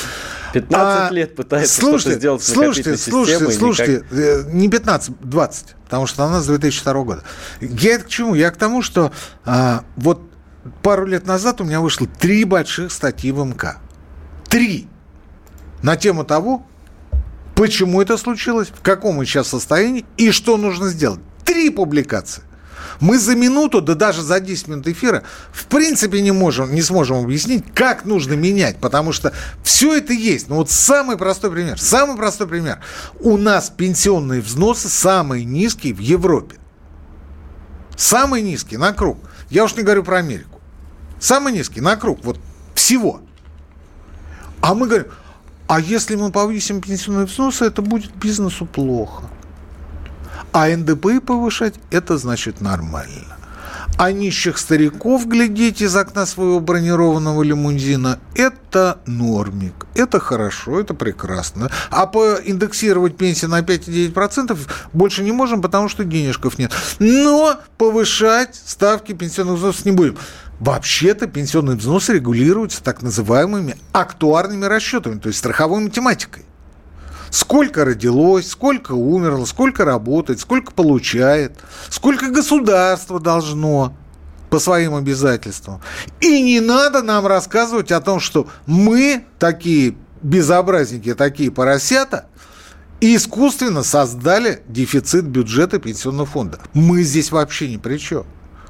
15 0.53 1.11
а, 1.11 1.15
лет 1.15 1.37
пытается 1.37 1.75
слушайте, 1.75 2.01
что-то 2.01 2.19
сделать 2.19 2.43
с 2.43 2.53
слушайте, 2.53 2.97
слушайте, 2.97 3.51
слушайте, 3.53 3.93
никак... 4.11 4.13
Э, 4.13 4.51
не 4.53 4.69
15, 4.69 5.21
20, 5.21 5.67
потому 5.85 6.07
что 6.07 6.25
она 6.25 6.41
с 6.41 6.47
2002 6.47 7.03
года. 7.03 7.23
Я 7.61 7.99
к 7.99 8.09
чему? 8.09 8.35
Я 8.35 8.51
к 8.51 8.57
тому, 8.57 8.83
что 8.83 9.13
а, 9.45 9.85
вот 9.97 10.23
пару 10.83 11.07
лет 11.07 11.27
назад 11.27 11.61
у 11.61 11.65
меня 11.65 11.81
вышло 11.81 12.07
три 12.07 12.45
больших 12.45 12.93
статьи 12.93 13.33
в 13.33 13.45
МК. 13.45 13.79
Три. 14.49 14.89
На 15.83 15.97
тему 15.97 16.25
того, 16.25 16.67
почему 17.55 18.01
это 18.03 18.17
случилось, 18.17 18.69
в 18.69 18.83
каком 18.83 19.17
мы 19.17 19.27
сейчас 19.27 19.49
состоянии 19.49 20.05
и 20.17 20.31
что 20.31 20.57
нужно 20.57 20.89
сделать. 20.89 21.21
Три 21.45 21.71
публикации. 21.71 22.43
Мы 23.01 23.19
за 23.19 23.37
минуту, 23.37 23.81
да 23.81 23.95
даже 23.95 24.23
за 24.23 24.41
10 24.41 24.69
минут 24.69 24.89
эфира, 24.89 25.23
в 25.53 25.67
принципе 25.67 26.23
не, 26.23 26.33
можем, 26.33 26.75
не 26.75 26.83
сможем 26.83 27.19
объяснить, 27.19 27.65
как 27.75 28.05
нужно 28.05 28.35
менять, 28.35 28.79
потому 28.79 29.13
что 29.13 29.33
все 29.63 29.97
это 29.97 30.13
есть. 30.13 30.49
Ну 30.49 30.57
вот 30.57 30.71
самый 30.71 31.17
простой 31.17 31.51
пример, 31.51 31.79
самый 31.79 32.17
простой 32.17 32.47
пример. 32.47 32.81
У 33.21 33.37
нас 33.37 33.71
пенсионные 33.71 34.41
взносы 34.41 34.89
самые 34.89 35.45
низкие 35.45 35.95
в 35.95 35.99
Европе. 35.99 36.57
Самые 37.97 38.43
низкие 38.43 38.79
на 38.79 38.93
круг. 38.93 39.19
Я 39.51 39.65
уж 39.65 39.75
не 39.75 39.83
говорю 39.83 40.05
про 40.05 40.19
Америку. 40.19 40.56
Самый 41.19 41.53
низкий, 41.53 41.81
на 41.81 41.97
круг, 41.97 42.25
вот 42.25 42.39
всего. 42.75 43.21
А 44.61 44.75
мы 44.75 44.87
говорим, 44.87 45.07
а 45.69 45.81
если 45.81 46.17
мы 46.17 46.31
повысим 46.31 46.81
пенсионные 46.81 47.27
взносы, 47.27 47.65
это 47.65 47.83
будет 47.83 48.15
бизнесу 48.15 48.67
плохо. 48.67 49.25
А 50.53 50.69
НДП 50.69 51.25
повышать, 51.25 51.75
это 51.91 52.19
значит 52.19 52.61
нормально 52.61 53.37
а 53.99 54.13
нищих 54.13 54.59
стариков 54.59 55.27
глядеть 55.27 55.81
из 55.81 55.97
окна 55.97 56.27
своего 56.27 56.61
бронированного 56.61 57.43
лимузина– 57.43 58.19
это 58.35 58.99
нормик. 59.07 59.87
Это 59.95 60.21
хорошо, 60.21 60.81
это 60.81 60.95
прекрасно. 60.95 61.71
А 61.91 62.07
поиндексировать 62.07 63.17
пенсии 63.17 63.47
на 63.47 63.61
5,9% 63.61 64.59
больше 64.93 65.23
не 65.23 65.33
можем, 65.33 65.63
потому 65.63 65.89
что 65.89 66.05
денежков 66.05 66.59
нет. 66.59 66.73
Но 66.99 67.57
повышать 67.79 68.55
ставки 68.55 69.13
пенсионных 69.13 69.57
взносов 69.57 69.85
не 69.85 69.93
будем. 69.93 70.17
Вообще-то 70.61 71.27
пенсионные 71.27 71.77
взносы 71.77 72.15
регулируются 72.15 72.83
так 72.83 73.03
называемыми 73.03 73.77
актуарными 73.93 74.65
расчетами, 74.65 75.19
то 75.19 75.29
есть 75.29 75.39
страховой 75.39 75.81
математикой. 75.81 76.45
Сколько 77.31 77.85
родилось, 77.85 78.49
сколько 78.49 78.93
умерло, 78.93 79.45
сколько 79.45 79.85
работает, 79.85 80.41
сколько 80.41 80.73
получает, 80.73 81.59
сколько 81.91 82.29
государство 82.31 83.21
должно. 83.21 83.95
по 84.49 84.61
своим 84.61 84.95
обязательствам. 84.95 85.81
И 86.21 86.41
не 86.41 86.61
надо 86.61 87.03
нам 87.03 87.27
рассказывать 87.27 87.91
о 87.93 88.01
том, 88.01 88.21
что 88.21 88.47
мы 88.65 89.25
такие 89.39 89.97
безобразники, 90.23 91.15
такие 91.15 91.51
поросята, 91.51 92.27
искусственно 93.01 93.83
создали 93.83 94.63
дефицит 94.69 95.25
бюджета 95.25 95.79
пенсионного 95.79 96.27
фонда. 96.27 96.61
Мы 96.75 97.03
здесь 97.03 97.33
вообще 97.33 97.69
ни 97.69 97.77
при 97.77 97.99
чем. 97.99 98.25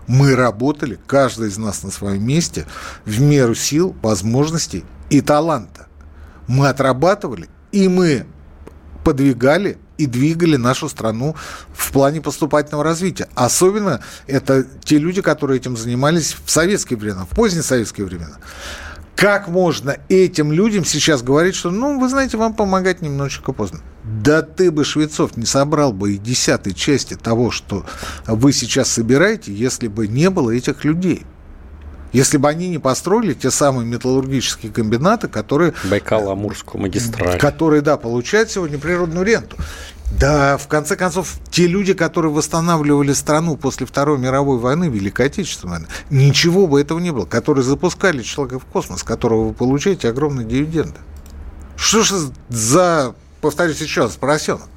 Мы 0.07 0.37
работали, 0.37 0.99
каждый 1.07 1.49
из 1.49 1.59
нас 1.59 1.83
на 1.83 1.91
своем 1.91 2.27
месте, 2.27 2.67
в 3.05 3.21
меру 3.21 3.55
сил, 3.55 3.95
возможностей 4.03 4.85
и 5.11 5.21
таланта. 5.21 5.89
Мы 6.47 6.69
отрабатывали, 6.69 7.49
и 7.73 7.89
мы 7.89 8.27
подвигали 9.05 9.79
и 9.99 10.07
двигали 10.07 10.57
нашу 10.57 10.89
страну 10.89 11.35
в 11.73 11.93
плане 11.93 12.21
поступательного 12.21 12.85
развития. 12.85 13.29
Особенно 13.35 14.01
это 14.27 14.65
те 14.85 14.99
люди, 14.99 15.23
которые 15.23 15.59
этим 15.59 15.77
занимались 15.77 16.37
в 16.45 16.51
советские 16.51 16.99
времена, 16.99 17.25
в 17.25 17.31
поздние 17.31 17.63
советские 17.63 18.07
времена. 18.07 18.37
Как 19.17 19.49
можно 19.49 19.97
этим 20.11 20.53
людям 20.53 20.85
сейчас 20.85 21.23
говорить, 21.23 21.55
что, 21.55 21.71
ну, 21.71 21.99
вы 21.99 22.09
знаете, 22.11 22.37
вам 22.37 22.53
помогать 22.53 23.01
немножечко 23.01 23.53
поздно? 23.53 23.81
Да 24.05 24.43
ты 24.43 24.71
бы, 24.71 24.85
Швецов, 24.85 25.39
не 25.39 25.47
собрал 25.47 25.95
бы 25.95 26.13
и 26.13 26.19
десятой 26.19 26.75
части 26.75 27.15
того, 27.15 27.51
что 27.51 27.87
вы 28.27 28.53
сейчас 28.53 28.91
собираете, 28.91 29.55
если 29.55 29.89
бы 29.89 30.07
не 30.07 30.29
было 30.29 30.51
этих 30.51 30.85
людей. 30.85 31.25
Если 32.13 32.37
бы 32.37 32.49
они 32.49 32.69
не 32.69 32.79
построили 32.79 33.35
те 33.35 33.51
самые 33.51 33.87
металлургические 33.87 34.71
комбинаты, 34.71 35.29
которые... 35.29 35.73
Байкало-Амурскую 35.85 36.79
магистраль. 36.79 37.39
Которые, 37.39 37.83
да, 37.83 37.97
получают 37.97 38.51
сегодня 38.51 38.79
природную 38.79 39.25
ренту. 39.25 39.57
Да, 40.13 40.57
в 40.57 40.69
конце 40.69 40.97
концов, 40.97 41.35
те 41.51 41.67
люди, 41.67 41.93
которые 41.93 42.33
восстанавливали 42.33 43.13
страну 43.13 43.57
после 43.57 43.87
Второй 43.87 44.19
мировой 44.19 44.59
войны, 44.59 44.89
Великой 44.89 45.27
Отечественной 45.27 45.73
войны, 45.73 45.87
ничего 46.11 46.67
бы 46.67 46.81
этого 46.81 46.99
не 47.01 47.11
было, 47.11 47.27
которые 47.27 47.65
запускали 47.65 48.23
человека 48.23 48.61
в 48.61 48.65
космос, 48.65 49.03
которого 49.03 49.49
вы 49.49 49.55
получаете 49.55 50.09
огромные 50.09 50.47
дивиденды. 50.47 50.99
Что 51.77 52.03
же 52.03 52.17
за, 52.49 53.15
повторюсь 53.41 53.81
еще 53.81 54.03
раз, 54.03 54.17
поросенок? 54.17 54.69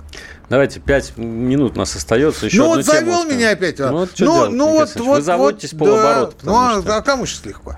Давайте, 0.50 0.80
пять 0.80 1.16
минут 1.16 1.76
у 1.76 1.80
нас 1.80 1.96
остается. 1.96 2.48
Еще 2.48 2.58
ну 2.58 2.68
вот 2.70 2.84
завел 2.84 3.24
меня 3.24 3.52
опять. 3.52 3.78
Ну, 3.78 4.00
вот, 4.00 4.10
ну, 4.18 4.50
ну 4.50 4.72
вот, 4.72 4.96
вот, 4.96 5.18
Вы 5.18 5.22
заводитесь 5.22 5.74
вот, 5.74 5.80
полуоборот. 5.80 6.36
Да. 6.42 6.52
Ну, 6.52 6.58
а, 6.58 6.82
что... 6.82 6.98
а 6.98 7.02
кому 7.04 7.28
сейчас 7.28 7.46
легко? 7.46 7.76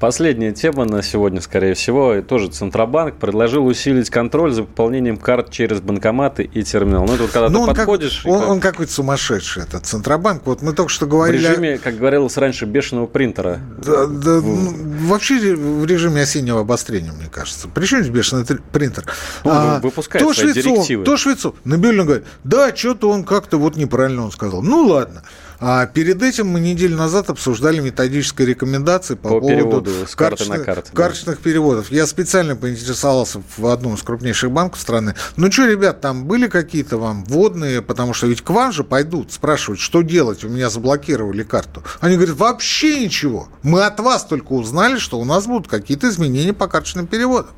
Последняя 0.00 0.52
тема 0.52 0.84
на 0.84 1.02
сегодня, 1.02 1.40
скорее 1.40 1.74
всего, 1.74 2.14
и 2.14 2.22
тоже 2.22 2.48
Центробанк 2.48 3.16
предложил 3.16 3.64
усилить 3.66 4.10
контроль 4.10 4.52
за 4.52 4.64
пополнением 4.64 5.16
карт 5.16 5.50
через 5.50 5.80
банкоматы 5.80 6.42
и 6.42 6.62
терминал. 6.62 7.06
Ну, 7.06 7.14
это 7.14 7.22
вот 7.22 7.32
когда 7.32 7.48
ну, 7.48 7.64
ты 7.64 7.70
он 7.70 7.76
подходишь... 7.76 8.22
Как, 8.22 8.32
он, 8.32 8.40
как... 8.40 8.48
он 8.50 8.60
какой-то 8.60 8.92
сумасшедший, 8.92 9.62
этот 9.62 9.86
Центробанк. 9.86 10.42
Вот 10.46 10.62
мы 10.62 10.72
только 10.72 10.90
что 10.90 11.06
говорили... 11.06 11.46
В 11.46 11.50
режиме, 11.50 11.78
как 11.78 11.96
говорилось 11.96 12.36
раньше, 12.36 12.66
бешеного 12.66 13.06
принтера. 13.06 13.60
Да, 13.84 14.06
да, 14.06 14.40
в... 14.40 14.46
ну, 14.46 15.08
вообще 15.08 15.54
в 15.54 15.86
режиме 15.86 16.22
осеннего 16.22 16.60
обострения, 16.60 17.12
мне 17.12 17.28
кажется. 17.30 17.68
Причем 17.72 18.00
здесь 18.00 18.12
бешеный 18.12 18.44
принтер? 18.72 19.04
Ну, 19.44 19.50
а, 19.52 19.80
выпускает 19.80 20.24
то 20.24 20.34
свои 20.34 20.52
Швецов, 20.52 20.74
директивы. 20.74 21.04
То 21.04 21.16
Швецов. 21.16 21.54
Набельно 21.64 22.04
говорит, 22.04 22.24
да, 22.42 22.74
что-то 22.74 23.10
он 23.10 23.24
как-то 23.24 23.58
вот 23.58 23.76
неправильно 23.76 24.24
он 24.24 24.32
сказал. 24.32 24.62
Ну, 24.62 24.86
ладно. 24.86 25.22
А 25.60 25.86
перед 25.86 26.22
этим 26.22 26.48
мы 26.48 26.60
неделю 26.60 26.96
назад 26.96 27.30
обсуждали 27.30 27.80
методические 27.80 28.48
рекомендации 28.48 29.14
по, 29.14 29.28
по 29.28 29.40
поводу 29.40 29.90
с 30.06 30.14
карты 30.14 30.44
карточных 30.92 31.36
да. 31.36 31.42
переводов. 31.42 31.90
Я 31.90 32.06
специально 32.06 32.56
поинтересовался 32.56 33.42
в 33.56 33.66
одном 33.66 33.94
из 33.94 34.02
крупнейших 34.02 34.50
банков 34.50 34.80
страны. 34.80 35.14
Ну 35.36 35.50
что, 35.50 35.66
ребят, 35.66 36.00
там 36.00 36.24
были 36.24 36.48
какие-то 36.48 36.98
вам 36.98 37.24
вводные, 37.24 37.82
потому 37.82 38.14
что 38.14 38.26
ведь 38.26 38.42
к 38.42 38.50
вам 38.50 38.72
же 38.72 38.84
пойдут 38.84 39.32
спрашивать, 39.32 39.80
что 39.80 40.02
делать, 40.02 40.44
у 40.44 40.48
меня 40.48 40.70
заблокировали 40.70 41.42
карту. 41.42 41.82
Они 42.00 42.16
говорят, 42.16 42.36
вообще 42.36 43.04
ничего. 43.04 43.48
Мы 43.62 43.84
от 43.84 44.00
вас 44.00 44.24
только 44.24 44.52
узнали, 44.52 44.98
что 44.98 45.18
у 45.18 45.24
нас 45.24 45.46
будут 45.46 45.68
какие-то 45.68 46.08
изменения 46.08 46.52
по 46.52 46.66
карточным 46.68 47.06
переводам. 47.06 47.50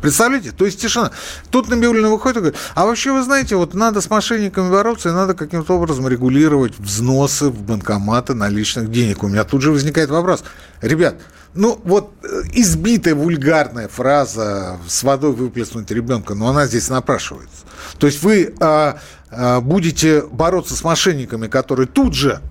Представляете? 0.00 0.52
То 0.52 0.66
есть 0.66 0.80
тишина. 0.80 1.10
Тут 1.50 1.68
Набиулина 1.68 2.10
выходит 2.10 2.36
и 2.36 2.40
говорит, 2.40 2.58
а 2.74 2.86
вообще 2.86 3.12
вы 3.12 3.22
знаете, 3.22 3.56
вот 3.56 3.74
надо 3.74 4.00
с 4.00 4.10
мошенниками 4.10 4.70
бороться, 4.70 5.08
и 5.08 5.12
надо 5.12 5.34
каким-то 5.34 5.74
образом 5.74 6.06
регулировать 6.08 6.78
взносы 6.78 7.46
в 7.46 7.62
банкоматы 7.62 8.34
наличных 8.34 8.90
денег. 8.90 9.22
У 9.22 9.28
меня 9.28 9.44
тут 9.44 9.62
же 9.62 9.72
возникает 9.72 10.10
вопрос. 10.10 10.44
Ребят, 10.82 11.16
ну 11.54 11.80
вот 11.84 12.12
э, 12.22 12.42
избитая 12.52 13.14
вульгарная 13.14 13.88
фраза 13.88 14.78
с 14.86 15.02
водой 15.02 15.32
выплеснуть 15.32 15.90
ребенка, 15.90 16.34
но 16.34 16.48
она 16.48 16.66
здесь 16.66 16.90
напрашивается. 16.90 17.64
То 17.98 18.06
есть 18.06 18.22
вы 18.22 18.54
а, 18.60 18.98
а, 19.30 19.60
будете 19.60 20.22
бороться 20.22 20.76
с 20.76 20.84
мошенниками, 20.84 21.46
которые 21.46 21.86
тут 21.86 22.14
же 22.14 22.42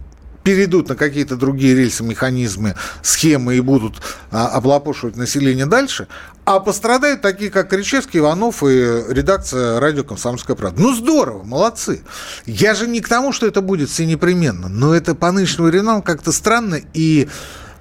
перейдут 0.45 0.89
на 0.89 0.95
какие-то 0.95 1.35
другие 1.35 1.75
рельсы, 1.75 2.03
механизмы, 2.03 2.75
схемы 3.01 3.55
и 3.55 3.61
будут 3.61 3.95
а, 4.31 4.47
облапошивать 4.49 5.17
население 5.17 5.65
дальше, 5.65 6.07
а 6.45 6.59
пострадают 6.59 7.23
такие, 7.23 7.49
как 7.49 7.69
Кричевский, 7.69 8.19
Иванов 8.19 8.61
и 8.61 8.67
редакция 9.09 9.79
радио 9.79 10.03
«Комсомольская 10.03 10.55
правда». 10.55 10.79
Ну, 10.79 10.93
здорово, 10.93 11.43
молодцы. 11.43 12.03
Я 12.45 12.75
же 12.75 12.87
не 12.87 13.01
к 13.01 13.09
тому, 13.09 13.33
что 13.33 13.47
это 13.47 13.61
будет 13.61 13.89
все 13.89 14.05
непременно, 14.05 14.69
но 14.69 14.93
это 14.93 15.15
по 15.15 15.31
нынешним 15.31 15.65
временам 15.65 16.03
как-то 16.03 16.31
странно. 16.31 16.79
И 16.93 17.27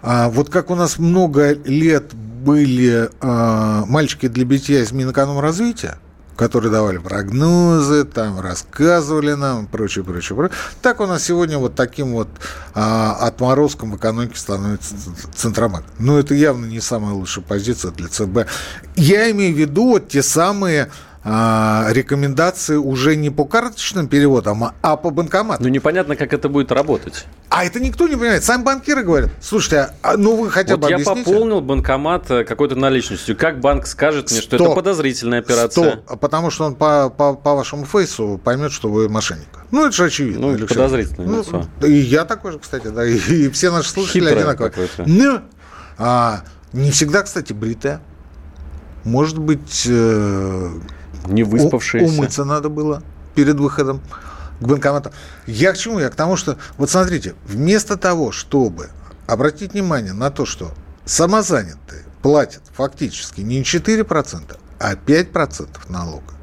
а, 0.00 0.30
вот 0.30 0.48
как 0.48 0.70
у 0.70 0.74
нас 0.74 0.98
много 0.98 1.52
лет 1.52 2.14
были 2.14 3.10
а, 3.20 3.84
мальчики 3.86 4.26
для 4.28 4.46
битья 4.46 4.80
из 4.80 4.90
Минэкономразвития, 4.90 5.98
которые 6.36 6.70
давали 6.70 6.98
прогнозы, 6.98 8.04
там 8.04 8.40
рассказывали 8.40 9.34
нам, 9.34 9.66
прочее, 9.66 10.04
прочее, 10.04 10.36
прочее. 10.36 10.56
Так 10.82 11.00
у 11.00 11.06
нас 11.06 11.22
сегодня 11.24 11.58
вот 11.58 11.74
таким 11.74 12.12
вот 12.12 12.28
а, 12.74 13.16
отморозком 13.20 13.92
в 13.92 13.98
становится 14.36 14.94
Центробанк. 15.34 15.84
Но 15.98 16.18
это 16.18 16.34
явно 16.34 16.66
не 16.66 16.80
самая 16.80 17.14
лучшая 17.14 17.44
позиция 17.44 17.90
для 17.92 18.08
ЦБ. 18.08 18.46
Я 18.96 19.30
имею 19.30 19.54
в 19.54 19.58
виду 19.58 19.90
вот 19.90 20.08
те 20.08 20.22
самые 20.22 20.90
а, 21.26 21.86
рекомендации 21.90 22.76
уже 22.76 23.16
не 23.16 23.30
по 23.30 23.46
карточным 23.46 24.08
переводам, 24.08 24.72
а 24.82 24.96
по 24.96 25.10
банкоматам. 25.10 25.64
Ну, 25.64 25.70
непонятно, 25.70 26.16
как 26.16 26.34
это 26.34 26.50
будет 26.50 26.70
работать. 26.70 27.24
А 27.48 27.64
это 27.64 27.80
никто 27.80 28.06
не 28.06 28.16
понимает. 28.16 28.44
Сами 28.44 28.62
банкиры 28.62 29.02
говорят, 29.02 29.30
слушайте, 29.40 29.90
а, 30.02 30.18
ну 30.18 30.36
вы 30.36 30.50
хотя 30.50 30.74
вот 30.74 30.82
бы 30.82 30.90
я 30.90 30.96
объясните. 30.96 31.24
пополнил 31.24 31.62
банкомат 31.62 32.30
э, 32.30 32.44
какой-то 32.44 32.74
наличностью. 32.74 33.36
Как 33.36 33.60
банк 33.60 33.86
скажет 33.86 34.30
мне, 34.30 34.40
что 34.42 34.56
это 34.56 34.74
подозрительная 34.74 35.38
операция? 35.38 36.02
100, 36.04 36.16
потому 36.16 36.50
что 36.50 36.64
он 36.64 36.74
по, 36.74 37.08
по, 37.08 37.34
по 37.34 37.54
вашему 37.54 37.86
фейсу 37.86 38.38
поймет, 38.44 38.70
что 38.70 38.90
вы 38.90 39.08
мошенник. 39.08 39.48
Ну, 39.70 39.86
это 39.86 39.96
же 39.96 40.04
очевидно. 40.04 40.52
Ну, 40.52 40.66
подозрительное 40.66 41.26
ну, 41.26 41.38
лицо. 41.40 41.66
И 41.82 41.92
я 41.92 42.26
такой 42.26 42.52
же, 42.52 42.58
кстати, 42.58 42.88
да, 42.88 43.06
и, 43.06 43.16
и 43.16 43.48
все 43.48 43.70
наши 43.70 43.88
слушатели 43.88 44.28
Хитрое 44.28 44.50
одинаковые. 44.50 44.88
Но 45.06 45.42
а, 45.96 46.42
не 46.74 46.90
всегда, 46.90 47.22
кстати, 47.22 47.54
бритая. 47.54 48.02
Может 49.04 49.38
быть, 49.38 49.86
э, 49.88 50.70
не 51.26 51.42
выспавшиеся. 51.42 52.12
Умыться 52.12 52.44
надо 52.44 52.68
было 52.68 53.02
перед 53.34 53.56
выходом 53.56 54.00
к 54.60 54.64
банкомату. 54.64 55.12
Я 55.46 55.72
к 55.72 55.78
чему? 55.78 55.98
Я 55.98 56.10
к 56.10 56.14
тому, 56.14 56.36
что, 56.36 56.56
вот 56.76 56.90
смотрите, 56.90 57.34
вместо 57.46 57.96
того, 57.96 58.32
чтобы 58.32 58.90
обратить 59.26 59.72
внимание 59.72 60.12
на 60.12 60.30
то, 60.30 60.46
что 60.46 60.72
самозанятые 61.04 62.04
платят 62.22 62.62
фактически 62.72 63.40
не 63.40 63.62
4%, 63.62 64.56
а 64.78 64.94
5% 64.94 65.68
налога, 65.88 66.34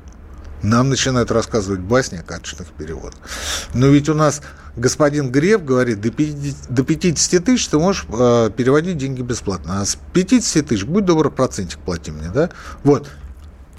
нам 0.62 0.90
начинают 0.90 1.32
рассказывать 1.32 1.80
басни 1.80 2.18
о 2.18 2.24
карточных 2.24 2.68
переводах. 2.70 3.20
Но 3.74 3.88
ведь 3.88 4.10
у 4.10 4.14
нас 4.14 4.42
господин 4.76 5.32
Греф 5.32 5.64
говорит, 5.64 6.02
до 6.02 6.12
50, 6.12 6.70
до 6.70 6.84
50 6.84 7.44
тысяч 7.44 7.68
ты 7.68 7.78
можешь 7.78 8.06
э, 8.10 8.50
переводить 8.56 8.98
деньги 8.98 9.22
бесплатно, 9.22 9.82
а 9.82 9.86
с 9.86 9.98
50 10.14 10.68
тысяч, 10.68 10.84
будь 10.86 11.06
добр, 11.06 11.30
процентик 11.30 11.80
плати 11.80 12.12
мне, 12.12 12.30
да? 12.30 12.50
Вот. 12.84 13.10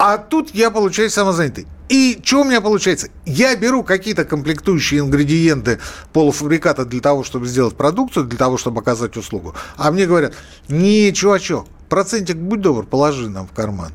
А 0.05 0.17
тут 0.17 0.53
я 0.53 0.69
получаюсь 0.69 1.13
самозанятый. 1.13 1.65
И 1.87 2.19
что 2.25 2.41
у 2.41 2.43
меня 2.43 2.59
получается? 2.59 3.07
Я 3.25 3.55
беру 3.55 3.83
какие-то 3.83 4.25
комплектующие 4.25 4.99
ингредиенты 4.99 5.79
полуфабриката 6.11 6.83
для 6.83 6.99
того, 6.99 7.23
чтобы 7.23 7.47
сделать 7.47 7.77
продукцию, 7.77 8.25
для 8.25 8.37
того, 8.37 8.57
чтобы 8.57 8.81
оказать 8.81 9.15
услугу. 9.15 9.55
А 9.77 9.91
мне 9.91 10.05
говорят, 10.05 10.33
не, 10.67 11.13
чувачок, 11.13 11.67
процентик, 11.87 12.35
будь 12.35 12.59
добр, 12.59 12.85
положи 12.85 13.29
нам 13.29 13.47
в 13.47 13.53
карман. 13.53 13.93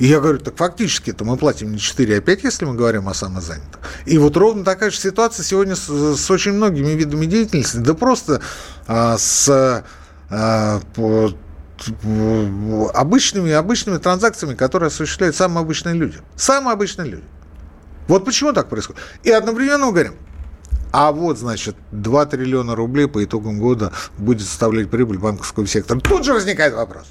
И 0.00 0.06
я 0.06 0.18
говорю, 0.18 0.40
так 0.40 0.56
фактически 0.56 1.10
это 1.10 1.24
мы 1.24 1.36
платим 1.36 1.70
не 1.70 1.78
4, 1.78 2.18
а 2.18 2.20
5, 2.20 2.42
если 2.42 2.64
мы 2.64 2.74
говорим 2.74 3.08
о 3.08 3.14
самозанятых. 3.14 3.78
И 4.06 4.18
вот 4.18 4.36
ровно 4.36 4.64
такая 4.64 4.90
же 4.90 4.98
ситуация 4.98 5.44
сегодня 5.44 5.76
с, 5.76 5.86
с 5.86 6.30
очень 6.32 6.54
многими 6.54 6.90
видами 6.94 7.26
деятельности. 7.26 7.76
Да 7.76 7.94
просто 7.94 8.40
а, 8.88 9.16
с 9.16 9.84
а, 10.30 10.80
по, 10.96 11.30
обычными, 12.94 13.52
обычными 13.52 13.98
транзакциями, 13.98 14.54
которые 14.54 14.88
осуществляют 14.88 15.36
самые 15.36 15.62
обычные 15.62 15.94
люди. 15.94 16.18
Самые 16.36 16.74
обычные 16.74 17.10
люди. 17.10 17.24
Вот 18.08 18.24
почему 18.24 18.52
так 18.52 18.68
происходит. 18.68 19.00
И 19.22 19.30
одновременно 19.30 19.86
мы 19.86 19.92
говорим, 19.92 20.14
а 20.92 21.12
вот, 21.12 21.38
значит, 21.38 21.76
2 21.92 22.26
триллиона 22.26 22.74
рублей 22.74 23.06
по 23.06 23.22
итогам 23.22 23.58
года 23.58 23.92
будет 24.16 24.46
составлять 24.46 24.90
прибыль 24.90 25.18
банковского 25.18 25.66
сектора. 25.66 26.00
Тут 26.00 26.24
же 26.24 26.32
возникает 26.32 26.74
вопрос. 26.74 27.06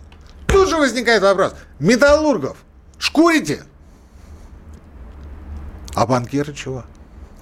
Тут 0.47 0.69
же 0.69 0.77
возникает 0.77 1.21
вопрос. 1.21 1.53
Металлургов 1.79 2.57
шкурите? 2.97 3.63
А 5.93 6.05
банкиры 6.05 6.53
чего? 6.53 6.85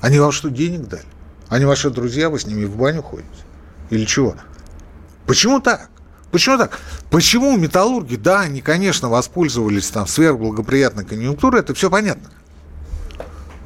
Они 0.02 0.20
вам 0.20 0.32
что, 0.32 0.50
денег 0.50 0.88
дали? 0.88 1.06
Они 1.48 1.66
ваши 1.66 1.90
друзья, 1.90 2.30
вы 2.30 2.40
с 2.40 2.46
ними 2.46 2.66
в 2.66 2.76
баню 2.76 3.02
ходите? 3.02 3.30
Или 3.90 4.06
чего? 4.06 4.36
Почему 5.26 5.62
так? 5.62 5.90
Почему 6.36 6.58
так? 6.58 6.78
Почему 7.10 7.56
металлурги, 7.56 8.18
да, 8.18 8.42
они, 8.42 8.60
конечно, 8.60 9.08
воспользовались 9.08 9.90
там 9.90 10.06
сверхблагоприятной 10.06 11.06
конъюнктурой, 11.06 11.62
это 11.62 11.74
все 11.74 11.90
понятно. 11.90 12.30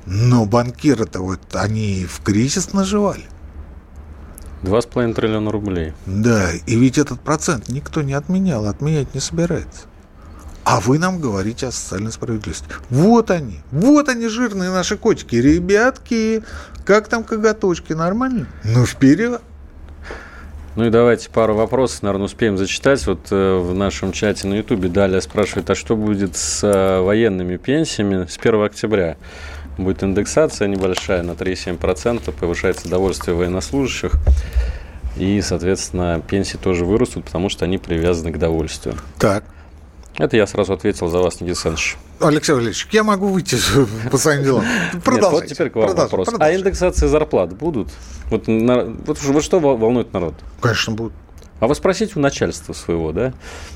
Но 0.05 0.45
банкиры-то 0.45 1.19
вот 1.19 1.39
они 1.53 2.05
в 2.05 2.21
кризис 2.21 2.71
наживали. 2.71 3.23
Два 4.61 4.83
с 4.83 4.85
половиной 4.85 5.15
триллиона 5.15 5.51
рублей. 5.51 5.93
Да, 6.05 6.51
и 6.53 6.75
ведь 6.75 6.99
этот 6.99 7.19
процент 7.21 7.69
никто 7.69 8.03
не 8.03 8.13
отменял, 8.13 8.67
отменять 8.67 9.15
не 9.15 9.19
собирается. 9.19 9.87
А 10.63 10.79
вы 10.79 10.99
нам 10.99 11.19
говорите 11.19 11.65
о 11.65 11.71
социальной 11.71 12.11
справедливости. 12.11 12.67
Вот 12.91 13.31
они, 13.31 13.61
вот 13.71 14.09
они, 14.09 14.27
жирные 14.27 14.69
наши 14.69 14.95
котики. 14.95 15.37
Ребятки, 15.37 16.43
как 16.85 17.07
там 17.07 17.23
коготочки, 17.23 17.93
нормально? 17.93 18.45
Ну, 18.63 18.85
вперед. 18.85 19.41
Ну 20.75 20.85
и 20.85 20.89
давайте 20.89 21.29
пару 21.29 21.55
вопросов, 21.55 22.03
наверное, 22.03 22.25
успеем 22.25 22.57
зачитать. 22.57 23.05
Вот 23.07 23.27
э, 23.31 23.57
в 23.57 23.73
нашем 23.73 24.11
чате 24.11 24.47
на 24.47 24.55
Ютубе 24.55 24.87
Далее 24.89 25.21
спрашивает, 25.21 25.69
а 25.69 25.75
что 25.75 25.95
будет 25.95 26.35
с 26.35 26.63
э, 26.63 27.01
военными 27.01 27.57
пенсиями 27.57 28.25
с 28.27 28.37
1 28.37 28.63
октября? 28.63 29.17
Будет 29.77 30.03
индексация 30.03 30.67
небольшая 30.67 31.23
на 31.23 31.31
3,7%, 31.31 32.31
повышается 32.31 32.89
довольствие 32.89 33.35
военнослужащих. 33.35 34.13
И, 35.17 35.41
соответственно, 35.41 36.21
пенсии 36.25 36.57
тоже 36.57 36.85
вырастут, 36.85 37.25
потому 37.25 37.49
что 37.49 37.65
они 37.65 37.77
привязаны 37.77 38.31
к 38.31 38.37
довольствию. 38.37 38.95
Так. 39.17 39.43
Это 40.19 40.35
я 40.35 40.45
сразу 40.45 40.73
ответил 40.73 41.07
за 41.07 41.19
вас, 41.19 41.35
Никита 41.35 41.51
Александрович. 41.51 41.97
Алексей 42.19 42.51
Валерьевич, 42.51 42.87
я 42.91 43.03
могу 43.05 43.27
выйти 43.27 43.57
по 44.11 44.17
своим 44.17 44.43
делам. 44.43 44.65
Продолжайте. 45.03 45.21
Нет, 45.21 45.31
вот 45.31 45.45
теперь 45.55 45.69
к 45.69 45.75
вам 45.77 45.95
вопрос. 45.95 46.27
А 46.37 46.53
индексации 46.53 47.07
зарплат 47.07 47.55
будут? 47.55 47.87
Вот, 48.29 48.47
на, 48.47 48.83
вот, 48.83 49.21
вот 49.21 49.43
что 49.43 49.59
волнует 49.61 50.11
народ? 50.11 50.35
Конечно, 50.59 50.93
будут. 50.93 51.13
А 51.61 51.67
вы 51.67 51.75
спросите 51.75 52.13
у 52.17 52.19
начальства 52.19 52.73
своего, 52.73 53.13
да? 53.13 53.33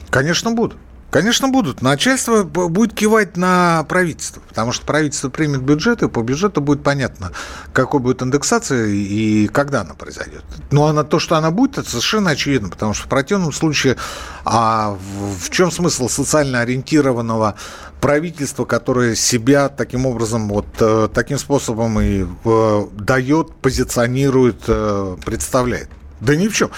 Конечно, 0.10 0.52
будут. 0.52 0.78
Конечно, 1.14 1.48
будут. 1.48 1.84
Начальство 1.84 2.42
будет 2.42 2.96
кивать 2.96 3.38
на 3.38 3.86
правительство, 3.88 4.42
потому 4.50 4.72
что 4.72 4.84
правительство 4.84 5.30
примет 5.30 5.62
бюджет, 5.62 6.02
и 6.02 6.10
по 6.10 6.24
бюджету 6.24 6.60
будет 6.60 6.82
понятно, 6.82 7.32
какой 7.72 8.00
будет 8.00 8.24
индексация 8.24 8.88
и 8.88 9.46
когда 9.46 9.82
она 9.82 9.94
произойдет. 9.94 10.44
Но 10.72 10.88
она, 10.88 11.04
то, 11.04 11.20
что 11.20 11.36
она 11.36 11.52
будет, 11.52 11.78
это 11.78 11.88
совершенно 11.88 12.32
очевидно, 12.32 12.70
потому 12.70 12.96
что 12.96 13.06
в 13.06 13.10
противном 13.10 13.52
случае 13.54 13.96
а 14.44 14.98
в, 15.38 15.52
чем 15.52 15.70
смысл 15.70 16.10
социально 16.10 16.62
ориентированного 16.62 17.58
правительства, 18.02 18.66
которое 18.66 19.14
себя 19.14 19.70
таким 19.70 20.08
образом, 20.08 20.50
вот 20.50 20.66
э, 20.80 21.10
таким 21.14 21.38
способом 21.38 22.02
и 22.02 22.26
э, 22.44 22.86
дает, 22.94 23.54
позиционирует, 23.58 24.64
э, 24.66 25.16
представляет? 25.24 25.90
Да 26.22 26.36
ни 26.36 26.48
в 26.48 26.56
чем. 26.56 26.72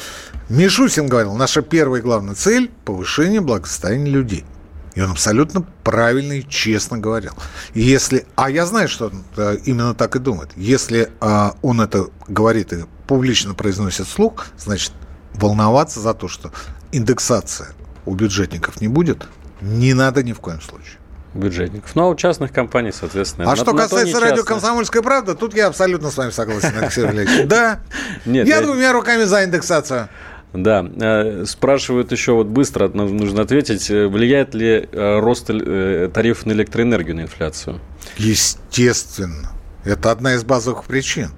Мишусин 0.50 1.08
говорил, 1.08 1.34
наша 1.34 1.62
первая 1.62 2.02
и 2.02 2.04
главная 2.04 2.36
цель– 2.36 2.72
повышение 2.86 3.42
благосостояния 3.42 4.12
людей. 4.12 4.46
И 4.94 5.02
он 5.02 5.12
абсолютно 5.12 5.66
правильно 5.84 6.34
и 6.34 6.48
честно 6.48 6.98
говорил. 6.98 7.34
И 7.74 7.82
если, 7.82 8.26
а 8.36 8.50
я 8.50 8.66
знаю, 8.66 8.88
что 8.88 9.08
он 9.08 9.24
э, 9.36 9.58
именно 9.66 9.94
так 9.96 10.16
и 10.16 10.20
думает. 10.20 10.52
Если 10.56 11.12
а, 11.20 11.56
он 11.62 11.82
это 11.82 12.08
говорит 12.28 12.72
и 12.72 12.86
публично 13.08 13.54
произносит 13.54 14.08
слух, 14.08 14.46
значит, 14.58 14.94
волноваться 15.34 16.00
за 16.00 16.14
то, 16.14 16.28
что 16.28 16.52
индексация 16.94 17.70
у 18.06 18.14
бюджетников 18.14 18.80
не 18.80 18.88
будет, 18.88 19.28
не 19.62 19.94
надо 19.94 20.24
ни 20.24 20.32
в 20.32 20.40
коем 20.40 20.62
случае 20.62 21.00
бюджетников. 21.36 21.94
Ну, 21.96 22.04
а 22.04 22.08
у 22.08 22.16
частных 22.16 22.52
компаний, 22.52 22.92
соответственно... 22.92 23.46
А 23.48 23.50
на, 23.52 23.56
что 23.56 23.74
на 23.74 23.84
касается 23.84 24.20
радио 24.20 24.44
«Комсомольская 24.44 25.02
правда», 25.02 25.36
тут 25.36 25.54
я 25.54 25.68
абсолютно 25.68 26.10
с 26.10 26.18
вами 26.18 26.32
согласен, 26.32 26.72
Алексей 26.80 27.04
Валерьевич. 27.04 27.46
Да, 27.56 27.80
Нет, 28.26 28.48
я 28.48 28.62
двумя 28.62 28.94
руками 28.94 29.24
за 29.24 29.44
индексацию. 29.44 30.10
Да, 30.56 30.86
э, 30.86 31.46
спрашивают 31.46 32.12
еще 32.12 32.34
вот 32.34 32.48
быстро, 32.48 32.88
нужно 32.88 33.42
ответить, 33.42 33.90
э, 33.90 34.08
влияет 34.08 34.54
ли 34.54 34.88
э, 34.92 35.20
рост 35.20 35.48
тарифов 35.48 36.46
на 36.46 36.54
электроэнергию 36.54 37.16
на 37.16 37.22
инфляцию? 37.22 37.80
Естественно. 38.18 39.52
Это 39.84 40.12
одна 40.12 40.36
из 40.36 40.44
базовых 40.44 40.86
причин 40.86 41.32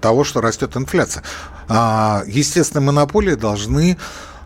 того, 0.00 0.24
что 0.24 0.40
растет 0.40 0.76
инфляция. 0.76 1.22
А, 1.68 2.22
естественно, 2.26 2.80
монополии 2.80 3.34
должны 3.34 3.96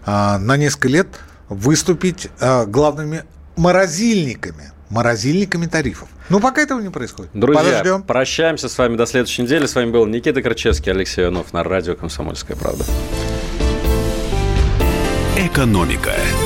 а, 0.05 0.39
на 0.39 0.57
несколько 0.57 0.89
лет 0.89 1.09
выступить 1.49 2.29
главными 2.67 3.25
морозильниками 3.57 4.73
морозильниками 4.91 5.67
тарифов. 5.67 6.09
Но 6.29 6.41
пока 6.41 6.63
этого 6.63 6.81
не 6.81 6.91
происходит. 6.91 7.31
Друзья, 7.35 7.63
Подождем. 7.63 8.03
прощаемся 8.03 8.69
с 8.69 8.79
вами 8.79 8.97
до 8.97 9.07
следующей 9.07 9.43
недели. 9.43 9.67
С 9.67 9.75
вами 9.75 9.91
был 9.91 10.07
Никита 10.07 10.43
Крычевский, 10.43 10.93
Алексей 10.93 11.25
Иванов 11.25 11.53
на 11.53 11.65
радио 11.65 11.97
«Комсомольская 11.97 12.57
правда». 12.57 12.85
Экономика. 15.57 16.46